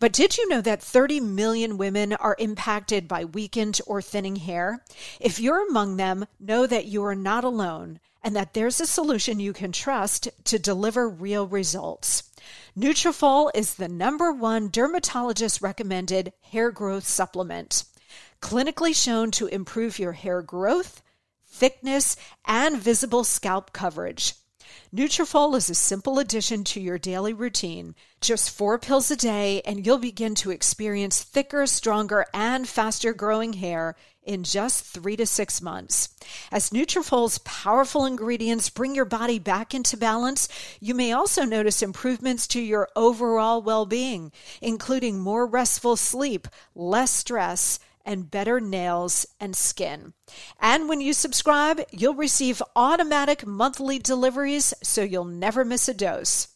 But 0.00 0.12
did 0.12 0.36
you 0.36 0.48
know 0.48 0.60
that 0.60 0.82
30 0.82 1.20
million 1.20 1.78
women 1.78 2.12
are 2.14 2.34
impacted 2.36 3.06
by 3.06 3.24
weakened 3.24 3.80
or 3.86 4.02
thinning 4.02 4.36
hair? 4.36 4.84
If 5.20 5.38
you're 5.38 5.68
among 5.68 5.98
them, 5.98 6.26
know 6.40 6.66
that 6.66 6.86
you 6.86 7.04
are 7.04 7.14
not 7.14 7.44
alone 7.44 8.00
and 8.24 8.34
that 8.34 8.54
there's 8.54 8.80
a 8.80 8.86
solution 8.86 9.38
you 9.38 9.52
can 9.52 9.70
trust 9.70 10.28
to 10.46 10.58
deliver 10.58 11.08
real 11.08 11.46
results. 11.46 12.24
Nutrafol 12.76 13.52
is 13.54 13.76
the 13.76 13.88
number 13.88 14.32
one 14.32 14.68
dermatologist 14.68 15.62
recommended 15.62 16.32
hair 16.40 16.72
growth 16.72 17.06
supplement. 17.06 17.84
Clinically 18.42 18.94
shown 19.00 19.30
to 19.30 19.46
improve 19.46 20.00
your 20.00 20.12
hair 20.12 20.42
growth, 20.42 21.02
thickness, 21.46 22.16
and 22.44 22.78
visible 22.78 23.22
scalp 23.22 23.72
coverage. 23.72 24.34
Nutrafol 24.94 25.56
is 25.56 25.68
a 25.68 25.74
simple 25.74 26.18
addition 26.18 26.64
to 26.64 26.80
your 26.80 26.98
daily 26.98 27.32
routine. 27.32 27.94
Just 28.20 28.50
four 28.50 28.78
pills 28.78 29.10
a 29.10 29.16
day, 29.16 29.60
and 29.66 29.84
you'll 29.84 29.98
begin 29.98 30.34
to 30.36 30.50
experience 30.50 31.22
thicker, 31.22 31.66
stronger, 31.66 32.26
and 32.32 32.68
faster 32.68 33.12
growing 33.12 33.54
hair 33.54 33.96
in 34.28 34.44
just 34.44 34.84
three 34.84 35.16
to 35.16 35.24
six 35.24 35.62
months. 35.62 36.10
As 36.52 36.70
Nutrafol's 36.70 37.38
powerful 37.38 38.04
ingredients 38.04 38.68
bring 38.68 38.94
your 38.94 39.06
body 39.06 39.38
back 39.38 39.74
into 39.74 39.96
balance, 39.96 40.48
you 40.80 40.94
may 40.94 41.12
also 41.12 41.44
notice 41.44 41.82
improvements 41.82 42.46
to 42.48 42.60
your 42.60 42.88
overall 42.94 43.62
well 43.62 43.86
being, 43.86 44.30
including 44.60 45.18
more 45.18 45.46
restful 45.46 45.96
sleep, 45.96 46.46
less 46.74 47.10
stress, 47.10 47.78
and 48.08 48.30
better 48.30 48.58
nails 48.58 49.26
and 49.38 49.54
skin. 49.54 50.14
And 50.58 50.88
when 50.88 51.02
you 51.02 51.12
subscribe, 51.12 51.82
you'll 51.92 52.14
receive 52.14 52.62
automatic 52.74 53.46
monthly 53.46 53.98
deliveries 53.98 54.72
so 54.82 55.02
you'll 55.02 55.26
never 55.26 55.62
miss 55.62 55.88
a 55.88 55.94
dose. 55.94 56.48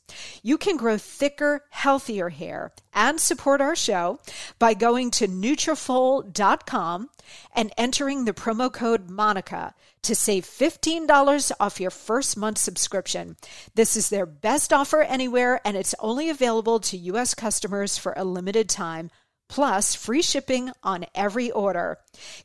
You 0.43 0.57
can 0.57 0.77
grow 0.79 0.97
thicker, 0.97 1.65
healthier 1.71 2.31
hair 2.31 2.73
and 2.95 3.21
support 3.21 3.61
our 3.61 3.77
show 3.77 4.19
by 4.59 4.75
going 4.75 5.11
to 5.13 5.29
Nutrafol.com 5.29 7.11
and 7.55 7.73
entering 7.77 8.25
the 8.25 8.33
promo 8.33 8.73
code 8.73 9.09
MONICA 9.09 9.75
to 10.03 10.15
save 10.15 10.45
$15 10.45 11.53
off 11.61 11.81
your 11.81 11.91
first 11.91 12.37
month 12.37 12.59
subscription. 12.59 13.37
This 13.75 13.97
is 13.97 14.09
their 14.09 14.27
best 14.27 14.73
offer 14.73 15.03
anywhere 15.03 15.61
and 15.65 15.77
it's 15.77 15.95
only 16.01 16.29
available 16.29 16.81
to 16.81 16.97
U.S. 16.97 17.35
customers 17.35 17.97
for 17.99 18.15
a 18.17 18.25
limited 18.25 18.69
time 18.69 19.11
plus 19.53 19.95
free 19.95 20.23
shipping 20.23 20.73
on 20.83 21.05
every 21.15 21.51
order. 21.51 21.99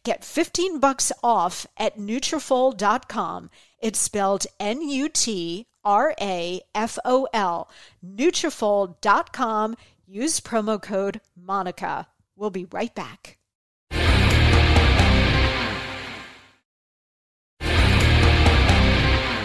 Get 0.03 0.25
15 0.25 0.79
bucks 0.81 1.13
off 1.23 1.65
at 1.77 1.97
Nutrafol.com. 1.97 3.49
It's 3.79 3.97
spelled 3.97 4.45
N-U-T-R-A-F-O-L. 4.59 5.69
Nutrafol.com. 8.05 9.77
Use 10.05 10.41
promo 10.41 10.81
code 10.81 11.21
MONICA. 11.41 12.07
We'll 12.35 12.49
be 12.49 12.65
right 12.65 12.93
back. 12.93 13.37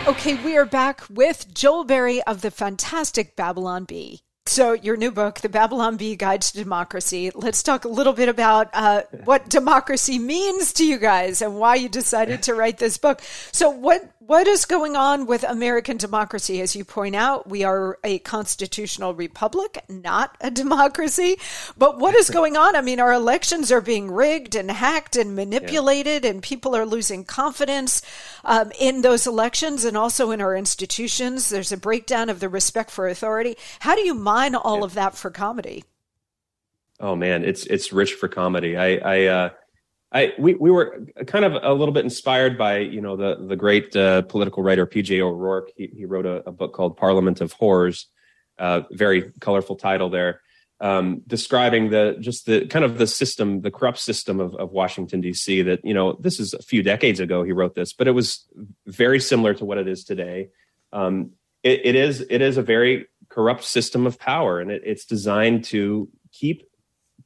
Okay, 0.08 0.34
we 0.44 0.56
are 0.56 0.64
back 0.64 1.02
with 1.08 1.54
Joel 1.54 1.84
Berry 1.84 2.20
of 2.24 2.40
the 2.40 2.50
fantastic 2.50 3.36
Babylon 3.36 3.84
Bee. 3.84 4.22
So, 4.44 4.72
your 4.72 4.96
new 4.96 5.12
book, 5.12 5.40
The 5.40 5.48
Babylon 5.48 5.96
Bee 5.96 6.16
Guide 6.16 6.42
to 6.42 6.52
Democracy. 6.52 7.30
Let's 7.32 7.62
talk 7.62 7.84
a 7.84 7.88
little 7.88 8.12
bit 8.12 8.28
about 8.28 8.70
uh, 8.72 9.02
what 9.24 9.48
democracy 9.48 10.18
means 10.18 10.72
to 10.74 10.84
you 10.84 10.98
guys 10.98 11.42
and 11.42 11.56
why 11.56 11.76
you 11.76 11.88
decided 11.88 12.42
to 12.42 12.54
write 12.54 12.78
this 12.78 12.98
book. 12.98 13.22
So, 13.52 13.70
what 13.70 14.10
what 14.26 14.46
is 14.46 14.66
going 14.66 14.94
on 14.94 15.26
with 15.26 15.42
American 15.42 15.96
democracy? 15.96 16.60
As 16.60 16.76
you 16.76 16.84
point 16.84 17.16
out, 17.16 17.48
we 17.48 17.64
are 17.64 17.98
a 18.04 18.20
constitutional 18.20 19.14
republic, 19.14 19.82
not 19.88 20.36
a 20.40 20.50
democracy. 20.50 21.38
But 21.76 21.98
what 21.98 22.14
is 22.14 22.30
going 22.30 22.56
on? 22.56 22.76
I 22.76 22.82
mean, 22.82 23.00
our 23.00 23.12
elections 23.12 23.72
are 23.72 23.80
being 23.80 24.10
rigged 24.10 24.54
and 24.54 24.70
hacked 24.70 25.16
and 25.16 25.34
manipulated, 25.34 26.24
yeah. 26.24 26.30
and 26.30 26.42
people 26.42 26.76
are 26.76 26.86
losing 26.86 27.24
confidence 27.24 28.00
um, 28.44 28.70
in 28.78 29.02
those 29.02 29.26
elections 29.26 29.84
and 29.84 29.96
also 29.96 30.30
in 30.30 30.40
our 30.40 30.54
institutions. 30.54 31.48
There's 31.48 31.72
a 31.72 31.76
breakdown 31.76 32.28
of 32.28 32.38
the 32.38 32.48
respect 32.48 32.90
for 32.90 33.08
authority. 33.08 33.56
How 33.80 33.96
do 33.96 34.02
you 34.02 34.14
mine 34.14 34.54
all 34.54 34.78
yeah. 34.78 34.84
of 34.84 34.94
that 34.94 35.16
for 35.16 35.30
comedy? 35.30 35.84
Oh 37.00 37.16
man, 37.16 37.44
it's 37.44 37.66
it's 37.66 37.92
rich 37.92 38.14
for 38.14 38.28
comedy. 38.28 38.76
I 38.76 38.96
I 38.98 39.26
uh, 39.26 39.50
I 40.12 40.34
we 40.38 40.54
we 40.54 40.70
were 40.70 41.06
kind 41.26 41.44
of 41.44 41.54
a 41.62 41.72
little 41.72 41.94
bit 41.94 42.04
inspired 42.04 42.58
by 42.58 42.78
you 42.78 43.00
know 43.00 43.16
the 43.16 43.46
the 43.46 43.56
great 43.56 43.96
uh, 43.96 44.22
political 44.22 44.62
writer 44.62 44.84
P.J. 44.84 45.22
O'Rourke. 45.22 45.70
He 45.76 45.86
he 45.86 46.04
wrote 46.04 46.26
a, 46.26 46.46
a 46.48 46.52
book 46.52 46.74
called 46.74 46.96
Parliament 46.96 47.40
of 47.40 47.54
Whores, 47.54 48.04
uh, 48.58 48.82
very 48.90 49.32
colorful 49.40 49.76
title 49.76 50.10
there, 50.10 50.42
um, 50.80 51.22
describing 51.26 51.88
the 51.88 52.16
just 52.20 52.44
the 52.44 52.66
kind 52.66 52.84
of 52.84 52.98
the 52.98 53.06
system, 53.06 53.62
the 53.62 53.70
corrupt 53.70 53.98
system 53.98 54.38
of, 54.38 54.54
of 54.56 54.70
Washington 54.70 55.22
D.C. 55.22 55.62
That 55.62 55.82
you 55.82 55.94
know 55.94 56.12
this 56.20 56.38
is 56.38 56.52
a 56.52 56.62
few 56.62 56.82
decades 56.82 57.18
ago 57.18 57.42
he 57.42 57.52
wrote 57.52 57.74
this, 57.74 57.94
but 57.94 58.06
it 58.06 58.12
was 58.12 58.46
very 58.86 59.18
similar 59.18 59.54
to 59.54 59.64
what 59.64 59.78
it 59.78 59.88
is 59.88 60.04
today. 60.04 60.50
Um, 60.92 61.30
it, 61.62 61.80
it 61.84 61.94
is 61.94 62.26
it 62.28 62.42
is 62.42 62.58
a 62.58 62.62
very 62.62 63.06
corrupt 63.30 63.64
system 63.64 64.06
of 64.06 64.18
power, 64.18 64.60
and 64.60 64.70
it, 64.70 64.82
it's 64.84 65.06
designed 65.06 65.64
to 65.64 66.10
keep 66.32 66.68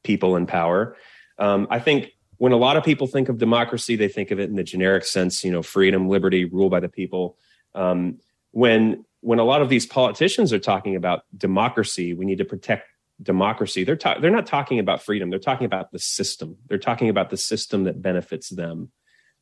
people 0.03 0.37
in 0.37 0.45
power. 0.45 0.95
Um, 1.37 1.67
I 1.69 1.79
think 1.79 2.11
when 2.37 2.51
a 2.51 2.57
lot 2.57 2.77
of 2.77 2.83
people 2.83 3.07
think 3.07 3.29
of 3.29 3.37
democracy, 3.37 3.95
they 3.95 4.07
think 4.07 4.31
of 4.31 4.39
it 4.39 4.49
in 4.49 4.55
the 4.55 4.63
generic 4.63 5.05
sense, 5.05 5.43
you 5.43 5.51
know, 5.51 5.63
freedom, 5.63 6.07
liberty, 6.07 6.45
rule 6.45 6.69
by 6.69 6.79
the 6.79 6.89
people. 6.89 7.37
Um, 7.73 8.19
when 8.51 9.05
when 9.21 9.39
a 9.39 9.43
lot 9.43 9.61
of 9.61 9.69
these 9.69 9.85
politicians 9.85 10.53
are 10.53 10.59
talking 10.59 10.95
about 10.95 11.23
democracy, 11.35 12.13
we 12.13 12.25
need 12.25 12.37
to 12.37 12.45
protect 12.45 12.87
democracy. 13.21 13.83
They're 13.83 13.95
ta- 13.95 14.19
they're 14.19 14.31
not 14.31 14.45
talking 14.45 14.79
about 14.79 15.03
freedom. 15.03 15.29
They're 15.29 15.39
talking 15.39 15.65
about 15.65 15.91
the 15.91 15.99
system. 15.99 16.57
They're 16.67 16.77
talking 16.77 17.09
about 17.09 17.29
the 17.29 17.37
system 17.37 17.85
that 17.85 18.01
benefits 18.01 18.49
them. 18.49 18.91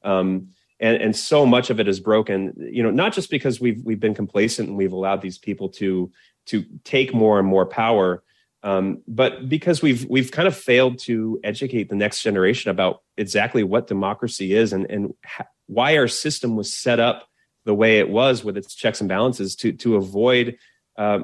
Um, 0.03 0.49
and 0.79 1.01
and 1.01 1.15
so 1.15 1.45
much 1.45 1.69
of 1.69 1.79
it 1.79 1.87
is 1.87 1.99
broken. 1.99 2.53
You 2.57 2.83
know, 2.83 2.91
not 2.91 3.13
just 3.13 3.29
because 3.29 3.59
we've 3.59 3.81
we've 3.83 3.99
been 3.99 4.15
complacent 4.15 4.69
and 4.69 4.77
we've 4.77 4.93
allowed 4.93 5.21
these 5.21 5.37
people 5.37 5.69
to 5.69 6.11
to 6.47 6.63
take 6.83 7.13
more 7.13 7.39
and 7.39 7.47
more 7.47 7.65
power, 7.65 8.23
um, 8.65 9.03
but 9.07 9.47
because 9.47 9.83
we've 9.83 10.05
we've 10.09 10.31
kind 10.31 10.47
of 10.47 10.57
failed 10.57 10.97
to 10.99 11.39
educate 11.43 11.87
the 11.87 11.95
next 11.95 12.23
generation 12.23 12.71
about 12.71 13.03
exactly 13.15 13.63
what 13.63 13.85
democracy 13.85 14.53
is 14.53 14.73
and 14.73 14.89
and 14.89 15.13
ha- 15.23 15.45
why 15.67 15.97
our 15.97 16.07
system 16.07 16.55
was 16.55 16.73
set 16.73 16.99
up 16.99 17.29
the 17.65 17.75
way 17.75 17.99
it 17.99 18.09
was 18.09 18.43
with 18.43 18.57
its 18.57 18.73
checks 18.73 19.01
and 19.01 19.07
balances 19.07 19.55
to 19.57 19.71
to 19.71 19.95
avoid 19.95 20.57
uh, 20.97 21.19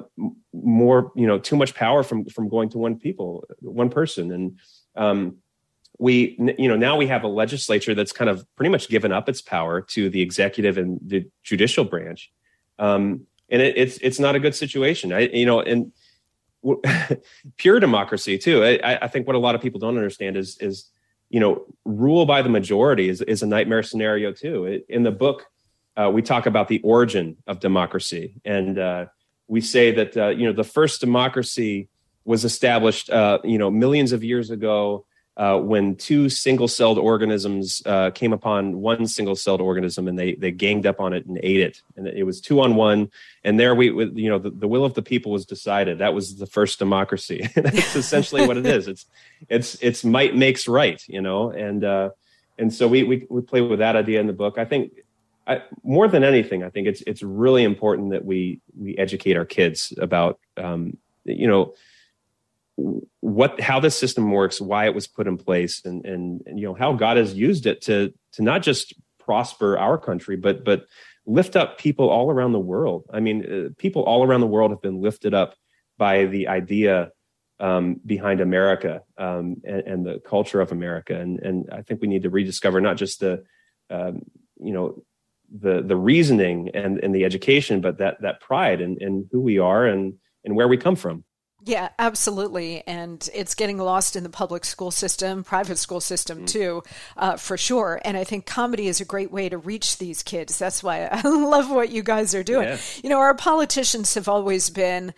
more 0.53 1.11
you 1.15 1.25
know 1.25 1.39
too 1.39 1.55
much 1.55 1.73
power 1.73 2.03
from 2.03 2.25
from 2.25 2.47
going 2.47 2.69
to 2.69 2.77
one 2.77 2.99
people 2.99 3.43
one 3.61 3.89
person. 3.89 4.31
And 4.31 4.59
um, 4.95 5.37
we 5.97 6.37
you 6.59 6.67
know 6.67 6.75
now 6.75 6.95
we 6.95 7.07
have 7.07 7.23
a 7.23 7.27
legislature 7.27 7.95
that's 7.95 8.11
kind 8.11 8.29
of 8.29 8.45
pretty 8.55 8.69
much 8.69 8.87
given 8.87 9.11
up 9.11 9.27
its 9.27 9.41
power 9.41 9.81
to 9.81 10.11
the 10.11 10.21
executive 10.21 10.77
and 10.77 10.99
the 11.03 11.27
judicial 11.41 11.85
branch. 11.85 12.31
Um, 12.77 13.25
and 13.49 13.63
it, 13.63 13.77
it's 13.77 13.97
it's 13.97 14.19
not 14.19 14.35
a 14.35 14.39
good 14.39 14.53
situation. 14.53 15.11
I 15.11 15.21
you 15.21 15.47
know 15.47 15.59
and 15.59 15.91
pure 17.57 17.79
democracy 17.79 18.37
too. 18.37 18.63
I, 18.63 18.99
I 19.03 19.07
think 19.07 19.27
what 19.27 19.35
a 19.35 19.39
lot 19.39 19.55
of 19.55 19.61
people 19.61 19.79
don't 19.79 19.97
understand 19.97 20.37
is 20.37 20.57
is 20.59 20.89
you 21.29 21.39
know 21.39 21.65
rule 21.85 22.25
by 22.25 22.41
the 22.41 22.49
majority 22.49 23.09
is, 23.09 23.21
is 23.21 23.41
a 23.41 23.47
nightmare 23.47 23.83
scenario 23.83 24.31
too. 24.31 24.81
In 24.89 25.03
the 25.03 25.11
book 25.11 25.47
uh, 25.97 26.09
we 26.09 26.21
talk 26.21 26.45
about 26.45 26.67
the 26.67 26.79
origin 26.81 27.37
of 27.47 27.59
democracy. 27.59 28.33
And 28.45 28.79
uh, 28.79 29.05
we 29.47 29.61
say 29.61 29.91
that 29.91 30.17
uh, 30.17 30.27
you 30.29 30.45
know 30.45 30.53
the 30.53 30.63
first 30.63 31.01
democracy 31.01 31.89
was 32.23 32.45
established 32.45 33.09
uh, 33.09 33.39
you 33.43 33.57
know 33.57 33.69
millions 33.69 34.11
of 34.11 34.23
years 34.23 34.51
ago 34.51 35.05
uh, 35.41 35.57
when 35.57 35.95
two 35.95 36.29
single-celled 36.29 36.99
organisms 36.99 37.81
uh, 37.87 38.11
came 38.11 38.31
upon 38.31 38.79
one 38.79 39.07
single-celled 39.07 39.59
organism 39.59 40.07
and 40.07 40.19
they 40.19 40.35
they 40.35 40.51
ganged 40.51 40.85
up 40.85 40.99
on 40.99 41.13
it 41.13 41.25
and 41.25 41.39
ate 41.41 41.61
it. 41.61 41.81
And 41.95 42.07
it 42.07 42.25
was 42.25 42.39
two 42.39 42.61
on 42.61 42.75
one. 42.75 43.09
And 43.43 43.59
there 43.59 43.73
we 43.73 43.87
you 43.87 44.29
know 44.29 44.37
the, 44.37 44.51
the 44.51 44.67
will 44.67 44.85
of 44.85 44.93
the 44.93 45.01
people 45.01 45.31
was 45.31 45.47
decided. 45.47 45.97
That 45.97 46.13
was 46.13 46.37
the 46.37 46.45
first 46.45 46.77
democracy. 46.77 47.49
That's 47.55 47.95
essentially 47.95 48.45
what 48.45 48.55
it 48.55 48.67
is. 48.67 48.87
It's 48.87 49.07
it's 49.49 49.81
it's 49.81 50.05
might 50.05 50.35
makes 50.35 50.67
right 50.67 51.01
you 51.07 51.21
know? 51.21 51.49
And 51.49 51.83
uh, 51.83 52.09
and 52.59 52.71
so 52.71 52.87
we, 52.87 53.01
we 53.01 53.25
we 53.27 53.41
play 53.41 53.61
with 53.61 53.79
that 53.79 53.95
idea 53.95 54.19
in 54.19 54.27
the 54.27 54.33
book. 54.33 54.59
I 54.59 54.65
think 54.65 54.91
I, 55.47 55.63
more 55.83 56.07
than 56.07 56.23
anything 56.23 56.63
i 56.63 56.69
think 56.69 56.87
it's 56.87 57.01
it's 57.07 57.23
really 57.23 57.63
important 57.63 58.11
that 58.11 58.23
we 58.23 58.61
we 58.79 58.95
educate 58.99 59.35
our 59.35 59.43
kids 59.43 59.91
about 59.97 60.39
um, 60.55 60.97
you 61.25 61.47
know 61.47 61.73
what 62.75 63.59
how 63.59 63.79
this 63.79 63.97
system 63.97 64.31
works, 64.31 64.61
why 64.61 64.85
it 64.85 64.95
was 64.95 65.07
put 65.07 65.27
in 65.27 65.37
place, 65.37 65.83
and, 65.85 66.05
and 66.05 66.41
and 66.45 66.59
you 66.59 66.65
know 66.65 66.73
how 66.73 66.93
God 66.93 67.17
has 67.17 67.33
used 67.33 67.65
it 67.65 67.81
to 67.81 68.13
to 68.33 68.41
not 68.41 68.61
just 68.61 68.93
prosper 69.19 69.77
our 69.77 69.97
country, 69.97 70.35
but 70.35 70.63
but 70.63 70.85
lift 71.25 71.55
up 71.55 71.77
people 71.77 72.09
all 72.09 72.31
around 72.31 72.51
the 72.51 72.59
world. 72.59 73.05
I 73.13 73.19
mean, 73.19 73.45
uh, 73.45 73.69
people 73.77 74.03
all 74.03 74.25
around 74.25 74.41
the 74.41 74.47
world 74.47 74.71
have 74.71 74.81
been 74.81 75.01
lifted 75.01 75.33
up 75.33 75.55
by 75.97 76.25
the 76.25 76.47
idea 76.47 77.11
um, 77.59 78.01
behind 78.03 78.41
America 78.41 79.03
um, 79.17 79.57
and, 79.63 79.81
and, 79.81 80.05
the 80.05 80.19
culture 80.19 80.61
of 80.61 80.71
America, 80.71 81.15
and 81.15 81.39
and 81.39 81.69
I 81.71 81.83
think 81.83 82.01
we 82.01 82.07
need 82.07 82.23
to 82.23 82.29
rediscover 82.29 82.81
not 82.81 82.97
just 82.97 83.19
the 83.19 83.43
um, 83.89 84.23
you 84.59 84.73
know 84.73 85.03
the 85.59 85.81
the 85.81 85.95
reasoning 85.95 86.69
and 86.73 86.99
and 87.03 87.13
the 87.13 87.25
education, 87.25 87.81
but 87.81 87.99
that 87.99 88.21
that 88.21 88.41
pride 88.41 88.81
and 88.81 88.99
and 89.01 89.27
who 89.31 89.41
we 89.41 89.59
are 89.59 89.85
and 89.85 90.15
and 90.43 90.55
where 90.55 90.67
we 90.67 90.77
come 90.77 90.95
from. 90.95 91.23
Yeah, 91.63 91.89
absolutely. 91.99 92.83
And 92.87 93.27
it's 93.33 93.53
getting 93.53 93.77
lost 93.77 94.15
in 94.15 94.23
the 94.23 94.29
public 94.29 94.65
school 94.65 94.89
system, 94.89 95.43
private 95.43 95.77
school 95.77 96.01
system 96.01 96.41
mm. 96.41 96.47
too, 96.47 96.83
uh, 97.17 97.37
for 97.37 97.55
sure. 97.55 98.01
And 98.03 98.17
I 98.17 98.23
think 98.23 98.47
comedy 98.47 98.87
is 98.87 98.99
a 98.99 99.05
great 99.05 99.31
way 99.31 99.47
to 99.47 99.57
reach 99.57 99.99
these 99.99 100.23
kids. 100.23 100.57
That's 100.57 100.81
why 100.81 101.05
I 101.05 101.21
love 101.27 101.69
what 101.69 101.91
you 101.91 102.01
guys 102.01 102.33
are 102.33 102.43
doing. 102.43 102.67
Yeah. 102.67 102.77
You 103.03 103.09
know, 103.09 103.19
our 103.19 103.35
politicians 103.35 104.15
have 104.15 104.27
always 104.27 104.69
been 104.71 105.13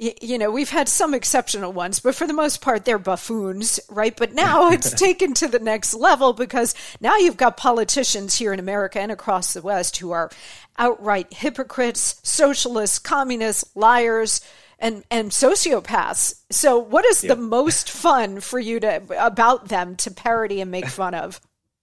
you 0.00 0.38
know, 0.38 0.50
we've 0.50 0.70
had 0.70 0.88
some 0.88 1.12
exceptional 1.12 1.74
ones, 1.74 2.00
but 2.00 2.14
for 2.14 2.26
the 2.26 2.32
most 2.32 2.62
part, 2.62 2.86
they're 2.86 2.98
buffoons, 2.98 3.78
right? 3.90 4.16
But 4.16 4.32
now 4.32 4.70
it's 4.70 4.92
taken 4.92 5.34
to 5.34 5.48
the 5.48 5.58
next 5.58 5.92
level 5.92 6.32
because 6.32 6.74
now 7.02 7.18
you've 7.18 7.36
got 7.36 7.58
politicians 7.58 8.34
here 8.34 8.54
in 8.54 8.58
America 8.58 8.98
and 8.98 9.12
across 9.12 9.52
the 9.52 9.60
West 9.60 9.98
who 9.98 10.10
are 10.12 10.30
outright 10.78 11.30
hypocrites, 11.34 12.18
socialists, 12.22 12.98
communists, 12.98 13.64
liars, 13.74 14.40
and 14.80 15.04
and 15.10 15.30
sociopaths. 15.30 16.34
So, 16.50 16.78
what 16.78 17.04
is 17.04 17.20
the 17.20 17.36
most 17.36 17.90
fun 17.90 18.40
for 18.40 18.58
you 18.58 18.80
to 18.80 19.02
about 19.24 19.68
them 19.68 19.96
to 19.96 20.10
parody 20.10 20.60
and 20.60 20.70
make 20.70 20.86
fun 20.86 21.14
of? 21.14 21.40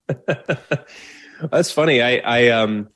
That's 1.51 1.71
funny. 1.71 2.01
I, 2.01 2.17
I 2.17 2.47
um, 2.49 2.89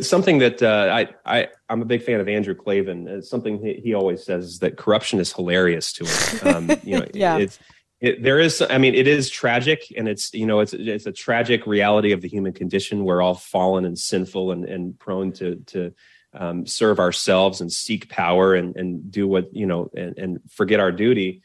something 0.00 0.38
that 0.38 0.62
uh, 0.62 0.88
I, 0.92 1.08
I, 1.24 1.48
I'm 1.68 1.82
a 1.82 1.84
big 1.84 2.02
fan 2.02 2.20
of 2.20 2.28
Andrew 2.28 2.54
Klavan. 2.54 3.06
It's 3.08 3.28
something 3.28 3.58
he, 3.64 3.74
he 3.74 3.94
always 3.94 4.24
says 4.24 4.44
is 4.46 4.58
that 4.60 4.76
corruption 4.76 5.20
is 5.20 5.32
hilarious 5.32 5.92
to 5.94 6.04
him. 6.04 6.54
Um, 6.54 6.80
you 6.82 6.98
know, 6.98 7.06
yeah. 7.14 7.36
it's 7.38 7.58
it, 8.00 8.22
there 8.22 8.40
is. 8.40 8.62
I 8.62 8.78
mean, 8.78 8.94
it 8.94 9.06
is 9.06 9.28
tragic, 9.28 9.92
and 9.96 10.08
it's 10.08 10.32
you 10.32 10.46
know, 10.46 10.60
it's 10.60 10.72
it's 10.72 11.06
a 11.06 11.12
tragic 11.12 11.66
reality 11.66 12.12
of 12.12 12.22
the 12.22 12.28
human 12.28 12.52
condition. 12.52 13.04
We're 13.04 13.22
all 13.22 13.34
fallen 13.34 13.84
and 13.84 13.98
sinful 13.98 14.52
and 14.52 14.64
and 14.64 14.98
prone 14.98 15.32
to 15.32 15.56
to 15.66 15.92
um, 16.32 16.66
serve 16.66 16.98
ourselves 16.98 17.60
and 17.60 17.72
seek 17.72 18.08
power 18.08 18.54
and, 18.54 18.76
and 18.76 19.10
do 19.10 19.26
what 19.26 19.54
you 19.54 19.66
know 19.66 19.90
and, 19.96 20.18
and 20.18 20.40
forget 20.50 20.80
our 20.80 20.92
duty. 20.92 21.42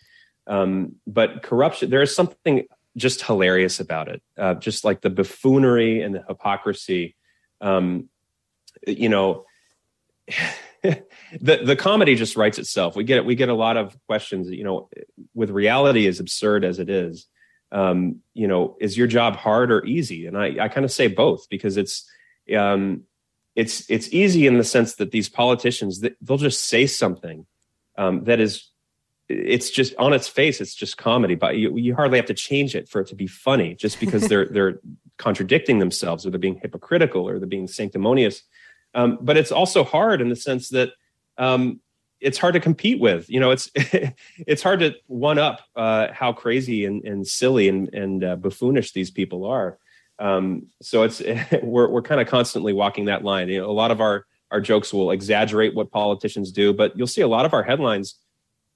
Um, 0.47 0.95
but 1.07 1.41
corruption 1.41 1.89
there 1.89 2.01
is 2.01 2.15
something 2.15 2.67
just 2.97 3.23
hilarious 3.23 3.79
about 3.79 4.07
it. 4.07 4.21
Uh, 4.37 4.53
just 4.55 4.83
like 4.83 5.01
the 5.01 5.09
buffoonery 5.09 6.01
and 6.01 6.15
the 6.15 6.23
hypocrisy 6.27 7.15
um, 7.61 8.09
you 8.85 9.09
know 9.09 9.45
the 10.83 11.03
the 11.63 11.75
comedy 11.75 12.15
just 12.15 12.35
writes 12.35 12.59
itself. 12.59 12.95
We 12.95 13.03
get 13.03 13.25
we 13.25 13.35
get 13.35 13.49
a 13.49 13.55
lot 13.55 13.77
of 13.77 13.97
questions 14.07 14.49
you 14.49 14.63
know 14.63 14.89
with 15.33 15.49
reality 15.49 16.07
as 16.07 16.19
absurd 16.19 16.63
as 16.63 16.79
it 16.79 16.89
is 16.89 17.27
um, 17.71 18.17
you 18.33 18.47
know 18.47 18.77
is 18.79 18.97
your 18.97 19.07
job 19.07 19.35
hard 19.35 19.71
or 19.71 19.83
easy? 19.85 20.27
And 20.27 20.37
i 20.37 20.57
i 20.59 20.67
kind 20.67 20.85
of 20.85 20.91
say 20.91 21.07
both 21.07 21.49
because 21.49 21.77
it's 21.77 22.07
um, 22.55 23.03
it's 23.55 23.89
it's 23.89 24.11
easy 24.11 24.47
in 24.47 24.57
the 24.57 24.63
sense 24.63 24.95
that 24.95 25.11
these 25.11 25.29
politicians 25.29 26.03
they'll 26.21 26.37
just 26.37 26.65
say 26.65 26.85
something 26.85 27.45
um, 27.97 28.23
that 28.25 28.39
is 28.39 28.69
it's 29.27 29.71
just 29.71 29.95
on 29.97 30.13
its 30.13 30.27
face 30.27 30.61
it's 30.61 30.75
just 30.75 30.97
comedy 30.97 31.35
but 31.35 31.57
you, 31.57 31.75
you 31.77 31.95
hardly 31.95 32.17
have 32.17 32.27
to 32.27 32.33
change 32.33 32.75
it 32.75 32.87
for 32.87 33.01
it 33.01 33.07
to 33.07 33.15
be 33.15 33.27
funny 33.27 33.73
just 33.73 33.99
because 33.99 34.27
they're 34.27 34.45
they're 34.51 34.79
contradicting 35.17 35.79
themselves 35.79 36.25
or 36.25 36.29
they're 36.29 36.39
being 36.39 36.59
hypocritical 36.61 37.27
or 37.27 37.39
they're 37.39 37.47
being 37.47 37.67
sanctimonious. 37.67 38.43
Um, 38.93 39.17
but 39.21 39.37
it's 39.37 39.51
also 39.51 39.83
hard 39.83 40.21
in 40.21 40.29
the 40.29 40.35
sense 40.35 40.69
that 40.69 40.91
um, 41.37 41.81
it's 42.21 42.37
hard 42.37 42.53
to 42.53 42.59
compete 42.59 42.99
with 42.99 43.29
you 43.29 43.39
know 43.39 43.51
it's 43.51 43.69
it's 43.75 44.63
hard 44.63 44.79
to 44.79 44.95
one 45.07 45.37
up 45.37 45.61
uh, 45.75 46.07
how 46.11 46.31
crazy 46.31 46.85
and, 46.85 47.03
and 47.03 47.27
silly 47.27 47.67
and, 47.67 47.93
and 47.93 48.23
uh, 48.23 48.35
buffoonish 48.35 48.93
these 48.93 49.11
people 49.11 49.45
are 49.45 49.77
um, 50.19 50.67
so 50.81 51.03
it's 51.03 51.21
we're 51.63 51.87
we're 51.89 52.01
kind 52.01 52.21
of 52.21 52.27
constantly 52.27 52.73
walking 52.73 53.05
that 53.05 53.23
line. 53.23 53.49
You 53.49 53.61
know, 53.61 53.69
a 53.69 53.73
lot 53.73 53.91
of 53.91 54.01
our 54.01 54.25
our 54.51 54.61
jokes 54.61 54.93
will 54.93 55.11
exaggerate 55.11 55.75
what 55.75 55.91
politicians 55.91 56.51
do, 56.51 56.73
but 56.73 56.97
you'll 56.97 57.07
see 57.07 57.21
a 57.21 57.27
lot 57.27 57.45
of 57.45 57.53
our 57.53 57.63
headlines. 57.63 58.15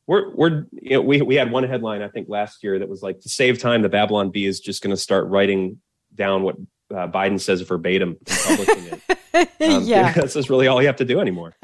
We're 0.07 0.33
we're 0.35 0.65
you 0.71 0.91
know, 0.91 1.01
we 1.01 1.21
we 1.21 1.35
had 1.35 1.51
one 1.51 1.63
headline 1.63 2.01
I 2.01 2.09
think 2.09 2.27
last 2.29 2.63
year 2.63 2.79
that 2.79 2.89
was 2.89 3.01
like 3.01 3.21
to 3.21 3.29
save 3.29 3.59
time, 3.59 3.81
the 3.81 3.89
Babylon 3.89 4.31
Bee 4.31 4.45
is 4.45 4.59
just 4.59 4.81
going 4.81 4.95
to 4.95 5.01
start 5.01 5.27
writing 5.27 5.79
down 6.13 6.43
what 6.43 6.55
uh, 6.91 7.07
Biden 7.07 7.39
says 7.39 7.61
verbatim 7.61 8.17
and 8.27 8.39
publishing 8.45 8.99
it. 9.33 9.49
Um, 9.61 9.83
yeah, 9.83 10.11
that's 10.15 10.33
just 10.33 10.49
really 10.49 10.67
all 10.67 10.81
you 10.81 10.87
have 10.87 10.97
to 10.97 11.05
do 11.05 11.19
anymore. 11.19 11.55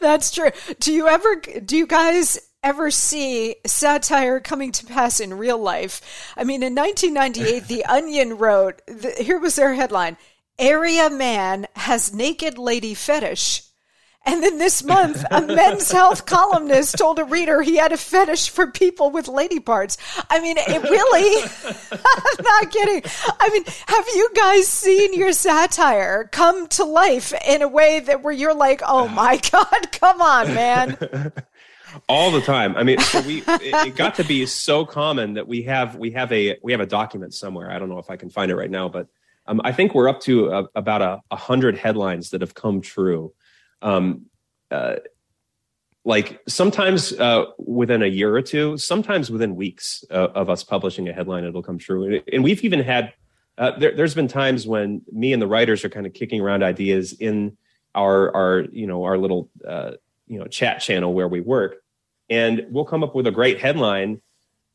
that's 0.00 0.30
true. 0.30 0.50
Do 0.78 0.92
you 0.92 1.08
ever? 1.08 1.36
Do 1.36 1.76
you 1.76 1.86
guys 1.86 2.38
ever 2.62 2.90
see 2.90 3.56
satire 3.66 4.40
coming 4.40 4.72
to 4.72 4.86
pass 4.86 5.20
in 5.20 5.34
real 5.34 5.58
life. 5.58 6.32
I 6.36 6.44
mean, 6.44 6.62
in 6.62 6.74
1998, 6.74 7.66
The 7.66 7.84
Onion 7.84 8.38
wrote, 8.38 8.82
the, 8.86 9.14
here 9.18 9.38
was 9.38 9.56
their 9.56 9.74
headline 9.74 10.16
Area 10.58 11.10
Man 11.10 11.66
has 11.74 12.14
naked 12.14 12.58
lady 12.58 12.94
fetish. 12.94 13.62
And 14.24 14.42
then 14.42 14.58
this 14.58 14.84
month, 14.84 15.24
a 15.30 15.40
men's 15.46 15.90
health 15.90 16.26
columnist 16.26 16.96
told 16.96 17.18
a 17.18 17.24
reader 17.24 17.60
he 17.60 17.76
had 17.76 17.90
a 17.90 17.96
fetish 17.96 18.50
for 18.50 18.68
people 18.68 19.10
with 19.10 19.26
lady 19.26 19.58
parts. 19.58 19.96
I 20.30 20.40
mean, 20.40 20.56
it 20.58 20.82
really, 20.82 21.50
I'm 21.92 22.44
not 22.44 22.70
kidding. 22.70 23.02
I 23.40 23.48
mean, 23.48 23.64
have 23.88 24.06
you 24.14 24.30
guys 24.34 24.68
seen 24.68 25.14
your 25.14 25.32
satire 25.32 26.28
come 26.30 26.68
to 26.68 26.84
life 26.84 27.32
in 27.46 27.62
a 27.62 27.68
way 27.68 27.98
that 28.00 28.22
where 28.22 28.32
you're 28.32 28.54
like, 28.54 28.82
oh 28.86 29.08
my 29.08 29.38
God, 29.50 29.92
come 29.92 30.22
on, 30.22 30.54
man? 30.54 31.32
all 32.08 32.30
the 32.30 32.40
time. 32.40 32.76
I 32.76 32.82
mean, 32.82 32.98
so 32.98 33.20
we 33.22 33.38
it, 33.46 33.88
it, 33.88 33.96
got 33.96 34.14
to 34.16 34.24
be 34.24 34.46
so 34.46 34.84
common 34.84 35.34
that 35.34 35.46
we 35.46 35.62
have 35.62 35.96
we 35.96 36.10
have 36.12 36.30
a 36.32 36.58
we 36.62 36.72
have 36.72 36.80
a 36.80 36.86
document 36.86 37.34
somewhere. 37.34 37.70
I 37.70 37.78
don't 37.78 37.88
know 37.88 37.98
if 37.98 38.10
I 38.10 38.16
can 38.16 38.30
find 38.30 38.50
it 38.50 38.56
right 38.56 38.70
now, 38.70 38.88
but 38.88 39.08
um, 39.46 39.60
I 39.64 39.72
think 39.72 39.94
we're 39.94 40.08
up 40.08 40.20
to 40.22 40.50
a, 40.50 40.68
about 40.74 41.02
a, 41.02 41.20
a, 41.30 41.36
hundred 41.36 41.76
headlines 41.76 42.30
that 42.30 42.42
have 42.42 42.54
come 42.54 42.80
true. 42.80 43.32
Um, 43.80 44.26
uh, 44.70 44.96
like 46.04 46.40
sometimes 46.48 47.12
uh, 47.12 47.46
within 47.58 48.02
a 48.02 48.06
year 48.06 48.34
or 48.34 48.42
two, 48.42 48.76
sometimes 48.76 49.30
within 49.30 49.56
weeks 49.56 50.04
uh, 50.10 50.28
of 50.34 50.50
us 50.50 50.64
publishing 50.64 51.08
a 51.08 51.12
headline, 51.12 51.44
it'll 51.44 51.62
come 51.62 51.78
true. 51.78 52.20
And 52.32 52.42
we've 52.42 52.62
even 52.64 52.80
had 52.80 53.14
uh, 53.58 53.78
there, 53.78 53.94
has 53.96 54.14
been 54.14 54.28
times 54.28 54.66
when 54.66 55.02
me 55.12 55.32
and 55.32 55.40
the 55.40 55.46
writers 55.46 55.84
are 55.84 55.88
kind 55.88 56.06
of 56.06 56.14
kicking 56.14 56.40
around 56.40 56.62
ideas 56.62 57.12
in 57.12 57.56
our 57.94 58.34
our 58.34 58.60
you 58.72 58.86
know 58.86 59.04
our 59.04 59.18
little 59.18 59.50
uh, 59.66 59.92
you 60.32 60.38
know 60.38 60.46
chat 60.46 60.80
channel 60.80 61.12
where 61.12 61.28
we 61.28 61.40
work 61.40 61.76
and 62.32 62.66
we'll 62.70 62.86
come 62.86 63.04
up 63.04 63.14
with 63.14 63.26
a 63.26 63.30
great 63.30 63.60
headline. 63.60 64.22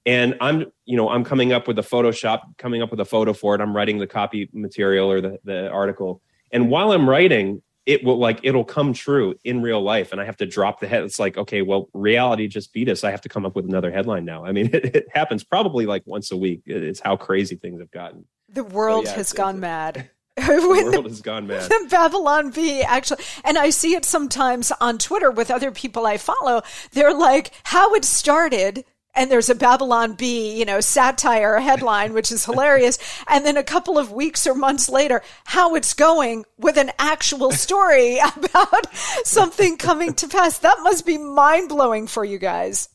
And 0.06 0.38
i'm 0.40 0.72
you 0.86 0.96
know 0.96 1.10
i'm 1.10 1.26
coming 1.26 1.52
up 1.52 1.68
with 1.68 1.78
a 1.80 1.82
photoshop 1.82 2.42
coming 2.58 2.82
up 2.82 2.92
with 2.92 3.02
a 3.02 3.06
photo 3.06 3.34
for 3.34 3.56
it. 3.56 3.62
I'm 3.62 3.76
writing 3.76 3.98
the 3.98 4.08
copy 4.08 4.50
material 4.54 5.12
or 5.12 5.20
the, 5.20 5.40
the 5.44 5.70
article. 5.70 6.22
And 6.52 6.70
while 6.70 6.94
i'm 6.94 7.10
writing 7.10 7.62
it 7.86 8.04
will 8.04 8.18
like 8.18 8.40
it'll 8.44 8.66
come 8.66 8.94
true 8.94 9.34
in 9.46 9.62
real 9.62 9.82
life 9.82 10.12
and 10.12 10.22
i 10.22 10.26
have 10.26 10.38
to 10.38 10.46
drop 10.46 10.80
the 10.80 10.88
head. 10.88 11.04
It's 11.04 11.20
like 11.20 11.38
okay 11.38 11.62
well 11.62 11.90
reality 11.94 12.48
just 12.48 12.72
beat 12.72 12.88
us. 12.88 13.04
I 13.04 13.12
have 13.12 13.22
to 13.22 13.30
come 13.30 13.46
up 13.46 13.56
with 13.56 13.66
another 13.66 13.92
headline 13.92 14.24
now. 14.24 14.46
I 14.46 14.54
mean 14.54 14.68
it, 14.74 14.96
it 14.96 15.08
happens 15.12 15.44
probably 15.44 15.86
like 15.86 16.04
once 16.06 16.32
a 16.32 16.38
week. 16.38 16.62
It's 16.66 17.02
how 17.02 17.18
crazy 17.18 17.58
things 17.58 17.82
have 17.82 17.92
gotten. 17.92 18.26
The 18.48 18.64
world 18.64 19.08
so, 19.08 19.12
yeah, 19.12 19.18
has 19.18 19.34
gone 19.34 19.60
mad 19.60 20.10
the 20.46 20.92
world 20.94 21.06
has 21.06 21.22
gone 21.22 21.48
mad. 21.48 21.64
The 21.64 21.88
Babylon 21.92 22.52
Bee 22.52 22.84
actually, 22.84 23.24
and 23.44 23.58
I 23.58 23.72
see 23.72 23.96
it 23.96 24.06
sometimes 24.06 24.72
on 24.80 25.00
Twitter 25.00 25.32
with 25.32 25.50
other 25.50 25.72
people 25.72 26.06
I 26.06 26.18
follow. 26.18 26.62
They're 26.92 27.14
like, 27.14 27.52
how 27.64 27.96
it 27.96 28.06
started 28.06 28.86
and 29.18 29.32
there's 29.32 29.50
a 29.50 29.56
Babylon 29.56 30.14
Bee, 30.14 30.58
you 30.58 30.64
know, 30.64 30.80
satire 30.80 31.58
headline, 31.58 32.14
which 32.14 32.32
is 32.32 32.46
hilarious. 32.46 33.00
and 33.28 33.44
then 33.44 33.58
a 33.58 33.64
couple 33.64 33.98
of 33.98 34.12
weeks 34.12 34.46
or 34.46 34.54
months 34.54 34.88
later, 34.88 35.24
how 35.44 35.74
it's 35.74 35.96
going 35.96 36.46
with 36.58 36.78
an 36.78 36.92
actual 37.00 37.52
story 37.52 38.20
about 38.20 38.96
something 39.24 39.78
coming 39.78 40.14
to 40.14 40.28
pass. 40.28 40.60
That 40.60 40.78
must 40.82 41.06
be 41.06 41.18
mind 41.18 41.70
blowing 41.70 42.06
for 42.06 42.24
you 42.24 42.38
guys. 42.38 42.90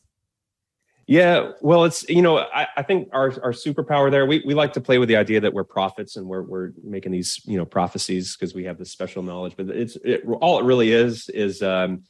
Yeah, 1.06 1.52
well, 1.60 1.84
it's 1.84 2.08
you 2.08 2.22
know, 2.22 2.38
I, 2.38 2.68
I 2.76 2.82
think 2.82 3.08
our 3.12 3.32
our 3.42 3.52
superpower 3.52 4.10
there. 4.10 4.24
We 4.24 4.42
we 4.46 4.54
like 4.54 4.72
to 4.74 4.80
play 4.80 4.98
with 4.98 5.08
the 5.08 5.16
idea 5.16 5.40
that 5.40 5.52
we're 5.52 5.64
prophets 5.64 6.16
and 6.16 6.26
we're 6.26 6.42
we're 6.42 6.72
making 6.82 7.12
these 7.12 7.40
you 7.44 7.56
know 7.56 7.64
prophecies 7.64 8.36
because 8.36 8.54
we 8.54 8.64
have 8.64 8.78
this 8.78 8.90
special 8.90 9.22
knowledge. 9.22 9.54
But 9.56 9.68
it's 9.70 9.96
it, 10.04 10.24
all 10.40 10.60
it 10.60 10.64
really 10.64 10.92
is 10.92 11.28
is 11.28 11.62
um, 11.62 12.04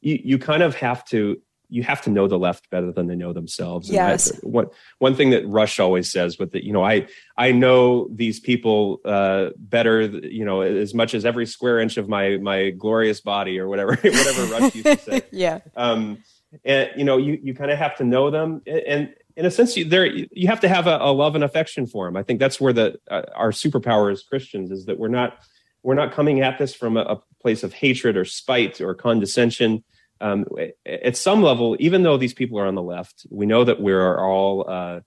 you 0.00 0.20
you 0.22 0.38
kind 0.38 0.62
of 0.62 0.76
have 0.76 1.04
to 1.06 1.40
you 1.68 1.82
have 1.82 2.00
to 2.02 2.10
know 2.10 2.28
the 2.28 2.38
left 2.38 2.70
better 2.70 2.92
than 2.92 3.06
they 3.06 3.16
know 3.16 3.32
themselves. 3.32 3.90
Yes. 3.90 4.30
And 4.30 4.52
one 4.52 4.66
one 4.98 5.14
thing 5.14 5.30
that 5.30 5.46
Rush 5.48 5.80
always 5.80 6.10
says 6.10 6.38
with 6.38 6.52
the, 6.52 6.64
you 6.64 6.72
know, 6.72 6.84
I 6.84 7.08
I 7.36 7.52
know 7.52 8.08
these 8.12 8.40
people 8.40 9.00
uh, 9.04 9.50
better, 9.56 10.02
you 10.02 10.44
know, 10.44 10.60
as 10.60 10.94
much 10.94 11.14
as 11.14 11.24
every 11.24 11.46
square 11.46 11.80
inch 11.80 11.96
of 11.96 12.08
my 12.08 12.36
my 12.38 12.70
glorious 12.70 13.20
body 13.20 13.58
or 13.58 13.68
whatever 13.68 13.96
whatever 13.96 14.44
Rush 14.44 14.74
used 14.74 14.86
to 14.86 14.98
say. 14.98 15.22
yeah. 15.32 15.60
Um, 15.74 16.22
and 16.64 16.90
you 16.96 17.04
know, 17.04 17.16
you 17.16 17.38
you 17.42 17.54
kind 17.54 17.70
of 17.70 17.78
have 17.78 17.96
to 17.96 18.04
know 18.04 18.30
them, 18.30 18.62
and 18.66 19.14
in 19.36 19.44
a 19.44 19.50
sense, 19.50 19.76
you, 19.76 19.84
there 19.84 20.06
you 20.06 20.48
have 20.48 20.60
to 20.60 20.68
have 20.68 20.86
a, 20.86 20.98
a, 21.00 21.12
love 21.12 21.34
and 21.34 21.44
affection 21.44 21.86
for 21.86 22.06
them. 22.06 22.16
I 22.16 22.22
think 22.22 22.40
that's 22.40 22.60
where 22.60 22.72
the 22.72 22.98
uh, 23.10 23.22
our 23.34 23.50
superpower 23.50 24.10
as 24.12 24.22
Christians 24.22 24.70
is 24.70 24.86
that 24.86 24.98
we're 24.98 25.08
not 25.08 25.38
we're 25.82 25.94
not 25.94 26.12
coming 26.12 26.40
at 26.40 26.58
this 26.58 26.74
from 26.74 26.96
a, 26.96 27.00
a 27.00 27.22
place 27.42 27.62
of 27.62 27.72
hatred 27.72 28.16
or 28.16 28.24
spite 28.24 28.80
or 28.80 28.94
condescension 28.94 29.84
um, 30.20 30.46
at 30.86 31.16
some 31.16 31.42
level, 31.42 31.76
even 31.78 32.02
though 32.02 32.16
these 32.16 32.32
people 32.32 32.58
are 32.58 32.66
on 32.66 32.74
the 32.74 32.82
left, 32.82 33.26
we 33.30 33.46
know 33.46 33.64
that 33.64 33.80
we're 33.80 34.18
all 34.18 34.68
uh, 34.68 35.00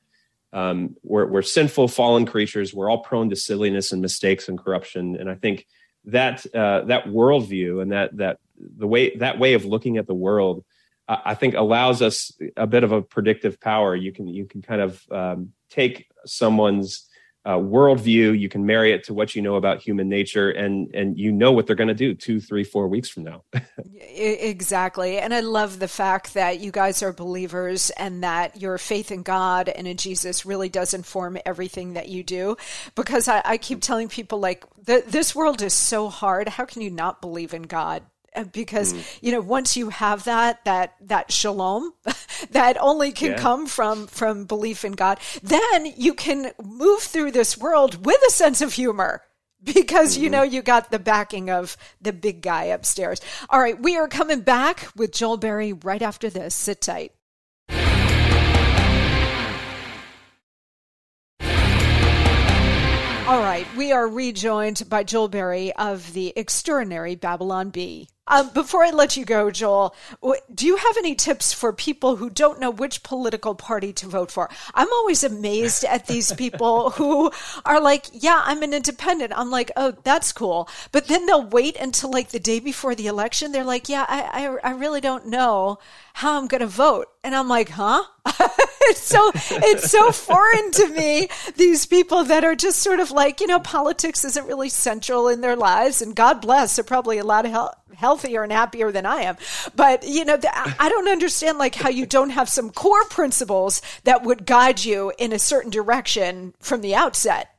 um, 0.52 0.96
we're, 1.04 1.28
we're, 1.28 1.42
sinful, 1.44 1.90
fallen 1.90 2.26
creatures. 2.26 2.74
We're 2.74 2.90
all 2.90 3.04
prone 3.04 3.30
to 3.30 3.36
silliness 3.36 3.92
and 3.92 4.02
mistakes 4.02 4.50
and 4.50 4.58
corruption. 4.58 5.16
And 5.16 5.30
I 5.30 5.36
think 5.36 5.68
that 6.06 6.44
uh, 6.56 6.86
that 6.86 7.06
worldview 7.06 7.82
and 7.82 7.92
that 7.92 8.18
that 8.18 8.40
the 8.58 8.88
way 8.88 9.16
that 9.18 9.40
way 9.40 9.54
of 9.54 9.66
looking 9.66 9.98
at 9.98 10.08
the 10.08 10.14
world, 10.14 10.64
I 11.10 11.34
think, 11.34 11.56
allows 11.56 12.04
us 12.04 12.32
a 12.56 12.68
bit 12.68 12.84
of 12.84 12.92
a 12.92 13.02
predictive 13.02 13.60
power. 13.60 13.96
You 13.96 14.12
can 14.12 14.28
you 14.28 14.46
can 14.46 14.62
kind 14.62 14.82
of 14.82 15.04
um, 15.12 15.54
take 15.70 16.08
someone's 16.26 17.10
uh, 17.46 17.56
worldview. 17.56 18.38
You 18.38 18.48
can 18.48 18.68
marry 18.68 18.92
it 18.92 19.06
to 19.06 19.16
what 19.16 19.34
you 19.34 19.42
know 19.42 19.56
about 19.56 19.82
human 19.82 20.08
nature, 20.08 20.52
and 20.52 20.94
and 20.94 21.18
you 21.18 21.32
know 21.32 21.52
what 21.52 21.66
they're 21.66 21.76
going 21.76 21.88
to 21.88 21.96
do 21.96 22.14
two, 22.14 22.40
three, 22.40 22.64
four 22.64 22.88
weeks 22.88 23.10
from 23.10 23.24
now. 23.24 23.44
exactly, 23.96 25.18
and 25.18 25.34
I 25.34 25.40
love 25.40 25.80
the 25.80 25.88
fact 25.88 26.36
that 26.36 26.60
you 26.60 26.72
guys 26.72 27.02
are 27.02 27.12
believers, 27.12 27.90
and 27.92 28.24
that 28.24 28.62
your 28.62 28.78
faith 28.78 29.12
in 29.12 29.24
God 29.24 29.68
and 29.68 29.88
in 29.88 29.98
Jesus 29.98 30.46
really 30.46 30.70
does 30.70 30.94
inform 30.94 31.40
everything 31.44 31.94
that 31.94 32.08
you 32.08 32.24
do. 32.24 32.56
Because 32.94 33.28
I, 33.28 33.42
I 33.44 33.58
keep 33.58 33.82
telling 33.82 34.10
people, 34.10 34.40
like, 34.40 34.64
this 34.86 35.34
world 35.34 35.64
is 35.64 35.74
so 35.74 36.08
hard. 36.08 36.50
How 36.50 36.66
can 36.66 36.84
you 36.84 36.92
not 36.92 37.20
believe 37.20 37.56
in 37.56 37.64
God? 37.64 38.04
Uh, 38.36 38.44
because 38.44 38.94
mm. 38.94 39.20
you 39.22 39.32
know 39.32 39.42
once 39.42 39.76
you 39.76 39.90
have 39.90 40.24
that 40.26 40.64
that 40.66 40.96
that 41.02 41.32
shalom 41.32 41.94
that 42.52 42.78
only 42.80 43.12
can 43.12 43.32
yeah. 43.32 43.38
come 43.38 43.66
from 43.66 44.06
from 44.06 44.46
belief 44.46 44.86
in 44.86 44.92
god 44.92 45.20
then 45.42 45.92
you 45.98 46.14
can 46.14 46.52
move 46.64 47.02
through 47.02 47.32
this 47.32 47.58
world 47.58 48.06
with 48.06 48.20
a 48.28 48.32
sense 48.32 48.62
of 48.62 48.74
humor 48.74 49.24
because 49.64 50.14
mm-hmm. 50.14 50.24
you 50.26 50.30
know 50.30 50.44
you 50.44 50.62
got 50.62 50.92
the 50.92 51.00
backing 51.00 51.50
of 51.50 51.76
the 52.00 52.14
big 52.14 52.42
guy 52.42 52.66
upstairs 52.66 53.20
all 53.50 53.60
right 53.60 53.82
we 53.82 53.98
are 53.98 54.08
coming 54.08 54.42
back 54.42 54.88
with 54.96 55.12
joel 55.12 55.38
berry 55.38 55.74
right 55.74 56.02
after 56.02 56.30
this 56.30 56.54
sit 56.54 56.82
tight 56.82 57.12
All 63.30 63.42
right, 63.42 63.68
we 63.76 63.92
are 63.92 64.08
rejoined 64.08 64.90
by 64.90 65.04
Joel 65.04 65.28
Berry 65.28 65.72
of 65.74 66.14
the 66.14 66.34
extraordinary 66.36 67.14
Babylon 67.14 67.70
Bee. 67.70 68.10
Um, 68.30 68.52
before 68.54 68.84
I 68.84 68.92
let 68.92 69.18
you 69.18 69.26
go, 69.26 69.50
Joel, 69.50 69.96
do 70.54 70.68
you 70.68 70.78
have 70.78 70.98
any 70.98 71.16
tips 71.16 71.52
for 71.52 71.74
people 71.74 72.18
who 72.18 72.30
don't 72.30 72.60
know 72.60 72.70
which 72.70 73.02
political 73.02 73.56
party 73.56 73.92
to 73.94 74.08
vote 74.08 74.32
for? 74.32 74.50
I'm 74.76 74.92
always 74.94 75.24
amazed 75.24 75.84
at 75.84 76.06
these 76.06 76.32
people 76.34 76.90
who 77.00 77.32
are 77.66 77.82
like, 77.82 78.06
yeah, 78.14 78.42
I'm 78.46 78.62
an 78.62 78.74
independent. 78.74 79.34
I'm 79.36 79.50
like, 79.50 79.72
oh, 79.76 79.96
that's 80.04 80.32
cool. 80.32 80.70
But 80.92 81.08
then 81.08 81.26
they'll 81.26 81.46
wait 81.46 81.76
until 81.76 82.12
like 82.12 82.30
the 82.30 82.40
day 82.40 82.60
before 82.60 82.94
the 82.94 83.08
election. 83.08 83.52
They're 83.52 83.64
like, 83.64 83.90
yeah, 83.90 84.06
I, 84.08 84.46
I, 84.46 84.70
I 84.70 84.72
really 84.74 85.02
don't 85.02 85.26
know 85.26 85.80
how 86.14 86.38
I'm 86.38 86.48
going 86.48 86.62
to 86.62 86.68
vote. 86.68 87.08
And 87.24 87.34
I'm 87.36 87.50
like, 87.50 87.70
huh? 87.70 88.04
it's 88.82 89.02
so, 89.02 89.32
it's 89.34 89.90
so 89.90 90.12
foreign 90.12 90.72
to 90.72 90.88
me. 90.90 91.30
These 91.56 91.86
people 91.86 92.24
that 92.26 92.44
are 92.44 92.56
just 92.56 92.80
sort 92.80 93.00
of 93.00 93.12
like, 93.12 93.42
you 93.42 93.48
know, 93.48 93.60
politics 93.60 94.26
isn't 94.26 94.48
really 94.48 94.70
central 94.70 95.28
in 95.28 95.42
their 95.42 95.56
lives. 95.56 96.02
And 96.02 96.16
God 96.16 96.42
bless, 96.42 96.76
they're 96.76 96.84
probably 96.84 97.18
a 97.18 97.24
lot 97.24 97.46
healthier 97.96 98.44
and 98.44 98.52
happier 98.52 98.92
than 98.92 99.06
I 99.06 99.22
am. 99.22 99.38
But, 99.76 100.04
you 100.08 100.26
know, 100.26 100.38
I 100.80 100.90
don't 100.90 101.10
understand 101.10 101.58
like 101.58 101.76
how 101.76 101.90
you 101.90 102.06
don't 102.06 102.32
have 102.32 102.50
some 102.50 102.72
core 102.72 103.06
principles 103.06 103.82
that 104.04 104.24
would 104.24 104.46
guide 104.46 104.84
you 104.84 105.12
in 105.18 105.34
a 105.34 105.40
certain 105.40 105.72
direction 105.72 106.54
from 106.60 106.82
the 106.82 106.96
outset. 106.96 107.56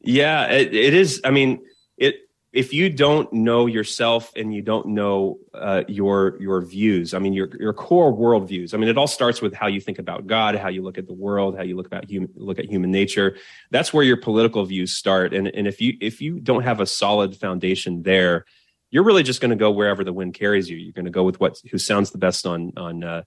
Yeah, 0.00 0.46
it, 0.46 0.74
it 0.74 0.94
is. 0.94 1.20
I 1.24 1.30
mean, 1.30 1.60
it, 1.98 2.14
if 2.56 2.72
you 2.72 2.88
don't 2.88 3.30
know 3.34 3.66
yourself 3.66 4.32
and 4.34 4.52
you 4.52 4.62
don't 4.62 4.86
know 4.86 5.38
uh, 5.52 5.84
your 5.88 6.40
your 6.40 6.62
views, 6.62 7.12
I 7.12 7.18
mean 7.18 7.34
your 7.34 7.50
your 7.60 7.74
core 7.74 8.10
worldviews. 8.10 8.72
I 8.72 8.78
mean, 8.78 8.88
it 8.88 8.96
all 8.96 9.06
starts 9.06 9.42
with 9.42 9.52
how 9.52 9.66
you 9.66 9.78
think 9.78 9.98
about 9.98 10.26
God, 10.26 10.56
how 10.56 10.68
you 10.68 10.82
look 10.82 10.96
at 10.96 11.06
the 11.06 11.12
world, 11.12 11.54
how 11.54 11.62
you 11.62 11.76
look 11.76 11.86
about 11.86 12.08
human 12.08 12.30
look 12.34 12.58
at 12.58 12.64
human 12.64 12.90
nature. 12.90 13.36
That's 13.70 13.92
where 13.92 14.02
your 14.02 14.16
political 14.16 14.64
views 14.64 14.92
start. 14.92 15.34
And 15.34 15.48
and 15.48 15.66
if 15.66 15.82
you 15.82 15.98
if 16.00 16.22
you 16.22 16.40
don't 16.40 16.62
have 16.62 16.80
a 16.80 16.86
solid 16.86 17.36
foundation 17.36 18.02
there, 18.02 18.46
you're 18.90 19.04
really 19.04 19.22
just 19.22 19.42
going 19.42 19.50
to 19.50 19.56
go 19.56 19.70
wherever 19.70 20.02
the 20.02 20.14
wind 20.14 20.32
carries 20.32 20.70
you. 20.70 20.78
You're 20.78 20.94
going 20.94 21.04
to 21.04 21.10
go 21.10 21.24
with 21.24 21.38
what 21.38 21.60
who 21.70 21.76
sounds 21.76 22.10
the 22.10 22.18
best 22.18 22.46
on 22.46 22.72
on 22.78 23.04
uh, 23.04 23.22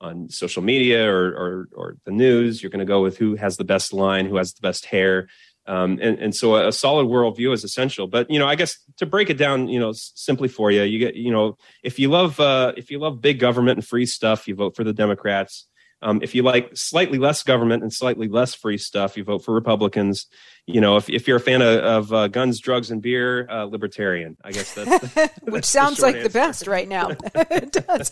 on 0.00 0.28
social 0.28 0.62
media 0.62 1.08
or, 1.08 1.28
or, 1.28 1.68
or 1.72 1.96
the 2.04 2.10
news. 2.10 2.60
You're 2.60 2.70
going 2.70 2.80
to 2.80 2.84
go 2.84 3.00
with 3.02 3.16
who 3.16 3.36
has 3.36 3.56
the 3.56 3.64
best 3.64 3.92
line, 3.92 4.26
who 4.26 4.36
has 4.36 4.52
the 4.52 4.60
best 4.60 4.86
hair, 4.86 5.28
um, 5.66 5.98
and 6.02 6.18
and 6.18 6.34
so 6.34 6.56
a, 6.56 6.72
solid 6.72 7.06
worldview 7.06 7.52
is 7.52 7.64
essential. 7.64 8.06
But 8.06 8.30
you 8.30 8.38
know, 8.38 8.46
I 8.46 8.54
guess 8.54 8.76
to 8.96 9.06
break 9.06 9.30
it 9.30 9.38
down, 9.38 9.68
you 9.68 9.78
know, 9.78 9.92
simply 9.94 10.48
for 10.48 10.70
you, 10.70 10.82
you 10.82 10.98
get 10.98 11.14
you 11.14 11.30
know, 11.30 11.56
if 11.82 11.98
you 11.98 12.08
love 12.08 12.40
uh, 12.40 12.72
if 12.76 12.90
you 12.90 12.98
love 12.98 13.20
big 13.20 13.38
government 13.38 13.78
and 13.78 13.86
free 13.86 14.06
stuff, 14.06 14.48
you 14.48 14.54
vote 14.54 14.74
for 14.74 14.84
the 14.84 14.92
Democrats. 14.92 15.68
Um, 16.02 16.20
if 16.20 16.34
you 16.34 16.42
like 16.42 16.70
slightly 16.74 17.18
less 17.18 17.44
government 17.44 17.84
and 17.84 17.92
slightly 17.92 18.26
less 18.26 18.54
free 18.54 18.78
stuff, 18.78 19.16
you 19.16 19.22
vote 19.22 19.44
for 19.44 19.54
Republicans 19.54 20.26
you 20.66 20.80
know, 20.80 20.96
if, 20.96 21.10
if 21.10 21.26
you're 21.26 21.38
a 21.38 21.40
fan 21.40 21.60
of, 21.60 21.78
of 21.80 22.12
uh, 22.12 22.28
guns, 22.28 22.60
drugs, 22.60 22.92
and 22.92 23.02
beer, 23.02 23.48
uh, 23.50 23.64
libertarian. 23.64 24.36
I 24.44 24.52
guess 24.52 24.72
that's, 24.74 25.08
that's 25.14 25.40
which 25.42 25.64
sounds 25.64 25.96
the 25.96 26.02
like 26.02 26.14
answer. 26.16 26.28
the 26.28 26.32
best 26.32 26.66
right 26.68 26.88
now. 26.88 27.08
it 27.34 27.72
does. 27.72 28.10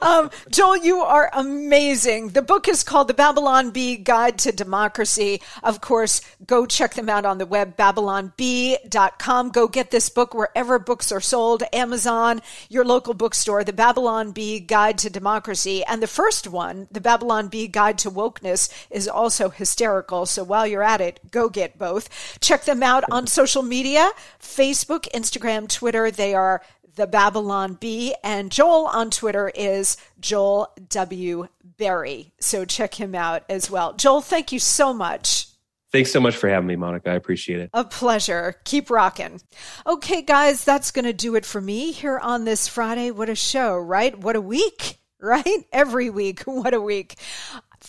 Um, 0.00 0.30
Joel, 0.50 0.78
you 0.78 0.98
are 0.98 1.30
amazing. 1.32 2.30
The 2.30 2.42
book 2.42 2.66
is 2.66 2.82
called 2.82 3.06
The 3.06 3.14
Babylon 3.14 3.70
Bee 3.70 3.96
Guide 3.96 4.36
to 4.38 4.50
Democracy. 4.50 5.40
Of 5.62 5.80
course, 5.80 6.20
go 6.44 6.66
check 6.66 6.94
them 6.94 7.08
out 7.08 7.24
on 7.24 7.38
the 7.38 7.46
web, 7.46 7.76
babylonbee.com. 7.76 9.50
Go 9.50 9.68
get 9.68 9.92
this 9.92 10.08
book 10.08 10.34
wherever 10.34 10.80
books 10.80 11.12
are 11.12 11.20
sold, 11.20 11.62
Amazon, 11.72 12.42
your 12.68 12.84
local 12.84 13.14
bookstore, 13.14 13.62
The 13.62 13.72
Babylon 13.72 14.32
Bee 14.32 14.58
Guide 14.58 14.98
to 14.98 15.10
Democracy. 15.10 15.84
And 15.84 16.02
the 16.02 16.08
first 16.08 16.48
one, 16.48 16.88
The 16.90 17.00
Babylon 17.00 17.46
Bee 17.46 17.68
Guide 17.68 17.98
to 17.98 18.10
Wokeness, 18.10 18.68
is 18.90 19.06
also 19.06 19.50
hysterical. 19.50 20.26
So 20.26 20.42
while 20.42 20.66
you're 20.66 20.82
at 20.82 21.00
it, 21.00 21.20
go 21.30 21.48
get 21.48 21.78
both 21.78 21.91
both. 21.92 22.38
Check 22.40 22.64
them 22.64 22.82
out 22.82 23.04
on 23.10 23.26
social 23.26 23.62
media 23.62 24.10
Facebook, 24.40 25.08
Instagram, 25.14 25.68
Twitter. 25.68 26.10
They 26.10 26.34
are 26.34 26.62
the 26.94 27.06
Babylon 27.06 27.74
Bee. 27.74 28.14
And 28.22 28.50
Joel 28.50 28.86
on 28.86 29.10
Twitter 29.10 29.50
is 29.54 29.96
Joel 30.20 30.72
W. 30.88 31.48
Berry. 31.76 32.32
So 32.38 32.64
check 32.64 32.94
him 32.94 33.14
out 33.14 33.44
as 33.48 33.70
well. 33.70 33.94
Joel, 33.94 34.20
thank 34.20 34.52
you 34.52 34.58
so 34.58 34.92
much. 34.92 35.48
Thanks 35.90 36.10
so 36.10 36.20
much 36.20 36.36
for 36.36 36.48
having 36.48 36.66
me, 36.66 36.76
Monica. 36.76 37.10
I 37.10 37.14
appreciate 37.14 37.60
it. 37.60 37.68
A 37.74 37.84
pleasure. 37.84 38.56
Keep 38.64 38.88
rocking. 38.88 39.42
Okay, 39.86 40.22
guys, 40.22 40.64
that's 40.64 40.90
going 40.90 41.04
to 41.04 41.12
do 41.12 41.34
it 41.34 41.44
for 41.44 41.60
me 41.60 41.92
here 41.92 42.18
on 42.18 42.46
this 42.46 42.66
Friday. 42.66 43.10
What 43.10 43.28
a 43.28 43.34
show, 43.34 43.76
right? 43.76 44.18
What 44.18 44.34
a 44.34 44.40
week, 44.40 44.96
right? 45.20 45.66
Every 45.72 46.08
week. 46.08 46.42
What 46.46 46.72
a 46.72 46.80
week. 46.80 47.16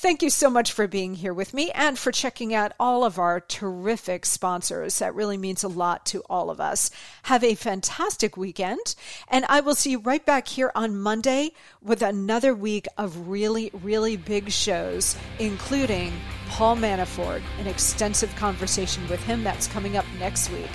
Thank 0.04 0.22
you 0.22 0.30
so 0.30 0.49
much 0.49 0.74
for 0.74 0.86
being 0.86 1.16
here 1.16 1.34
with 1.34 1.54
me 1.54 1.72
and 1.72 1.97
for 1.97 2.12
checking 2.12 2.54
out 2.54 2.74
all 2.78 3.06
of 3.06 3.18
our 3.18 3.39
terrific 3.39 4.26
sponsors. 4.26 4.99
That 4.99 5.16
really 5.16 5.38
means 5.38 5.64
a 5.64 5.70
lot 5.70 6.06
to 6.08 6.22
all 6.30 6.49
of 6.49 6.60
us. 6.60 6.91
Have 7.24 7.41
a 7.41 7.56
fantastic 7.56 8.36
weekend, 8.36 8.95
and 9.30 9.45
I 9.47 9.62
will 9.62 9.76
see 9.76 9.91
you 9.91 9.99
right 9.99 10.26
back 10.26 10.49
here 10.49 10.74
on 10.76 10.99
Monday 10.99 11.51
with 11.82 12.01
another 12.01 12.54
week 12.54 12.86
of 12.97 13.30
really, 13.30 13.72
really 13.82 14.18
big 14.18 14.51
shows, 14.51 15.16
including 15.39 16.12
Paul 16.49 16.76
Manafort, 16.76 17.41
an 17.62 17.68
extensive 17.68 18.36
conversation 18.36 19.08
with 19.08 19.24
him 19.24 19.41
that's 19.41 19.68
coming 19.68 19.95
up 19.95 20.06
next 20.20 20.51
week. 20.51 20.72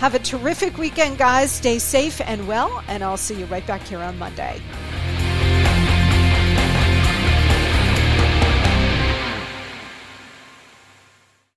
Have 0.00 0.14
a 0.14 0.18
terrific 0.18 0.76
weekend, 0.76 1.16
guys. 1.16 1.50
Stay 1.50 1.78
safe 1.78 2.20
and 2.20 2.46
well, 2.46 2.84
and 2.88 3.02
I'll 3.02 3.16
see 3.16 3.38
you 3.38 3.46
right 3.46 3.66
back 3.66 3.80
here 3.84 4.00
on 4.00 4.18
Monday. 4.18 4.60